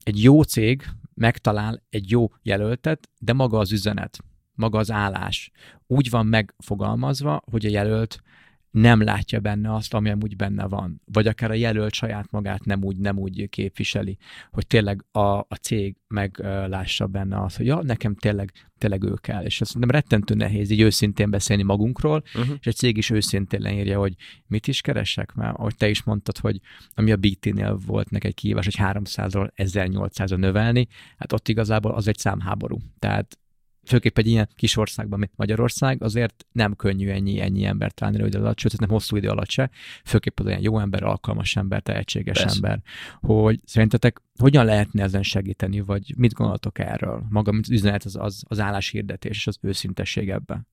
egy 0.03 0.23
jó 0.23 0.41
cég 0.41 0.83
megtalál 1.13 1.83
egy 1.89 2.09
jó 2.09 2.31
jelöltet, 2.41 3.09
de 3.19 3.33
maga 3.33 3.57
az 3.57 3.71
üzenet, 3.71 4.19
maga 4.53 4.79
az 4.79 4.91
állás 4.91 5.51
úgy 5.87 6.09
van 6.09 6.25
megfogalmazva, 6.25 7.43
hogy 7.51 7.65
a 7.65 7.69
jelölt 7.69 8.21
nem 8.71 9.03
látja 9.03 9.39
benne 9.39 9.73
azt, 9.73 9.93
ami 9.93 10.09
amúgy 10.09 10.35
benne 10.35 10.67
van. 10.67 11.01
Vagy 11.05 11.27
akár 11.27 11.51
a 11.51 11.53
jelölt 11.53 11.93
saját 11.93 12.31
magát 12.31 12.65
nem 12.65 12.83
úgy, 12.83 12.97
nem 12.97 13.17
úgy 13.17 13.49
képviseli, 13.49 14.17
hogy 14.51 14.67
tényleg 14.67 15.05
a, 15.11 15.19
a 15.37 15.55
cég 15.61 15.95
meglássa 16.07 17.07
benne 17.07 17.41
azt, 17.41 17.57
hogy 17.57 17.65
ja, 17.65 17.81
nekem 17.81 18.15
tényleg, 18.15 18.51
tényleg 18.77 19.03
ő 19.03 19.13
kell. 19.13 19.43
És 19.43 19.61
ez 19.61 19.71
nem 19.73 19.89
rettentő 19.89 20.33
nehéz 20.33 20.69
így 20.69 20.81
őszintén 20.81 21.29
beszélni 21.29 21.63
magunkról, 21.63 22.23
uh-huh. 22.35 22.55
és 22.59 22.65
egy 22.65 22.75
cég 22.75 22.97
is 22.97 23.09
őszintén 23.09 23.61
leírja, 23.61 23.99
hogy 23.99 24.13
mit 24.47 24.67
is 24.67 24.81
keresek, 24.81 25.33
mert 25.33 25.57
ahogy 25.57 25.75
te 25.75 25.89
is 25.89 26.03
mondtad, 26.03 26.37
hogy 26.37 26.59
ami 26.93 27.11
a 27.11 27.17
BT-nél 27.17 27.79
volt 27.85 28.09
neki 28.09 28.27
egy 28.27 28.33
kihívás, 28.33 28.65
hogy 28.65 28.77
300-ról 28.77 29.49
1800-ra 29.55 30.37
növelni, 30.37 30.87
hát 31.17 31.33
ott 31.33 31.47
igazából 31.47 31.91
az 31.91 32.07
egy 32.07 32.17
számháború. 32.17 32.77
Tehát 32.99 33.37
főképp 33.85 34.17
egy 34.17 34.27
ilyen 34.27 34.49
kis 34.55 34.77
országban, 34.77 35.19
mint 35.19 35.31
Magyarország, 35.35 36.03
azért 36.03 36.45
nem 36.51 36.75
könnyű 36.75 37.09
ennyi, 37.09 37.39
ennyi 37.39 37.65
embert 37.65 37.95
találni 37.95 38.17
rövid 38.17 38.35
alatt, 38.35 38.59
sőt, 38.59 38.79
nem 38.79 38.89
hosszú 38.89 39.15
idő 39.15 39.29
alatt 39.29 39.49
se, 39.49 39.69
főképp 40.05 40.39
az 40.39 40.45
olyan 40.45 40.61
jó 40.61 40.79
ember, 40.79 41.03
alkalmas 41.03 41.55
ember, 41.55 41.81
tehetséges 41.81 42.41
Persze. 42.41 42.55
ember, 42.55 42.81
hogy 43.19 43.59
szerintetek 43.65 44.21
hogyan 44.39 44.65
lehetne 44.65 45.03
ezen 45.03 45.23
segíteni, 45.23 45.79
vagy 45.79 46.13
mit 46.17 46.33
gondoltok 46.33 46.79
erről? 46.79 47.25
Maga, 47.29 47.51
mint 47.51 47.67
üzenet 47.67 48.03
az, 48.03 48.15
az, 48.15 48.43
az 48.47 48.59
álláshirdetés 48.59 49.37
és 49.37 49.47
az 49.47 49.57
őszintesség 49.61 50.29
ebben 50.29 50.67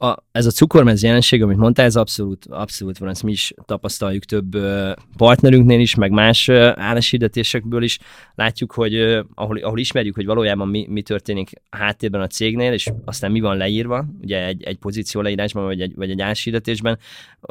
a, 0.00 0.16
ez 0.32 0.46
a 0.46 0.50
cukormez 0.50 1.02
jelenség, 1.02 1.42
amit 1.42 1.56
mondtál, 1.56 1.86
ez 1.86 1.96
abszolút, 1.96 2.46
abszolút 2.50 2.98
van, 2.98 3.08
ezt 3.08 3.22
mi 3.22 3.30
is 3.30 3.52
tapasztaljuk 3.64 4.24
több 4.24 4.54
uh, 4.54 4.90
partnerünknél 5.16 5.80
is, 5.80 5.94
meg 5.94 6.10
más 6.10 6.48
álláshirdetésekből 6.48 7.82
is. 7.82 7.98
Látjuk, 8.34 8.72
hogy 8.72 8.94
uh, 8.94 9.18
ahol, 9.34 9.58
ahol 9.58 9.78
ismerjük, 9.78 10.14
hogy 10.14 10.26
valójában 10.26 10.68
mi, 10.68 10.86
mi 10.88 11.02
történik 11.02 11.50
a 11.70 11.76
háttérben 11.76 12.20
a 12.20 12.26
cégnél, 12.26 12.72
és 12.72 12.88
aztán 13.04 13.30
mi 13.30 13.40
van 13.40 13.56
leírva, 13.56 14.04
ugye 14.22 14.46
egy, 14.46 14.62
egy 14.62 14.76
pozíció 14.76 15.20
leírásban, 15.20 15.64
vagy 15.64 15.80
egy, 15.80 15.94
vagy 15.94 16.10
egy 16.10 16.20
álláshirdetésben, 16.20 16.98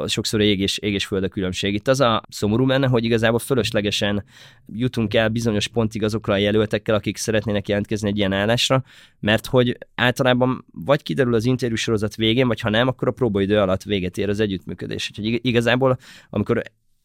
sokszor 0.06 0.40
ég 0.40 0.60
és, 0.60 0.78
ég 0.78 0.92
és 0.92 1.06
föld 1.06 1.24
a 1.24 1.28
különbség. 1.28 1.74
Itt 1.74 1.88
az 1.88 2.00
a 2.00 2.22
szomorú 2.28 2.64
menne, 2.64 2.86
hogy 2.86 3.04
igazából 3.04 3.38
fölöslegesen 3.38 4.24
jutunk 4.72 5.14
el 5.14 5.28
bizonyos 5.28 5.68
pontig 5.68 6.02
azokra 6.02 6.32
a 6.32 6.36
jelöltekkel, 6.36 6.94
akik 6.94 7.16
szeretnének 7.16 7.68
jelentkezni 7.68 8.08
egy 8.08 8.16
ilyen 8.16 8.32
állásra, 8.32 8.82
mert 9.20 9.46
hogy 9.46 9.78
általában 9.94 10.64
vagy 10.72 11.02
kiderül 11.02 11.34
az 11.34 11.44
interjúsorozat 11.44 12.16
végén, 12.16 12.37
végén, 12.38 12.48
vagy 12.48 12.60
ha 12.60 12.70
nem, 12.70 12.88
akkor 12.88 13.08
a 13.08 13.12
próbaidő 13.12 13.58
alatt 13.58 13.82
véget 13.82 14.18
ér 14.18 14.28
az 14.28 14.40
együttműködés. 14.40 15.10
Úgyhogy 15.10 15.38
igazából, 15.42 15.98
amikor 16.30 16.62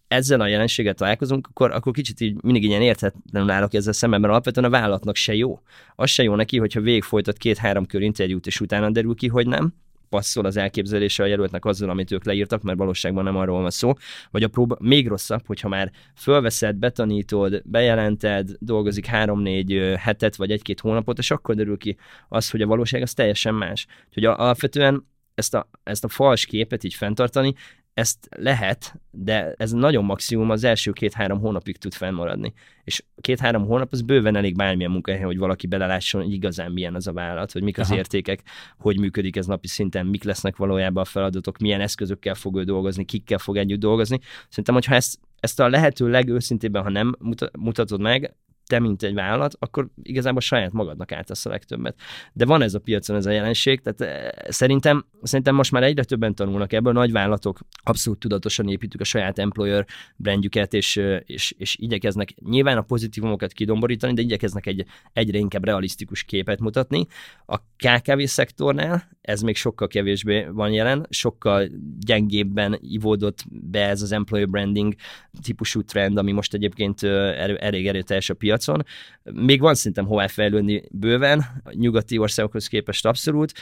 ezzel 0.08 0.42
a 0.42 0.48
jelenséggel 0.48 0.94
találkozunk, 0.94 1.48
akkor, 1.48 1.72
akkor 1.72 1.94
kicsit 1.94 2.22
így 2.22 2.44
mindig 2.44 2.64
ilyen 2.64 2.82
érthetetlenül 2.82 3.50
állok 3.50 3.74
ezzel 3.74 3.94
szemben, 3.94 4.20
mert 4.20 4.32
alapvetően 4.34 4.66
a 4.66 4.70
vállalatnak 4.70 5.16
se 5.16 5.36
jó. 5.36 5.60
Az 5.96 6.10
se 6.10 6.24
jó 6.24 6.36
neki, 6.36 6.58
hogyha 6.58 6.82
végig 6.82 7.04
folytat 7.04 7.38
két-három 7.38 7.86
kör 7.86 8.02
interjút, 8.02 8.48
és 8.48 8.62
utána 8.62 8.90
derül 8.90 9.16
ki, 9.16 9.28
hogy 9.28 9.48
nem, 9.48 9.74
passzol 10.14 10.46
az 10.46 10.58
elképzelése 10.58 11.24
a 11.24 11.26
jelöltnek 11.26 11.66
azzal, 11.66 11.90
amit 11.90 12.12
ők 12.12 12.26
leírtak, 12.26 12.62
mert 12.62 12.78
valóságban 12.78 13.24
nem 13.24 13.36
arról 13.36 13.62
van 13.62 13.70
szó, 13.70 13.94
vagy 14.32 14.44
a 14.44 14.48
próba 14.48 14.78
még 14.80 15.08
rosszabb, 15.08 15.46
hogyha 15.46 15.68
már 15.68 15.92
fölveszed, 16.16 16.76
betanítod, 16.76 17.62
bejelented, 17.66 18.50
dolgozik 18.60 19.06
három-négy 19.06 19.94
hetet, 19.98 20.36
vagy 20.36 20.52
egy-két 20.52 20.80
hónapot, 20.80 21.18
és 21.18 21.32
akkor 21.32 21.56
derül 21.56 21.78
ki 21.78 21.98
az, 22.30 22.50
hogy 22.50 22.62
a 22.62 22.68
valóság 22.68 23.02
az 23.02 23.14
teljesen 23.14 23.54
más. 23.54 23.88
Úgyhogy 24.08 24.26
alapvetően 24.26 25.08
ezt 25.36 25.54
a, 25.54 25.70
ezt 25.84 26.04
a 26.04 26.08
fals 26.08 26.46
képet 26.46 26.84
így 26.84 26.94
fenntartani, 26.94 27.54
ezt 27.94 28.28
lehet, 28.38 28.96
de 29.12 29.54
ez 29.58 29.72
nagyon 29.72 30.04
maximum 30.04 30.50
az 30.50 30.64
első 30.64 30.92
két-három 30.92 31.40
hónapig 31.40 31.78
tud 31.78 31.94
fennmaradni. 31.94 32.54
És 32.84 33.04
két-három 33.22 33.66
hónap 33.66 33.92
az 33.92 34.02
bőven 34.02 34.36
elég 34.36 34.56
bármilyen 34.56 34.92
munkahely, 34.92 35.24
hogy 35.24 35.38
valaki 35.38 35.68
belelásson, 35.68 36.24
hogy 36.24 36.34
igazán 36.34 36.72
milyen 36.72 36.96
az 36.96 37.08
a 37.08 37.14
vállalat, 37.14 37.52
hogy 37.52 37.64
mik 37.64 37.80
az 37.80 37.88
Aha. 37.88 37.98
értékek, 37.98 38.42
hogy 38.78 39.00
működik 39.00 39.36
ez 39.36 39.46
napi 39.46 39.68
szinten, 39.68 40.06
mik 40.06 40.24
lesznek 40.24 40.56
valójában 40.56 41.04
a 41.04 41.06
feladatok, 41.06 41.58
milyen 41.58 41.82
eszközökkel 41.82 42.36
fog 42.36 42.58
ő 42.58 42.64
dolgozni, 42.64 43.06
kikkel 43.06 43.38
fog 43.38 43.58
együtt 43.58 43.80
dolgozni. 43.80 44.20
Szerintem, 44.50 44.74
hogyha 44.74 44.96
ezt, 44.96 45.20
ezt 45.40 45.60
a 45.60 45.70
lehető 45.70 46.10
legőszintébben, 46.10 46.84
ha 46.84 46.90
nem 46.90 47.16
mutatod 47.60 48.02
meg, 48.02 48.34
te, 48.68 48.80
mint 48.80 49.04
egy 49.04 49.14
vállalat, 49.14 49.56
akkor 49.60 49.90
igazából 50.04 50.42
saját 50.42 50.72
magadnak 50.72 51.12
ártasz 51.12 51.46
a 51.46 51.50
legtöbbet. 51.50 51.96
De 52.34 52.46
van 52.46 52.62
ez 52.62 52.74
a 52.74 52.80
piacon 52.80 53.16
ez 53.16 53.26
a 53.26 53.32
jelenség, 53.32 53.82
tehát 53.82 54.02
eh, 54.02 54.30
szerintem, 54.52 55.06
szerintem 55.22 55.56
most 55.56 55.72
már 55.72 55.84
egyre 55.84 56.04
többen 56.04 56.36
tanulnak 56.36 56.74
ebből, 56.74 56.94
nagy 56.94 57.12
vállalatok 57.12 57.60
abszolút 57.84 58.20
tudatosan 58.20 58.70
építük 58.70 59.02
a 59.02 59.04
saját 59.04 59.40
employer 59.40 59.86
brandjüket, 60.16 60.74
és, 60.74 60.98
eh, 60.98 61.20
és, 61.26 61.54
és 61.58 61.76
igyekeznek 61.80 62.34
nyilván 62.46 62.78
a 62.78 62.82
pozitívumokat 62.82 63.52
kidomborítani, 63.52 64.14
de 64.14 64.22
igyekeznek 64.22 64.66
egy 64.66 64.86
egyre 65.14 65.38
inkább 65.38 65.66
realisztikus 65.66 66.24
képet 66.24 66.60
mutatni. 66.60 67.06
A 67.46 67.58
KKV 67.58 68.24
szektornál 68.24 69.10
ez 69.22 69.42
még 69.42 69.56
sokkal 69.56 69.88
kevésbé 69.88 70.48
van 70.52 70.72
jelen, 70.72 71.06
sokkal 71.10 71.70
gyengébben 72.00 72.78
ivódott 72.82 73.44
be 73.50 73.88
ez 73.88 74.02
az 74.02 74.12
employer 74.12 74.50
branding 74.50 74.94
típusú 75.42 75.82
trend, 75.82 76.18
ami 76.18 76.32
most 76.32 76.54
egyébként 76.54 77.04
eh, 77.04 77.56
elég 77.60 77.88
erőteljes 77.88 78.30
a 78.30 78.34
piac 78.34 78.53
piacon. 78.54 78.86
Még 79.24 79.60
van 79.60 79.76
szerintem 79.76 80.06
hová 80.06 80.28
fejlődni 80.28 80.84
bőven, 80.92 81.40
a 81.64 81.74
nyugati 81.74 82.18
országokhoz 82.18 82.68
képest 82.68 83.06
abszolút, 83.06 83.54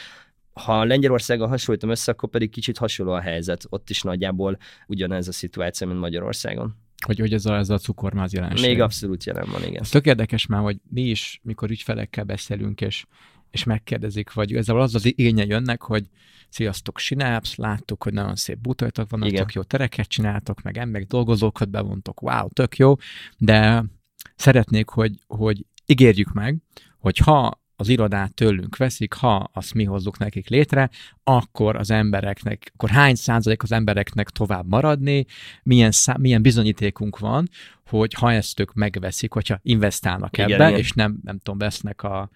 ha 0.52 0.84
Lengyelországgal 0.84 1.48
hasonlítom 1.48 1.90
össze, 1.90 2.12
akkor 2.12 2.28
pedig 2.28 2.50
kicsit 2.50 2.78
hasonló 2.78 3.12
a 3.12 3.20
helyzet. 3.20 3.66
Ott 3.68 3.90
is 3.90 4.02
nagyjából 4.02 4.58
ugyanez 4.86 5.28
a 5.28 5.32
szituáció, 5.32 5.86
mint 5.86 6.00
Magyarországon. 6.00 6.76
Hogy, 7.04 7.18
hogy 7.18 7.32
ez 7.32 7.46
a, 7.46 7.56
ez 7.56 7.70
a 7.70 7.78
cukormáz 7.78 8.32
jelenség. 8.32 8.68
Még 8.68 8.80
abszolút 8.80 9.24
jelen 9.24 9.48
van, 9.50 9.62
igen. 9.62 9.80
Ez 9.80 9.88
tök 9.88 10.06
érdekes 10.06 10.46
már, 10.46 10.60
hogy 10.60 10.76
mi 10.90 11.02
is, 11.02 11.40
mikor 11.42 11.70
ügyfelekkel 11.70 12.24
beszélünk, 12.24 12.80
és, 12.80 13.04
és 13.50 13.64
megkérdezik, 13.64 14.32
vagy 14.32 14.54
ezzel 14.54 14.80
az 14.80 14.94
az 14.94 15.04
igénye 15.04 15.44
jönnek, 15.44 15.82
hogy 15.82 16.04
sziasztok, 16.48 16.98
Synapse, 16.98 17.54
láttuk, 17.56 18.02
hogy 18.02 18.12
nagyon 18.12 18.36
szép 18.36 18.58
bútortok 18.58 19.10
vannak, 19.10 19.28
Igen. 19.28 19.40
tök 19.40 19.52
jó 19.52 19.62
tereket 19.62 20.08
csináltok, 20.08 20.62
meg 20.62 20.78
emberek 20.78 21.06
dolgozókat 21.06 21.70
bevontok, 21.70 22.22
wow, 22.22 22.48
tök 22.48 22.76
jó, 22.76 22.94
de 23.38 23.84
szeretnék, 24.36 24.88
hogy, 24.88 25.12
hogy 25.26 25.66
ígérjük 25.86 26.32
meg, 26.32 26.56
hogy 26.98 27.18
ha 27.18 27.60
az 27.76 27.88
irodát 27.88 28.34
tőlünk 28.34 28.76
veszik, 28.76 29.12
ha 29.12 29.50
azt 29.52 29.74
mi 29.74 29.84
hozzuk 29.84 30.18
nekik 30.18 30.48
létre, 30.48 30.90
akkor 31.24 31.76
az 31.76 31.90
embereknek, 31.90 32.70
akkor 32.74 32.90
hány 32.90 33.14
százalék 33.14 33.62
az 33.62 33.72
embereknek 33.72 34.30
tovább 34.30 34.68
maradni, 34.68 35.26
milyen, 35.62 35.90
szá, 35.90 36.16
milyen 36.18 36.42
bizonyítékunk 36.42 37.18
van, 37.18 37.48
hogy 37.86 38.14
ha 38.14 38.32
ezt 38.32 38.60
ők 38.60 38.74
megveszik, 38.74 39.32
hogyha 39.32 39.58
investálnak 39.62 40.36
igen, 40.36 40.52
ebbe, 40.52 40.68
igen. 40.68 40.78
és 40.78 40.92
nem, 40.92 41.18
nem 41.22 41.38
tudom, 41.38 41.58
vesznek 41.58 42.02
a 42.02 42.30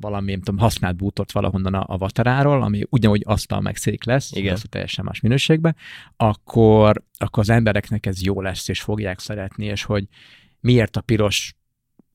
valami, 0.00 0.30
nem 0.30 0.40
tudom, 0.40 0.60
használt 0.60 0.96
bútort 0.96 1.32
valahonnan 1.32 1.74
a 1.74 1.96
vataráról, 1.96 2.62
ami 2.62 2.82
ugyanúgy 2.90 3.22
asztal 3.24 3.60
meg 3.60 3.76
szék 3.76 4.04
lesz, 4.04 4.32
Igen. 4.32 4.56
a 4.62 4.68
teljesen 4.68 5.04
más 5.04 5.20
minőségben, 5.20 5.76
akkor, 6.16 7.02
akkor 7.18 7.42
az 7.42 7.50
embereknek 7.50 8.06
ez 8.06 8.22
jó 8.22 8.40
lesz, 8.40 8.68
és 8.68 8.80
fogják 8.80 9.18
szeretni, 9.18 9.64
és 9.64 9.82
hogy 9.82 10.04
miért 10.60 10.96
a 10.96 11.00
piros 11.00 11.54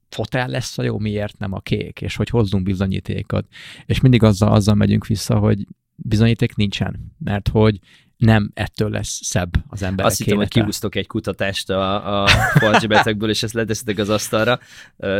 fotel 0.09 0.47
lesz 0.47 0.77
a 0.77 0.83
jó, 0.83 0.99
miért 0.99 1.37
nem 1.37 1.53
a 1.53 1.59
kék, 1.59 2.01
és 2.01 2.15
hogy 2.15 2.29
hozzunk 2.29 2.63
bizonyítékot. 2.63 3.45
És 3.85 3.99
mindig 3.99 4.23
azzal, 4.23 4.51
azzal 4.51 4.75
megyünk 4.75 5.07
vissza, 5.07 5.37
hogy 5.37 5.67
bizonyíték 5.95 6.55
nincsen, 6.55 7.15
mert 7.17 7.47
hogy 7.47 7.79
nem 8.17 8.51
ettől 8.53 8.89
lesz 8.89 9.19
szebb 9.23 9.51
az 9.67 9.83
ember. 9.83 10.05
Azt 10.05 10.17
hittem, 10.17 10.37
hogy 10.37 10.47
kiúztok 10.47 10.95
egy 10.95 11.07
kutatást 11.07 11.69
a, 11.69 12.23
a 12.23 12.27
falcsibetekből, 12.59 13.29
és 13.29 13.43
ezt 13.43 13.53
leteszitek 13.53 13.97
az 13.97 14.09
asztalra. 14.09 14.59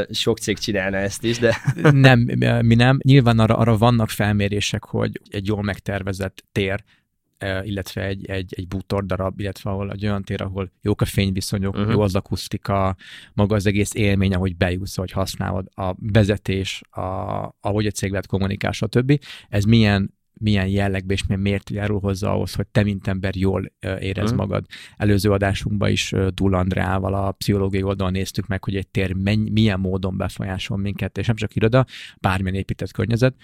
Sok 0.10 0.38
cég 0.38 0.58
csinálna 0.58 0.98
ezt 0.98 1.24
is, 1.24 1.40
de... 1.40 1.58
Nem, 1.92 2.20
mi 2.62 2.76
nem. 2.76 3.00
Nyilván 3.04 3.40
arra, 3.40 3.58
arra 3.58 3.78
vannak 3.78 4.10
felmérések, 4.10 4.84
hogy 4.84 5.22
egy 5.30 5.48
jól 5.48 5.64
megtervezett 5.64 6.44
tér 6.52 6.84
illetve 7.64 8.06
egy, 8.06 8.26
egy, 8.26 8.54
egy 8.58 8.68
bútor 8.68 9.06
darab, 9.06 9.40
illetve 9.40 9.70
ahol 9.70 9.92
egy 9.92 10.06
olyan 10.06 10.24
tér, 10.24 10.42
ahol 10.42 10.72
jók 10.82 11.02
a 11.02 11.06
fényviszonyok, 11.06 11.76
uh-huh. 11.76 11.92
jó 11.92 12.02
az 12.02 12.16
akusztika, 12.16 12.96
maga 13.34 13.56
az 13.56 13.66
egész 13.66 13.94
élmény, 13.94 14.34
ahogy 14.34 14.56
bejussz, 14.56 14.96
hogy 14.96 15.12
használod, 15.12 15.68
a 15.76 15.96
vezetés, 15.98 16.82
a, 16.90 17.02
ahogy 17.60 17.86
a 17.86 17.92
cég 17.92 18.10
lehet 18.10 18.28
kommunikál, 18.28 18.72
stb. 18.72 19.20
Ez 19.50 19.64
milyen 19.64 20.14
milyen 20.40 20.68
jellegbe 20.68 21.14
és 21.14 21.26
milyen 21.26 21.42
miért 21.42 21.70
járul 21.70 22.00
hozzá 22.00 22.30
ahhoz, 22.30 22.54
hogy 22.54 22.68
te, 22.68 22.84
mint 22.84 23.08
ember 23.08 23.36
jól 23.36 23.72
érez 23.80 24.24
uh-huh. 24.24 24.38
magad. 24.38 24.66
Előző 24.98 25.32
adásunkban 25.32 25.90
is 25.90 26.14
Dul 26.34 26.54
Andreával 26.54 27.14
a 27.14 27.32
pszichológiai 27.32 27.84
oldalon 27.84 28.12
néztük 28.12 28.48
meg, 28.48 28.64
hogy 28.64 28.76
egy 28.76 28.88
tér 28.88 29.14
menny, 29.14 29.52
milyen 29.52 29.80
módon 29.80 30.18
befolyásol 30.18 30.78
minket, 30.78 31.18
és 31.18 31.28
nem 31.28 31.36
csak 31.36 31.56
iroda, 31.56 31.86
bármilyen 32.20 32.56
épített 32.56 32.92
környezet, 32.92 33.36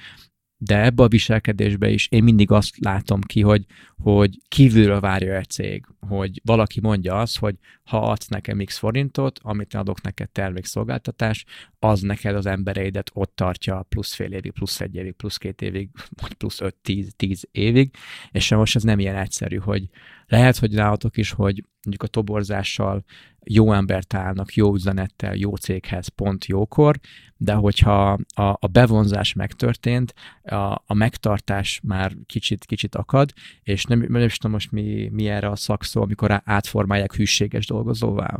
de 0.63 0.83
ebbe 0.83 1.03
a 1.03 1.07
viselkedésbe 1.07 1.89
is 1.89 2.07
én 2.07 2.23
mindig 2.23 2.51
azt 2.51 2.75
látom 2.79 3.21
ki, 3.21 3.41
hogy, 3.41 3.65
hogy 3.97 4.37
kívülről 4.47 4.99
várja 4.99 5.35
egy 5.35 5.49
cég, 5.49 5.85
hogy 5.99 6.41
valaki 6.43 6.79
mondja 6.81 7.19
azt, 7.19 7.37
hogy 7.37 7.55
ha 7.83 8.09
adsz 8.11 8.27
nekem 8.27 8.63
x 8.65 8.77
forintot, 8.77 9.39
amit 9.43 9.73
adok 9.73 10.01
neked 10.01 10.29
termékszolgáltatás, 10.29 11.45
az 11.79 12.01
neked 12.01 12.35
az 12.35 12.45
embereidet 12.45 13.11
ott 13.13 13.35
tartja 13.35 13.85
plusz 13.89 14.13
fél 14.13 14.31
évig, 14.31 14.51
plusz 14.51 14.81
egy 14.81 14.95
évig, 14.95 15.13
plusz 15.13 15.37
két 15.37 15.61
évig, 15.61 15.89
vagy 16.21 16.33
plusz 16.33 16.61
öt, 16.61 16.75
tíz, 16.75 17.13
tíz 17.15 17.47
évig, 17.51 17.95
és 18.31 18.49
most 18.49 18.75
ez 18.75 18.83
nem 18.83 18.99
ilyen 18.99 19.15
egyszerű, 19.15 19.57
hogy 19.57 19.89
lehet, 20.31 20.57
hogy 20.57 20.71
nálatok 20.71 21.17
is, 21.17 21.31
hogy 21.31 21.63
mondjuk 21.83 22.03
a 22.03 22.07
toborzással 22.07 23.03
jó 23.45 23.73
embert 23.73 24.13
állnak, 24.13 24.53
jó 24.53 24.73
üzenettel, 24.73 25.35
jó 25.35 25.55
céghez, 25.55 26.07
pont 26.07 26.45
jókor, 26.45 26.99
de 27.37 27.53
hogyha 27.53 28.11
a, 28.35 28.43
a 28.59 28.67
bevonzás 28.71 29.33
megtörtént, 29.33 30.13
a, 30.43 30.55
a 30.85 30.93
megtartás 30.93 31.81
már 31.83 32.13
kicsit, 32.25 32.65
kicsit 32.65 32.95
akad, 32.95 33.33
és 33.63 33.83
nem, 33.83 34.05
nem 34.07 34.21
is 34.21 34.37
tudom 34.37 34.51
most 34.51 34.71
mi, 34.71 35.09
mi 35.11 35.27
erre 35.27 35.49
a 35.49 35.55
szakszó, 35.55 36.01
amikor 36.01 36.41
átformálják 36.45 37.15
hűséges 37.15 37.65
dolgozóvá. 37.65 38.39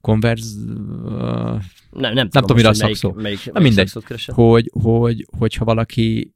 Konverz... 0.00 0.56
Nem, 0.56 1.60
nem, 1.90 2.14
nem 2.14 2.28
tudom, 2.28 2.56
mire 2.56 2.68
a 2.68 2.74
szakszó. 2.74 3.12
Melyik, 3.12 3.22
melyik, 3.22 3.52
melyik 3.52 3.68
mindegy, 3.68 3.92
hogy, 4.26 4.70
hogy, 4.82 5.26
hogyha 5.38 5.64
valaki 5.64 6.32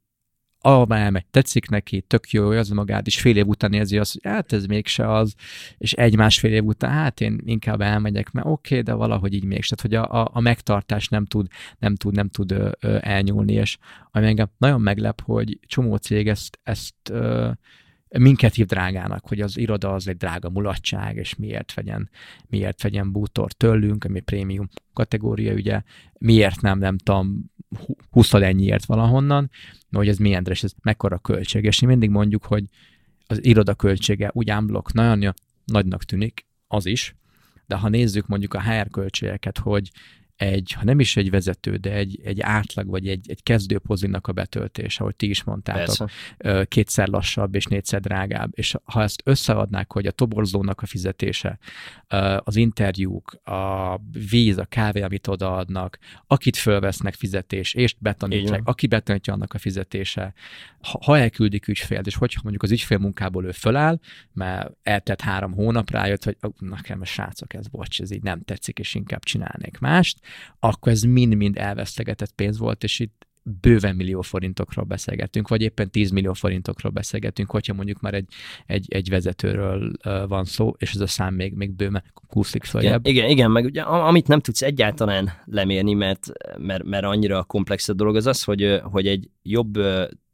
ahova 0.65 0.97
elmegy, 0.97 1.25
tetszik 1.31 1.69
neki, 1.69 2.01
tök 2.01 2.29
jó, 2.29 2.49
az 2.49 2.69
magát, 2.69 3.07
és 3.07 3.19
fél 3.19 3.37
év 3.37 3.47
után 3.47 3.73
érzi 3.73 3.97
azt, 3.97 4.13
hogy 4.13 4.31
hát 4.31 4.53
ez 4.53 4.65
mégse 4.65 5.13
az, 5.13 5.33
és 5.77 5.93
egy-másfél 5.93 6.53
év 6.53 6.63
után, 6.63 6.91
hát 6.91 7.21
én 7.21 7.41
inkább 7.45 7.81
elmegyek, 7.81 8.31
mert 8.31 8.47
oké, 8.47 8.79
okay, 8.79 8.81
de 8.81 8.93
valahogy 8.93 9.33
így 9.33 9.43
mégse. 9.43 9.75
Tehát, 9.75 10.01
hogy 10.01 10.09
a, 10.17 10.21
a, 10.21 10.29
a 10.33 10.39
megtartás 10.39 11.07
nem 11.07 11.25
tud, 11.25 11.47
nem 11.79 11.95
tud, 11.95 12.13
nem 12.13 12.29
tud 12.29 12.51
ö, 12.51 12.69
ö, 12.79 12.97
elnyúlni, 13.01 13.53
és 13.53 13.77
ami 14.11 14.25
engem 14.25 14.49
nagyon 14.57 14.81
meglep, 14.81 15.21
hogy 15.21 15.59
csomó 15.67 15.95
cég 15.95 16.27
ezt, 16.27 16.59
ezt 16.63 17.09
ö, 17.09 17.51
minket 18.19 18.53
hív 18.53 18.65
drágának, 18.65 19.27
hogy 19.27 19.41
az 19.41 19.57
iroda 19.57 19.93
az 19.93 20.07
egy 20.07 20.17
drága 20.17 20.49
mulatság, 20.49 21.15
és 21.15 21.35
miért 21.35 21.73
vegyen, 21.73 22.09
miért 22.47 22.81
vegyen 22.81 23.11
bútor 23.11 23.51
tőlünk, 23.51 24.03
ami 24.03 24.19
prémium 24.19 24.69
kategória, 24.93 25.53
ugye, 25.53 25.81
miért 26.19 26.61
nem, 26.61 26.79
nem 26.79 26.97
tudom, 26.97 27.51
húszad 28.09 28.41
ennyiért 28.41 28.85
valahonnan, 28.85 29.49
hogy 29.91 30.07
ez 30.07 30.17
milyen 30.17 30.45
és 30.49 30.63
ez 30.63 30.71
mekkora 30.81 31.17
költség. 31.17 31.63
És 31.63 31.81
mi 31.81 31.87
mindig 31.87 32.09
mondjuk, 32.09 32.45
hogy 32.45 32.63
az 33.27 33.45
iroda 33.45 33.73
költsége 33.73 34.29
úgy 34.33 34.49
ámblok 34.49 34.93
nagyon 34.93 35.33
nagynak 35.65 36.03
tűnik, 36.03 36.45
az 36.67 36.85
is, 36.85 37.15
de 37.67 37.75
ha 37.75 37.89
nézzük 37.89 38.27
mondjuk 38.27 38.53
a 38.53 38.61
HR 38.61 38.89
költségeket, 38.89 39.57
hogy 39.57 39.91
egy, 40.43 40.71
ha 40.71 40.83
nem 40.83 40.99
is 40.99 41.17
egy 41.17 41.29
vezető, 41.29 41.75
de 41.75 41.91
egy, 41.91 42.19
egy 42.23 42.41
átlag, 42.41 42.87
vagy 42.87 43.07
egy, 43.07 43.29
egy 43.29 43.43
kezdőpozinak 43.43 44.27
a 44.27 44.31
betöltése, 44.31 45.01
ahogy 45.01 45.15
ti 45.15 45.29
is 45.29 45.43
mondtátok, 45.43 46.09
Persze. 46.37 46.65
kétszer 46.65 47.07
lassabb 47.07 47.55
és 47.55 47.65
négyszer 47.65 47.99
drágább. 47.99 48.51
És 48.53 48.75
ha 48.83 49.01
ezt 49.01 49.21
összeadnák, 49.25 49.91
hogy 49.91 50.05
a 50.05 50.11
toborzónak 50.11 50.81
a 50.81 50.85
fizetése, 50.85 51.59
az 52.37 52.55
interjúk, 52.55 53.31
a 53.43 53.99
víz, 54.29 54.57
a 54.57 54.65
kávé, 54.65 55.01
amit 55.01 55.27
odaadnak, 55.27 55.97
akit 56.27 56.57
fölvesznek 56.57 57.13
fizetés, 57.13 57.73
és 57.73 57.95
betanítják, 57.99 58.61
aki 58.63 58.87
betanítja 58.87 59.33
annak 59.33 59.53
a 59.53 59.57
fizetése, 59.57 60.33
ha, 60.81 60.99
ha 61.05 61.17
elküldik 61.17 61.67
ügyfélt, 61.67 62.07
és 62.07 62.15
hogyha 62.15 62.39
mondjuk 62.43 62.63
az 62.63 62.71
ügyfél 62.71 62.97
munkából 62.97 63.45
ő 63.45 63.51
föláll, 63.51 63.99
mert 64.33 64.71
eltett 64.83 65.21
három 65.21 65.53
hónap 65.53 65.91
rájött, 65.91 66.23
hogy 66.23 66.37
nekem 66.59 67.01
a 67.01 67.05
srácok, 67.05 67.53
ez 67.53 67.67
bocs, 67.67 68.01
ez 68.01 68.11
így 68.11 68.23
nem 68.23 68.41
tetszik, 68.41 68.79
és 68.79 68.95
inkább 68.95 69.23
csinálnék 69.23 69.79
mást, 69.79 70.19
akkor 70.59 70.91
ez 70.91 71.01
mind-mind 71.01 71.57
elvesztegetett 71.57 72.31
pénz 72.31 72.57
volt, 72.57 72.83
és 72.83 72.99
itt 72.99 73.27
bőven 73.61 73.95
millió 73.95 74.21
forintokról 74.21 74.85
beszélgetünk, 74.85 75.47
vagy 75.47 75.61
éppen 75.61 75.89
10 75.89 76.11
millió 76.11 76.33
forintokról 76.33 76.91
beszélgetünk, 76.91 77.51
hogyha 77.51 77.73
mondjuk 77.73 77.99
már 77.99 78.13
egy, 78.13 78.27
egy, 78.65 78.93
egy 78.93 79.09
vezetőről 79.09 79.91
van 80.27 80.45
szó, 80.45 80.73
és 80.77 80.93
ez 80.93 81.01
a 81.01 81.07
szám 81.07 81.33
még, 81.33 81.53
még 81.53 81.71
bőven 81.71 82.03
kúszik 82.27 82.63
följebb. 82.63 83.07
Igen, 83.07 83.15
igen, 83.23 83.29
igen, 83.29 83.51
meg 83.51 83.65
ugye, 83.65 83.81
amit 83.81 84.27
nem 84.27 84.39
tudsz 84.39 84.61
egyáltalán 84.61 85.31
lemérni, 85.45 85.93
mert, 85.93 86.27
mert, 86.57 86.83
mert 86.83 87.03
annyira 87.03 87.43
komplex 87.43 87.89
a 87.89 87.93
dolog, 87.93 88.15
az 88.15 88.25
az, 88.25 88.43
hogy, 88.43 88.81
hogy 88.83 89.07
egy 89.07 89.29
jobb 89.41 89.77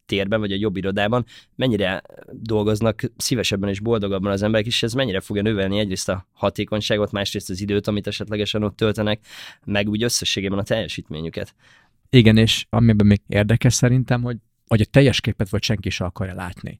térben, 0.09 0.39
vagy 0.39 0.51
a 0.51 0.57
jobb 0.59 0.77
irodában, 0.77 1.25
mennyire 1.55 2.01
dolgoznak 2.31 3.01
szívesebben 3.17 3.69
és 3.69 3.79
boldogabban 3.79 4.31
az 4.31 4.41
emberek, 4.41 4.65
és 4.65 4.83
ez 4.83 4.93
mennyire 4.93 5.19
fogja 5.19 5.41
növelni 5.41 5.79
egyrészt 5.79 6.09
a 6.09 6.27
hatékonyságot, 6.31 7.11
másrészt 7.11 7.49
az 7.49 7.61
időt, 7.61 7.87
amit 7.87 8.07
esetlegesen 8.07 8.63
ott 8.63 8.75
töltenek, 8.75 9.19
meg 9.65 9.89
úgy 9.89 10.03
összességében 10.03 10.59
a 10.59 10.63
teljesítményüket. 10.63 11.55
Igen, 12.09 12.37
és 12.37 12.65
amiben 12.69 13.07
még 13.07 13.21
érdekes 13.27 13.73
szerintem, 13.73 14.21
hogy, 14.21 14.37
hogy 14.67 14.81
a 14.81 14.85
teljes 14.85 15.21
képet 15.21 15.49
vagy 15.49 15.63
senki 15.63 15.89
sem 15.89 16.07
akarja 16.07 16.33
látni 16.35 16.79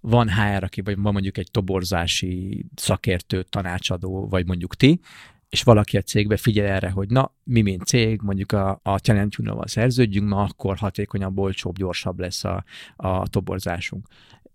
van 0.00 0.28
HR, 0.30 0.64
aki, 0.64 0.80
vagy 0.80 0.98
van 0.98 1.12
mondjuk 1.12 1.38
egy 1.38 1.50
toborzási 1.50 2.64
szakértő, 2.74 3.42
tanácsadó, 3.42 4.28
vagy 4.28 4.46
mondjuk 4.46 4.74
ti, 4.74 5.00
és 5.48 5.62
valaki 5.62 5.96
a 5.96 6.02
cégbe 6.02 6.36
figyel 6.36 6.66
erre, 6.66 6.90
hogy 6.90 7.10
na, 7.10 7.34
mi 7.42 7.62
mint 7.62 7.86
cég, 7.86 8.20
mondjuk 8.22 8.52
a, 8.52 8.80
a 8.82 8.98
Challenge 8.98 9.36
szerződjünk, 9.64 10.28
na 10.28 10.42
akkor 10.42 10.76
hatékonyabb, 10.76 11.38
olcsóbb, 11.38 11.76
gyorsabb 11.76 12.18
lesz 12.18 12.44
a, 12.44 12.64
a 12.96 13.28
toborzásunk 13.28 14.06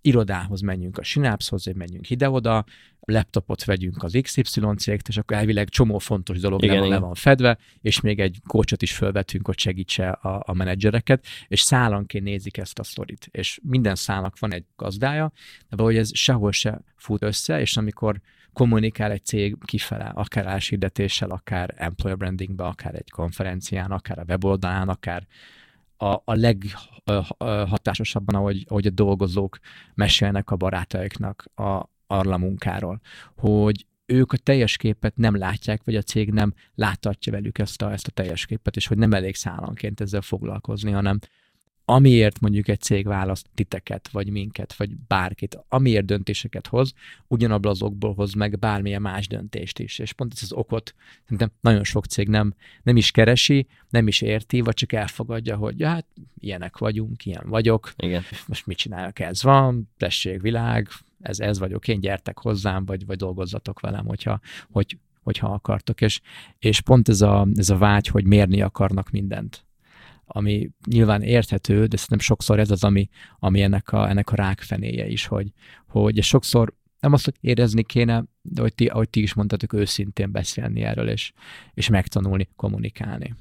irodához 0.01 0.61
menjünk 0.61 0.97
a 0.97 1.03
Synapshoz, 1.03 1.65
menjünk 1.65 2.09
ide-oda, 2.09 2.65
laptopot 2.99 3.63
vegyünk 3.63 4.03
az 4.03 4.17
XY 4.21 4.61
cégt, 4.77 5.07
és 5.07 5.17
akkor 5.17 5.37
elvileg 5.37 5.69
csomó 5.69 5.97
fontos 5.97 6.39
dolog 6.39 6.63
igen, 6.63 6.75
le, 6.75 6.81
van, 6.81 6.89
le 6.89 6.97
van 6.97 7.13
fedve, 7.13 7.57
és 7.81 8.01
még 8.01 8.19
egy 8.19 8.37
kócsot 8.47 8.81
is 8.81 8.93
felvetünk, 8.93 9.45
hogy 9.45 9.59
segítse 9.59 10.09
a, 10.09 10.43
a 10.45 10.53
menedzsereket, 10.53 11.25
és 11.47 11.61
szállanként 11.61 12.23
nézik 12.23 12.57
ezt 12.57 12.79
a 12.79 12.83
sztorit. 12.83 13.27
És 13.31 13.59
minden 13.63 13.95
szálnak 13.95 14.39
van 14.39 14.53
egy 14.53 14.65
gazdája, 14.75 15.31
de 15.69 15.75
valahogy 15.75 15.97
ez 15.97 16.17
sehol 16.17 16.51
se 16.51 16.81
fut 16.95 17.23
össze, 17.23 17.59
és 17.59 17.77
amikor 17.77 18.21
kommunikál 18.53 19.11
egy 19.11 19.25
cég 19.25 19.57
kifele, 19.65 20.05
akár 20.05 20.47
álsírdetéssel, 20.47 21.29
akár 21.29 21.73
employer 21.77 22.17
brandingbe, 22.17 22.63
akár 22.63 22.95
egy 22.95 23.09
konferencián, 23.09 23.91
akár 23.91 24.19
a 24.19 24.25
weboldalán, 24.27 24.89
akár 24.89 25.27
a, 25.97 26.21
a 26.25 26.33
leghatásosabban, 26.33 28.35
ahogy, 28.35 28.65
ahogy 28.67 28.87
a 28.87 28.89
dolgozók 28.89 29.59
mesélnek 29.93 30.51
a 30.51 30.55
barátaiknak 30.55 31.45
a, 31.55 31.89
arra 32.07 32.37
munkáról, 32.37 33.01
hogy 33.35 33.85
ők 34.05 34.31
a 34.31 34.37
teljes 34.37 34.77
képet 34.77 35.15
nem 35.15 35.37
látják, 35.37 35.83
vagy 35.83 35.95
a 35.95 36.01
cég 36.01 36.31
nem 36.31 36.53
láthatja 36.75 37.31
velük 37.31 37.59
ezt 37.59 37.81
a, 37.81 37.91
ezt 37.91 38.07
a 38.07 38.11
teljes 38.11 38.45
képet, 38.45 38.75
és 38.75 38.87
hogy 38.87 38.97
nem 38.97 39.13
elég 39.13 39.35
szállanként 39.35 40.01
ezzel 40.01 40.21
foglalkozni, 40.21 40.91
hanem 40.91 41.19
amiért 41.85 42.39
mondjuk 42.39 42.67
egy 42.67 42.81
cég 42.81 43.07
választ 43.07 43.49
titeket, 43.55 44.09
vagy 44.09 44.29
minket, 44.29 44.73
vagy 44.73 44.95
bárkit, 45.07 45.57
amiért 45.67 46.05
döntéseket 46.05 46.67
hoz, 46.67 46.93
ugyanabból 47.27 47.71
az 47.71 47.81
okból 47.81 48.13
hoz 48.13 48.33
meg 48.33 48.59
bármilyen 48.59 49.01
más 49.01 49.27
döntést 49.27 49.79
is. 49.79 49.99
És 49.99 50.13
pont 50.13 50.33
ez 50.35 50.43
az 50.43 50.53
okot 50.53 50.95
szerintem 51.23 51.51
nagyon 51.61 51.83
sok 51.83 52.05
cég 52.05 52.27
nem, 52.27 52.53
nem 52.83 52.97
is 52.97 53.11
keresi, 53.11 53.67
nem 53.89 54.07
is 54.07 54.21
érti, 54.21 54.61
vagy 54.61 54.73
csak 54.73 54.93
elfogadja, 54.93 55.55
hogy 55.55 55.79
ja, 55.79 55.87
hát 55.87 56.07
ilyenek 56.39 56.77
vagyunk, 56.77 57.25
ilyen 57.25 57.43
vagyok, 57.45 57.93
Igen. 57.97 58.23
most 58.47 58.65
mit 58.65 58.77
csinálok, 58.77 59.19
ez 59.19 59.43
van, 59.43 59.89
tessék 59.97 60.41
világ, 60.41 60.87
ez, 61.19 61.39
ez 61.39 61.59
vagyok 61.59 61.87
én, 61.87 61.99
gyertek 61.99 62.37
hozzám, 62.37 62.85
vagy, 62.85 63.05
vagy 63.05 63.17
dolgozzatok 63.17 63.79
velem, 63.79 64.05
hogyha, 64.05 64.39
hogy, 64.71 64.97
hogyha 65.23 65.53
akartok. 65.53 66.01
És, 66.01 66.21
és 66.59 66.81
pont 66.81 67.09
ez 67.09 67.21
a, 67.21 67.47
ez 67.55 67.69
a 67.69 67.77
vágy, 67.77 68.07
hogy 68.07 68.25
mérni 68.25 68.61
akarnak 68.61 69.09
mindent 69.09 69.65
ami 70.33 70.69
nyilván 70.87 71.21
érthető, 71.21 71.85
de 71.85 71.97
szerintem 71.97 72.19
sokszor 72.19 72.59
ez 72.59 72.71
az, 72.71 72.83
ami, 72.83 73.09
ami 73.39 73.61
ennek, 73.61 73.91
a, 73.91 74.09
ennek 74.09 74.31
a 74.31 74.35
rákfenéje 74.35 75.07
is, 75.07 75.25
hogy, 75.25 75.51
hogy 75.87 76.23
sokszor 76.23 76.73
nem 76.99 77.13
azt, 77.13 77.25
hogy 77.25 77.35
érezni 77.39 77.83
kéne, 77.83 78.23
de 78.41 78.61
hogy 78.61 78.75
ti, 78.75 78.85
ahogy 78.85 79.09
ti 79.09 79.21
is 79.21 79.33
mondtatok, 79.33 79.73
őszintén 79.73 80.31
beszélni 80.31 80.81
erről, 80.83 81.09
és, 81.09 81.31
és 81.73 81.89
megtanulni, 81.89 82.49
kommunikálni. 82.55 83.35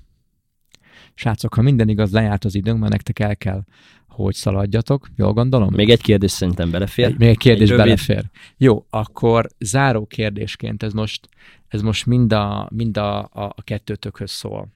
Srácok, 1.15 1.55
ha 1.55 1.63
minden 1.63 1.89
igaz, 1.89 2.13
lejárt 2.13 2.45
az 2.45 2.55
időnk, 2.55 2.79
mert 2.79 2.93
nektek 2.93 3.19
el 3.19 3.37
kell, 3.37 3.65
hogy 4.09 4.35
szaladjatok, 4.35 5.09
jól 5.17 5.33
gondolom? 5.33 5.75
Még 5.75 5.91
egy 5.91 6.01
kérdés 6.01 6.31
szerintem 6.31 6.71
belefér. 6.71 7.05
Egy, 7.05 7.19
még 7.19 7.29
egy 7.29 7.39
kérdés 7.39 7.71
egy 7.71 7.77
belefér. 7.77 8.25
Jó, 8.57 8.87
akkor 8.91 9.47
záró 9.59 10.07
kérdésként, 10.07 10.83
ez 10.83 10.93
most, 10.93 11.29
ez 11.69 11.83
most 11.83 12.07
mind 12.07 12.33
a, 12.33 12.69
mind 12.73 12.97
a, 12.97 13.19
a, 13.19 13.31
a 13.33 13.63
kettőtökhöz 13.65 14.31
szól. 14.31 14.69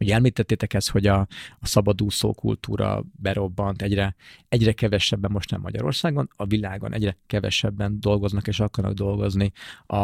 Ugye 0.00 0.14
említettétek 0.14 0.74
ezt, 0.74 0.90
hogy 0.90 1.06
a, 1.06 1.18
a 1.58 1.66
szabadúszó 1.66 2.32
kultúra 2.32 3.04
berobbant, 3.12 3.82
egyre, 3.82 4.14
egyre 4.48 4.72
kevesebben, 4.72 5.30
most 5.30 5.50
nem 5.50 5.60
Magyarországon, 5.60 6.28
a 6.36 6.46
világon 6.46 6.92
egyre 6.92 7.16
kevesebben 7.26 8.00
dolgoznak 8.00 8.46
és 8.46 8.60
akarnak 8.60 8.94
dolgozni 8.94 9.52
a, 9.86 9.96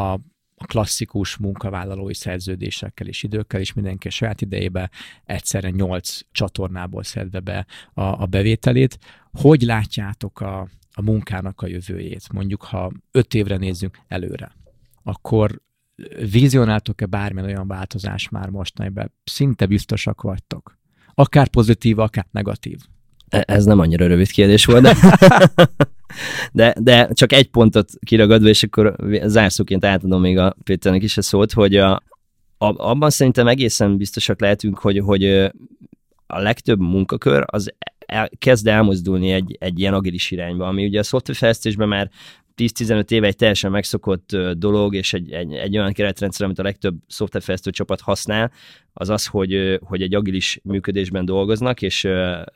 a 0.63 0.67
klasszikus 0.67 1.37
munkavállalói 1.37 2.15
szerződésekkel 2.15 3.07
és 3.07 3.23
időkkel, 3.23 3.61
és 3.61 3.73
mindenki 3.73 4.09
a 4.09 4.11
saját 4.11 4.41
idejébe 4.41 4.91
egyszerre 5.25 5.71
nyolc 5.71 6.19
csatornából 6.33 7.03
szedve 7.03 7.41
be 7.41 7.67
a, 7.95 8.03
a 8.03 8.27
bevételét. 8.27 8.99
Hogy 9.33 9.63
látjátok 9.63 10.41
a, 10.41 10.69
a 10.93 11.03
munkának 11.03 11.61
a 11.61 11.67
jövőjét? 11.67 12.33
Mondjuk, 12.33 12.63
ha 12.63 12.93
öt 13.11 13.35
évre 13.35 13.57
nézzünk 13.57 13.99
előre, 14.09 14.53
akkor 15.03 15.61
vizionáltok-e 16.31 17.07
bármilyen 17.07 17.49
olyan 17.49 17.67
változás 17.67 18.29
már 18.29 18.49
mostanában? 18.49 19.13
Szinte 19.25 19.67
biztosak 19.67 20.23
vagytok. 20.23 20.79
Akár 21.15 21.49
pozitív, 21.49 21.99
akár 21.99 22.27
negatív. 22.31 22.79
E, 23.29 23.45
ez 23.47 23.65
nem 23.65 23.79
annyira 23.79 24.07
rövid 24.07 24.31
kérdés 24.31 24.65
volt, 24.65 24.83
de, 24.83 24.95
de, 26.53 26.75
de 26.81 27.09
csak 27.13 27.33
egy 27.33 27.51
pontot 27.51 27.91
kiragadva, 28.07 28.49
és 28.49 28.63
akkor 28.63 28.97
zárszóként 29.25 29.85
átadom 29.85 30.21
még 30.21 30.39
a 30.39 30.57
Péternek 30.65 31.03
is 31.03 31.17
a 31.17 31.23
szót, 31.23 31.53
hogy 31.53 31.77
a, 31.77 31.93
a, 32.59 32.89
abban 32.89 33.11
szerintem 33.11 33.47
egészen 33.47 33.97
biztosak 33.97 34.41
lehetünk, 34.41 34.79
hogy, 34.79 34.99
hogy 34.99 35.25
a 36.27 36.39
legtöbb 36.39 36.81
munkakör 36.81 37.45
az 37.47 37.75
el, 38.07 38.31
kezd 38.39 38.67
elmozdulni 38.67 39.31
egy, 39.31 39.57
egy 39.61 39.79
ilyen 39.79 39.95
agilis 39.95 40.31
irányba, 40.31 40.67
ami 40.67 40.87
ugye 40.87 40.99
a 40.99 41.03
szoftverfejlesztésben 41.03 41.89
már 41.89 42.11
10-15 42.61 43.11
éve 43.11 43.27
egy 43.27 43.37
teljesen 43.37 43.71
megszokott 43.71 44.37
dolog, 44.53 44.95
és 44.95 45.13
egy, 45.13 45.33
egy, 45.33 45.53
egy 45.53 45.79
olyan 45.79 45.93
keretrendszer, 45.93 46.47
amit 46.47 46.59
a 46.59 46.63
legtöbb 46.63 46.97
szoftverfejlesztő 47.07 47.71
csapat 47.71 48.01
használ, 48.01 48.53
az 48.93 49.09
az, 49.09 49.27
hogy, 49.27 49.79
hogy 49.83 50.03
egy 50.03 50.15
agilis 50.15 50.61
működésben 50.63 51.25
dolgoznak, 51.25 51.83
és 51.83 52.09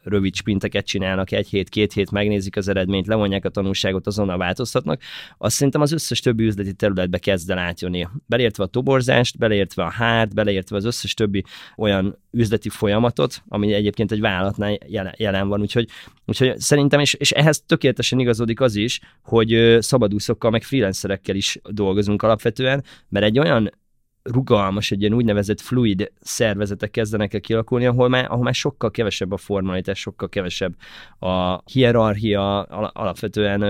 rövid 0.03 0.35
sprinteket 0.35 0.87
csinálnak, 0.87 1.33
egy 1.33 1.49
hét, 1.49 1.69
két 1.69 1.93
hét, 1.93 2.11
megnézik 2.11 2.57
az 2.57 2.69
eredményt, 2.69 3.07
levonják 3.07 3.45
a 3.45 3.49
tanulságot, 3.49 4.07
azonnal 4.07 4.37
változtatnak, 4.39 5.01
azt 5.39 5.55
szerintem 5.55 5.81
az 5.81 5.93
összes 5.93 6.21
többi 6.21 6.45
üzleti 6.45 6.73
területbe 6.73 7.19
kezd 7.19 7.51
el 7.51 7.59
átjönni. 7.59 8.07
Beleértve 8.27 8.65
a 8.65 8.67
toborzást, 8.67 9.39
beleértve 9.39 9.85
a 9.85 9.91
hárt, 9.91 10.35
beleértve 10.35 10.77
az 10.77 10.85
összes 10.85 11.15
többi 11.15 11.45
olyan 11.77 12.19
üzleti 12.31 12.69
folyamatot, 12.69 13.43
ami 13.49 13.73
egyébként 13.73 14.13
egy 14.13 14.21
vállalatnál 14.21 14.79
jelen, 15.17 15.49
van. 15.49 15.61
Úgyhogy, 15.61 15.89
úgyhogy 16.27 16.59
szerintem, 16.59 17.01
és, 17.01 17.15
és 17.15 17.31
ehhez 17.31 17.63
tökéletesen 17.67 18.19
igazodik 18.19 18.61
az 18.61 18.77
is, 18.77 19.01
hogy 19.23 19.77
szabadúszokkal, 19.81 20.51
meg 20.51 20.63
freelancerekkel 20.63 21.37
is 21.37 21.59
dolgozunk 21.71 22.23
alapvetően, 22.23 22.85
mert 23.09 23.25
egy 23.25 23.39
olyan 23.39 23.71
rugalmas, 24.25 24.91
egy 24.91 25.01
ilyen 25.01 25.13
úgynevezett 25.13 25.61
fluid 25.61 26.13
szervezetek 26.21 26.91
kezdenek 26.91 27.35
el 27.35 27.41
kialakulni, 27.41 27.87
ahol 27.87 28.09
már, 28.09 28.25
ahol 28.31 28.43
már 28.43 28.55
sokkal 28.55 28.91
kevesebb 28.91 29.33
a 29.33 29.37
formalitás, 29.37 29.99
sokkal 29.99 30.29
kevesebb 30.29 30.75
a 31.19 31.63
hierarchia, 31.73 32.63
alapvetően 32.63 33.63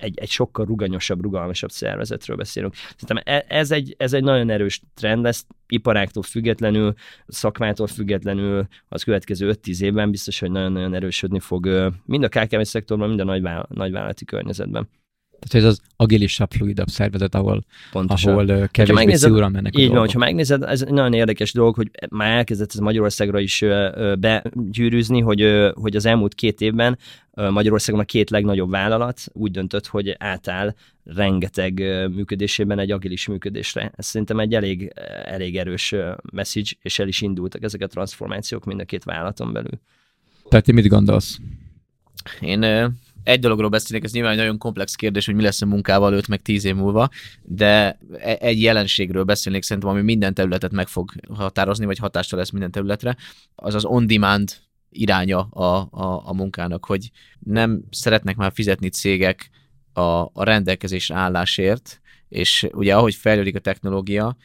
egy, 0.00 0.18
egy 0.18 0.30
sokkal 0.30 0.64
ruganyosabb, 0.64 1.22
rugalmasabb 1.22 1.70
szervezetről 1.70 2.36
beszélünk. 2.36 2.74
Szerintem 2.96 3.34
e, 3.34 3.44
ez 3.48 3.70
egy, 3.70 3.94
ez 3.98 4.12
egy 4.12 4.22
nagyon 4.22 4.50
erős 4.50 4.82
trend 4.94 5.22
lesz, 5.22 5.46
iparáktól 5.68 6.22
függetlenül, 6.22 6.94
szakmától 7.26 7.86
függetlenül 7.86 8.66
az 8.88 9.02
következő 9.02 9.58
5-10 9.62 9.80
évben 9.80 10.10
biztos, 10.10 10.38
hogy 10.38 10.50
nagyon-nagyon 10.50 10.94
erősödni 10.94 11.40
fog 11.40 11.92
mind 12.04 12.24
a 12.24 12.28
KKV 12.28 12.60
szektorban, 12.60 13.08
mind 13.08 13.20
a 13.20 13.64
nagyvállalati 13.68 14.24
környezetben. 14.24 14.88
Tehát 15.40 15.66
ez 15.66 15.72
az 15.72 15.80
agilisabb, 15.96 16.50
fluidabb 16.50 16.88
szervezet, 16.88 17.34
ahol, 17.34 17.64
Pontosan. 17.90 18.32
ahol 18.32 18.68
kevésbé 18.68 19.14
szigorúan 19.14 19.50
mennek 19.50 19.74
a 19.74 19.78
Így 19.78 19.90
van, 19.90 20.08
ha 20.08 20.18
megnézed, 20.18 20.62
ez 20.62 20.82
egy 20.82 20.92
nagyon 20.92 21.12
érdekes 21.12 21.52
dolog, 21.52 21.74
hogy 21.74 21.90
már 22.10 22.36
elkezdett 22.36 22.72
ez 22.72 22.78
Magyarországra 22.78 23.40
is 23.40 23.64
begyűrűzni, 24.18 25.20
hogy, 25.20 25.70
hogy 25.74 25.96
az 25.96 26.06
elmúlt 26.06 26.34
két 26.34 26.60
évben 26.60 26.98
Magyarországon 27.34 28.00
a 28.00 28.04
két 28.04 28.30
legnagyobb 28.30 28.70
vállalat 28.70 29.20
úgy 29.32 29.50
döntött, 29.50 29.86
hogy 29.86 30.14
átáll 30.18 30.74
rengeteg 31.04 31.78
működésében 32.14 32.78
egy 32.78 32.90
agilis 32.90 33.26
működésre. 33.26 33.92
Ez 33.96 34.06
szerintem 34.06 34.38
egy 34.38 34.54
elég, 34.54 34.92
elég 35.24 35.56
erős 35.56 35.94
message, 36.32 36.70
és 36.82 36.98
el 36.98 37.08
is 37.08 37.20
indultak 37.20 37.62
ezek 37.62 37.82
a 37.82 37.86
transformációk 37.86 38.64
mind 38.64 38.80
a 38.80 38.84
két 38.84 39.04
vállalaton 39.04 39.52
belül. 39.52 39.80
Tehát 40.48 40.64
ti 40.64 40.72
mit 40.72 40.88
gondolsz? 40.88 41.38
Én 42.40 42.60
egy 43.22 43.40
dologról 43.40 43.68
beszélnék, 43.68 44.04
ez 44.04 44.12
nyilván 44.12 44.32
egy 44.32 44.38
nagyon 44.38 44.58
komplex 44.58 44.94
kérdés, 44.94 45.26
hogy 45.26 45.34
mi 45.34 45.42
lesz 45.42 45.62
a 45.62 45.66
munkával 45.66 46.12
5 46.12 46.28
meg 46.28 46.42
10 46.42 46.64
év 46.64 46.74
múlva, 46.74 47.08
de 47.42 47.98
e- 48.18 48.38
egy 48.40 48.62
jelenségről 48.62 49.24
beszélnék 49.24 49.62
szerintem, 49.62 49.92
ami 49.92 50.02
minden 50.02 50.34
területet 50.34 50.72
meg 50.72 50.88
fog 50.88 51.12
határozni, 51.34 51.84
vagy 51.84 51.98
hatással 51.98 52.38
lesz 52.38 52.50
minden 52.50 52.70
területre, 52.70 53.16
az 53.54 53.74
az 53.74 53.84
on-demand 53.84 54.56
iránya 54.90 55.40
a, 55.40 55.88
a, 55.90 56.22
a 56.24 56.34
munkának, 56.34 56.84
hogy 56.84 57.10
nem 57.38 57.82
szeretnek 57.90 58.36
már 58.36 58.52
fizetni 58.54 58.88
cégek 58.88 59.50
a, 59.92 60.00
a 60.32 60.44
rendelkezés 60.44 61.10
állásért, 61.10 62.00
és 62.28 62.66
ugye 62.72 62.96
ahogy 62.96 63.14
fejlődik 63.14 63.56
a 63.56 63.60
technológia, 63.60 64.36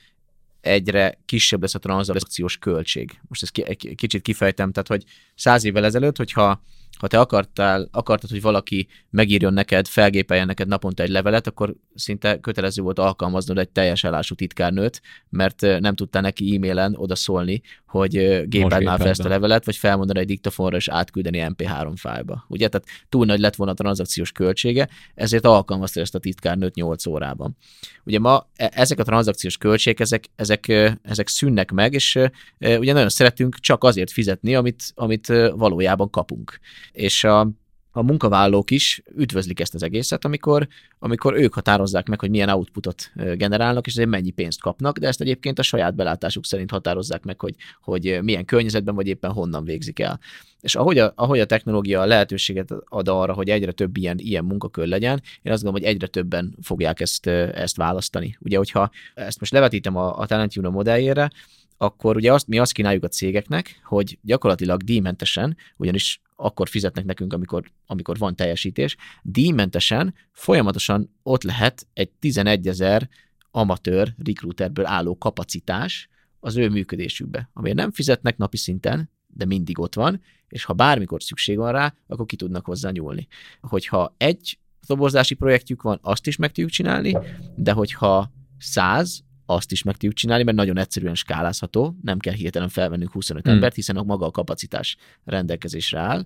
egyre 0.62 1.20
kisebb 1.26 1.62
lesz 1.62 1.76
a 1.76 1.80
tranzakciós 1.80 2.58
költség. 2.58 3.20
Most 3.28 3.44
ezt 3.44 3.58
egy 3.58 3.94
kicsit 3.96 4.22
kifejtem, 4.22 4.72
tehát 4.72 4.88
hogy 4.88 5.04
száz 5.36 5.64
évvel 5.64 5.86
ezelőtt, 5.86 6.18
hogyha 6.18 6.62
ha 7.00 7.08
te 7.08 7.20
akartál, 7.20 7.88
akartad, 7.92 8.30
hogy 8.30 8.42
valaki 8.42 8.88
megírjon 9.10 9.54
neked, 9.54 9.88
felgépeljen 9.88 10.46
neked 10.46 10.68
naponta 10.68 11.04
egy 11.04 11.10
levelet, 11.10 11.48
akkor 11.48 11.76
szinte 11.96 12.40
kötelező 12.40 12.82
volt 12.82 13.00
alkalmaznod 13.00 13.58
egy 13.58 13.70
teljes 13.70 14.04
állású 14.04 14.36
titkárnőt, 14.36 15.02
mert 15.30 15.62
nem 15.62 15.96
tudtál 15.96 16.22
neki 16.22 16.56
e-mailen 16.56 16.96
odaszólni, 16.96 17.62
hogy 17.94 18.48
gépadnál 18.48 18.98
fel 18.98 19.08
ezt 19.08 19.26
a 19.26 19.28
levelet, 19.28 19.66
vagy 19.66 19.76
felmondani 19.76 20.20
egy 20.20 20.26
diktafonra 20.26 20.78
és 20.78 20.88
átküldeni 20.88 21.46
MP3 21.48 21.92
fájlba. 21.96 22.46
Ugye, 22.48 22.68
tehát 22.68 22.88
túl 23.10 23.26
nagy 23.26 23.40
lett 23.40 23.56
volna 23.56 23.72
a 23.72 23.76
tranzakciós 23.76 24.32
költsége, 24.32 24.90
ezért 25.16 25.46
alkalmazta 25.46 26.00
ezt 26.00 26.16
a 26.16 26.20
titkárnőt 26.20 26.76
8 26.76 27.06
órában. 27.06 27.58
Ugye 28.04 28.20
ma 28.20 28.48
e- 28.56 28.72
ezek 28.74 29.00
a 29.00 29.04
tranzakciós 29.04 29.58
költségek, 29.58 30.00
ezek, 30.00 30.30
ezek, 30.36 30.68
ezek 31.02 31.28
szűnnek 31.28 31.72
meg, 31.72 31.94
és 31.94 32.20
ugye 32.60 32.94
nagyon 32.94 33.10
szeretünk 33.10 33.60
csak 33.60 33.84
azért 33.84 34.12
fizetni, 34.12 34.56
amit, 34.56 34.84
amit 34.96 35.28
valójában 35.56 36.10
kapunk. 36.10 36.60
És 36.92 37.24
a, 37.24 37.50
a 37.96 38.02
munkavállalók 38.02 38.72
is 38.72 39.04
üdvözlik 39.16 39.60
ezt 39.60 39.74
az 39.74 39.84
egészet, 39.84 40.26
amikor, 40.26 40.68
amikor 41.00 41.34
ők 41.36 41.54
határozzák 41.54 42.08
meg, 42.08 42.20
hogy 42.20 42.30
milyen 42.30 42.50
outputot 42.50 43.12
generálnak, 43.16 43.88
és 43.88 43.94
ezért 43.94 44.10
mennyi 44.10 44.30
pénzt 44.30 44.62
kapnak, 44.62 44.98
de 44.98 45.08
ezt 45.08 45.22
egyébként 45.22 45.60
a 45.60 45.62
saját 45.62 45.96
belátásuk 45.96 46.46
szerint 46.46 46.72
határozzák 46.72 47.24
meg, 47.24 47.40
hogy, 47.40 47.56
hogy 47.82 48.20
milyen 48.22 48.46
környezetben, 48.46 48.96
vagy 48.96 49.08
éppen 49.08 49.32
honnan 49.32 49.64
végzik 49.64 50.00
el. 50.00 50.20
És 50.62 50.76
ahogy 50.76 50.98
a, 50.98 51.14
ahogy 51.16 51.40
a 51.40 51.46
technológia 51.46 52.06
lehetőséget 52.06 52.72
ad 52.86 53.08
arra, 53.08 53.34
hogy 53.34 53.50
egyre 53.50 53.72
több 53.72 53.98
ilyen, 53.98 54.18
ilyen 54.20 54.46
munkakör 54.46 54.88
legyen, 54.88 55.22
én 55.42 55.52
azt 55.52 55.64
gondolom, 55.64 55.88
hogy 55.88 55.96
egyre 55.96 56.08
többen 56.08 56.56
fogják 56.62 57.00
ezt, 57.00 57.28
ezt 57.28 57.78
választani. 57.78 58.38
Ugye, 58.40 58.58
hogyha 58.58 58.90
ezt 59.14 59.40
most 59.40 59.52
levetítem 59.52 59.96
a, 59.96 60.20
a 60.20 60.26
Talent 60.26 60.54
Juno 60.54 60.72
modelljére, 60.72 61.30
akkor 61.78 62.16
ugye 62.16 62.34
azt, 62.34 62.48
mi 62.48 62.60
azt 62.60 62.72
kínáljuk 62.72 63.04
a 63.04 63.08
cégeknek, 63.08 63.80
hogy 63.84 64.18
gyakorlatilag 64.22 64.84
díjmentesen, 64.84 65.58
ugyanis 65.78 66.22
akkor 66.44 66.70
fizetnek 66.70 67.06
nekünk, 67.06 67.34
amikor, 67.34 67.72
amikor 67.86 68.18
van 68.18 68.36
teljesítés, 68.36 68.96
díjmentesen 69.22 70.14
folyamatosan 70.32 71.16
ott 71.24 71.44
lehet 71.44 71.88
egy 71.94 72.10
11 72.10 72.68
ezer 72.68 73.10
amatőr 73.52 74.16
recruiterből 74.24 74.86
álló 74.86 75.18
kapacitás 75.18 76.10
az 76.40 76.56
ő 76.56 76.70
működésükbe, 76.70 77.50
amire 77.54 77.74
nem 77.74 77.92
fizetnek 77.92 78.38
napi 78.38 78.58
szinten, 78.58 79.10
de 79.28 79.46
mindig 79.46 79.80
ott 79.80 79.96
van, 79.96 80.22
és 80.48 80.64
ha 80.64 80.74
bármikor 80.74 81.24
szükség 81.24 81.58
van 81.58 81.72
rá, 81.72 81.96
akkor 82.08 82.26
ki 82.26 82.36
tudnak 82.36 82.66
hozzá 82.66 82.90
nyúlni. 82.90 83.28
Hogyha 83.62 84.16
egy 84.18 84.60
toborzási 84.86 85.34
projektjük 85.34 85.82
van, 85.82 86.00
azt 86.02 86.28
is 86.28 86.36
meg 86.36 86.52
tudjuk 86.52 86.70
csinálni, 86.70 87.18
de 87.56 87.72
hogyha 87.72 88.32
száz, 88.58 89.24
azt 89.54 89.72
is 89.72 89.84
meg 89.84 89.94
tudjuk 89.94 90.14
csinálni, 90.14 90.44
mert 90.44 90.58
nagyon 90.58 90.78
egyszerűen 90.78 91.16
skálázható, 91.16 91.96
nem 92.02 92.20
kell 92.20 92.34
hirtelen 92.34 92.70
felvennünk 92.70 93.12
25 93.12 93.44
Hmm. 93.44 93.54
embert, 93.54 93.76
hiszen 93.76 93.98
a 93.98 94.04
maga 94.04 94.26
a 94.26 94.32
kapacitás 94.32 94.98
rendelkezésre 95.26 96.00
áll. 96.00 96.26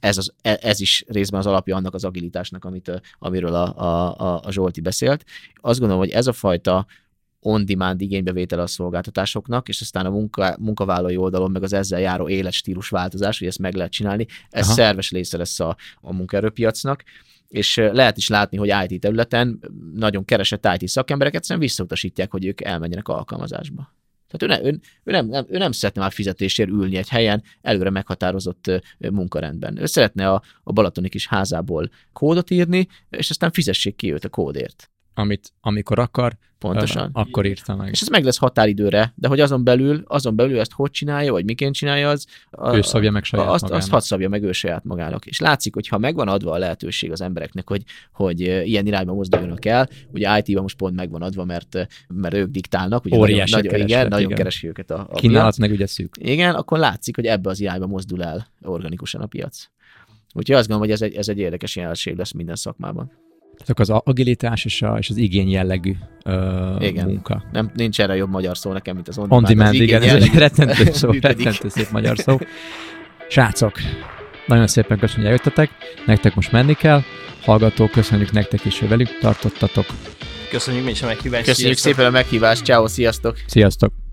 Ez, 0.00 0.18
az, 0.18 0.32
e- 0.42 0.58
ez 0.62 0.80
is 0.80 1.04
részben 1.08 1.40
az 1.40 1.46
alapja 1.46 1.76
annak 1.76 1.94
az 1.94 2.04
agilitásnak, 2.04 2.64
amit, 2.64 3.02
amiről 3.18 3.54
a, 3.54 3.78
a, 3.78 4.40
a, 4.44 4.50
Zsolti 4.50 4.80
beszélt. 4.80 5.24
Azt 5.54 5.78
gondolom, 5.78 6.02
hogy 6.02 6.12
ez 6.12 6.26
a 6.26 6.32
fajta 6.32 6.86
on-demand 7.40 8.00
igénybevétel 8.00 8.60
a 8.60 8.66
szolgáltatásoknak, 8.66 9.68
és 9.68 9.80
aztán 9.80 10.06
a 10.06 10.10
munka, 10.10 10.56
munkavállalói 10.58 11.16
oldalon 11.16 11.50
meg 11.50 11.62
az 11.62 11.72
ezzel 11.72 12.00
járó 12.00 12.28
életstílus 12.28 12.88
változás, 12.88 13.38
hogy 13.38 13.48
ezt 13.48 13.58
meg 13.58 13.74
lehet 13.74 13.92
csinálni, 13.92 14.26
ez. 14.50 14.64
Aha. 14.64 14.74
szerves 14.74 15.10
része 15.10 15.36
lesz 15.36 15.60
a, 15.60 15.76
a 16.00 16.12
munkaerőpiacnak, 16.12 17.04
és 17.48 17.76
lehet 17.76 18.16
is 18.16 18.28
látni, 18.28 18.56
hogy 18.56 18.72
IT 18.88 19.00
területen 19.00 19.60
nagyon 19.94 20.24
keresett 20.24 20.68
IT 20.78 20.88
szakemberek 20.88 21.34
egyszerűen 21.34 21.66
visszautasítják, 21.66 22.30
hogy 22.30 22.46
ők 22.46 22.60
elmenjenek 22.60 23.08
alkalmazásba. 23.08 23.94
Tehát 24.28 24.60
ő, 24.60 24.64
ne, 24.64 24.70
ő, 24.70 24.80
ő, 25.04 25.10
nem, 25.12 25.26
nem, 25.26 25.46
ő 25.48 25.58
nem 25.58 25.72
szeretne 25.72 26.00
már 26.00 26.12
fizetésért 26.12 26.68
ülni 26.68 26.96
egy 26.96 27.08
helyen 27.08 27.42
előre 27.62 27.90
meghatározott 27.90 28.70
munkarendben. 28.98 29.78
Ő 29.80 29.86
szeretne 29.86 30.30
a, 30.30 30.42
a 30.62 30.72
Balatoni 30.72 31.08
kis 31.08 31.26
házából 31.26 31.90
kódot 32.12 32.50
írni, 32.50 32.88
és 33.10 33.30
aztán 33.30 33.50
fizessék 33.50 33.96
ki 33.96 34.12
őt 34.12 34.24
a 34.24 34.28
kódért. 34.28 34.90
Amit 35.18 35.52
amikor 35.60 35.98
akar, 35.98 36.36
Pontosan. 36.58 37.04
ö, 37.14 37.20
akkor 37.20 37.46
írta 37.46 37.76
meg. 37.76 37.88
És 37.90 38.00
ez 38.00 38.08
meg 38.08 38.24
lesz 38.24 38.36
határidőre, 38.36 39.12
de 39.14 39.28
hogy 39.28 39.40
azon 39.40 39.64
belül, 39.64 40.02
azon 40.06 40.36
belül 40.36 40.58
ezt 40.60 40.72
hogy 40.72 40.90
csinálja, 40.90 41.32
vagy 41.32 41.44
miként 41.44 41.74
csinálja, 41.74 42.08
az, 42.08 42.26
a, 42.50 42.76
Ő 42.76 42.82
szabja 42.82 43.10
meg 43.10 43.24
saját 43.24 43.48
azt, 43.48 43.62
magának. 43.62 43.82
azt 43.82 43.90
hadd 43.90 44.00
szabja 44.00 44.28
meg 44.28 44.42
ő 44.42 44.52
saját 44.52 44.84
magának. 44.84 45.26
És 45.26 45.40
látszik, 45.40 45.74
hogy 45.74 45.88
ha 45.88 45.98
megvan 45.98 46.28
adva 46.28 46.52
a 46.52 46.58
lehetőség 46.58 47.12
az 47.12 47.20
embereknek, 47.20 47.68
hogy, 47.68 47.82
hogy 48.12 48.40
ilyen 48.40 48.86
irányba 48.86 49.14
mozduljanak 49.14 49.64
el, 49.64 49.88
ugye 50.12 50.38
IT-ban 50.38 50.62
most 50.62 50.76
pont 50.76 50.94
megvan 50.94 51.22
adva, 51.22 51.44
mert, 51.44 51.86
mert 52.08 52.34
ők 52.34 52.50
diktálnak, 52.50 53.04
ugye 53.04 53.16
Óriási 53.16 53.54
nagyon, 53.54 53.70
nagyon, 53.70 53.86
igen, 53.86 54.08
nagyon 54.08 54.24
igen. 54.24 54.36
keresi 54.36 54.68
őket 54.68 54.90
a, 54.90 55.06
a 55.10 55.14
Kínálat 55.14 55.58
meg 55.58 55.70
ugye 55.70 55.86
szűk. 55.86 56.14
Igen, 56.20 56.54
akkor 56.54 56.78
látszik, 56.78 57.16
hogy 57.16 57.26
ebbe 57.26 57.50
az 57.50 57.60
irányba 57.60 57.86
mozdul 57.86 58.22
el 58.22 58.46
organikusan 58.62 59.20
a 59.20 59.26
piac. 59.26 59.68
Úgyhogy 60.34 60.56
azt 60.56 60.68
gondolom, 60.68 60.82
hogy 60.82 61.02
ez 61.02 61.02
egy, 61.10 61.14
ez 61.14 61.28
egy 61.28 61.38
érdekes 61.38 61.76
jelenség 61.76 62.16
lesz 62.16 62.32
minden 62.32 62.56
szakmában. 62.56 63.12
Akkor 63.66 63.90
az 63.90 64.00
agilitás 64.04 64.64
és, 64.64 64.82
a, 64.82 64.96
és 64.98 65.10
az 65.10 65.16
igény 65.16 65.50
jellegű 65.50 65.94
ö, 66.24 66.76
Igen. 66.80 67.06
munka. 67.06 67.42
Nem, 67.52 67.70
nincs 67.74 68.00
erre 68.00 68.16
jobb 68.16 68.30
magyar 68.30 68.56
szó 68.56 68.72
nekem, 68.72 68.94
mint 68.94 69.08
az 69.08 69.18
on 69.18 69.26
On 69.30 69.44
demand. 69.44 69.68
Az 69.68 69.74
igen, 69.74 70.02
igény 70.02 70.16
ez 70.16 70.22
egy 70.22 70.34
rettentő 70.34 70.92
szó, 71.00 71.10
rettentő 71.20 71.68
szép 71.68 71.90
magyar 71.90 72.18
szó. 72.18 72.38
Srácok, 73.28 73.72
nagyon 74.46 74.66
szépen 74.66 74.98
köszönjük, 74.98 75.30
hogy 75.30 75.40
eljöttetek. 75.40 75.70
Nektek 76.06 76.34
most 76.34 76.52
menni 76.52 76.74
kell. 76.74 77.02
Hallgatók, 77.42 77.90
köszönjük 77.90 78.32
nektek 78.32 78.64
is, 78.64 78.78
hogy 78.78 78.88
velük 78.88 79.18
tartottatok. 79.20 79.86
Köszönjük 80.50 80.84
mi 80.84 80.90
is 80.90 81.02
a 81.02 81.06
meghívást. 81.06 81.44
Köszönjük 81.44 81.76
sziasztok! 81.76 81.92
szépen 81.92 82.06
a 82.06 82.10
meghívást, 82.10 82.64
ciao, 82.64 82.88
sziasztok! 82.88 83.36
Sziasztok! 83.46 84.05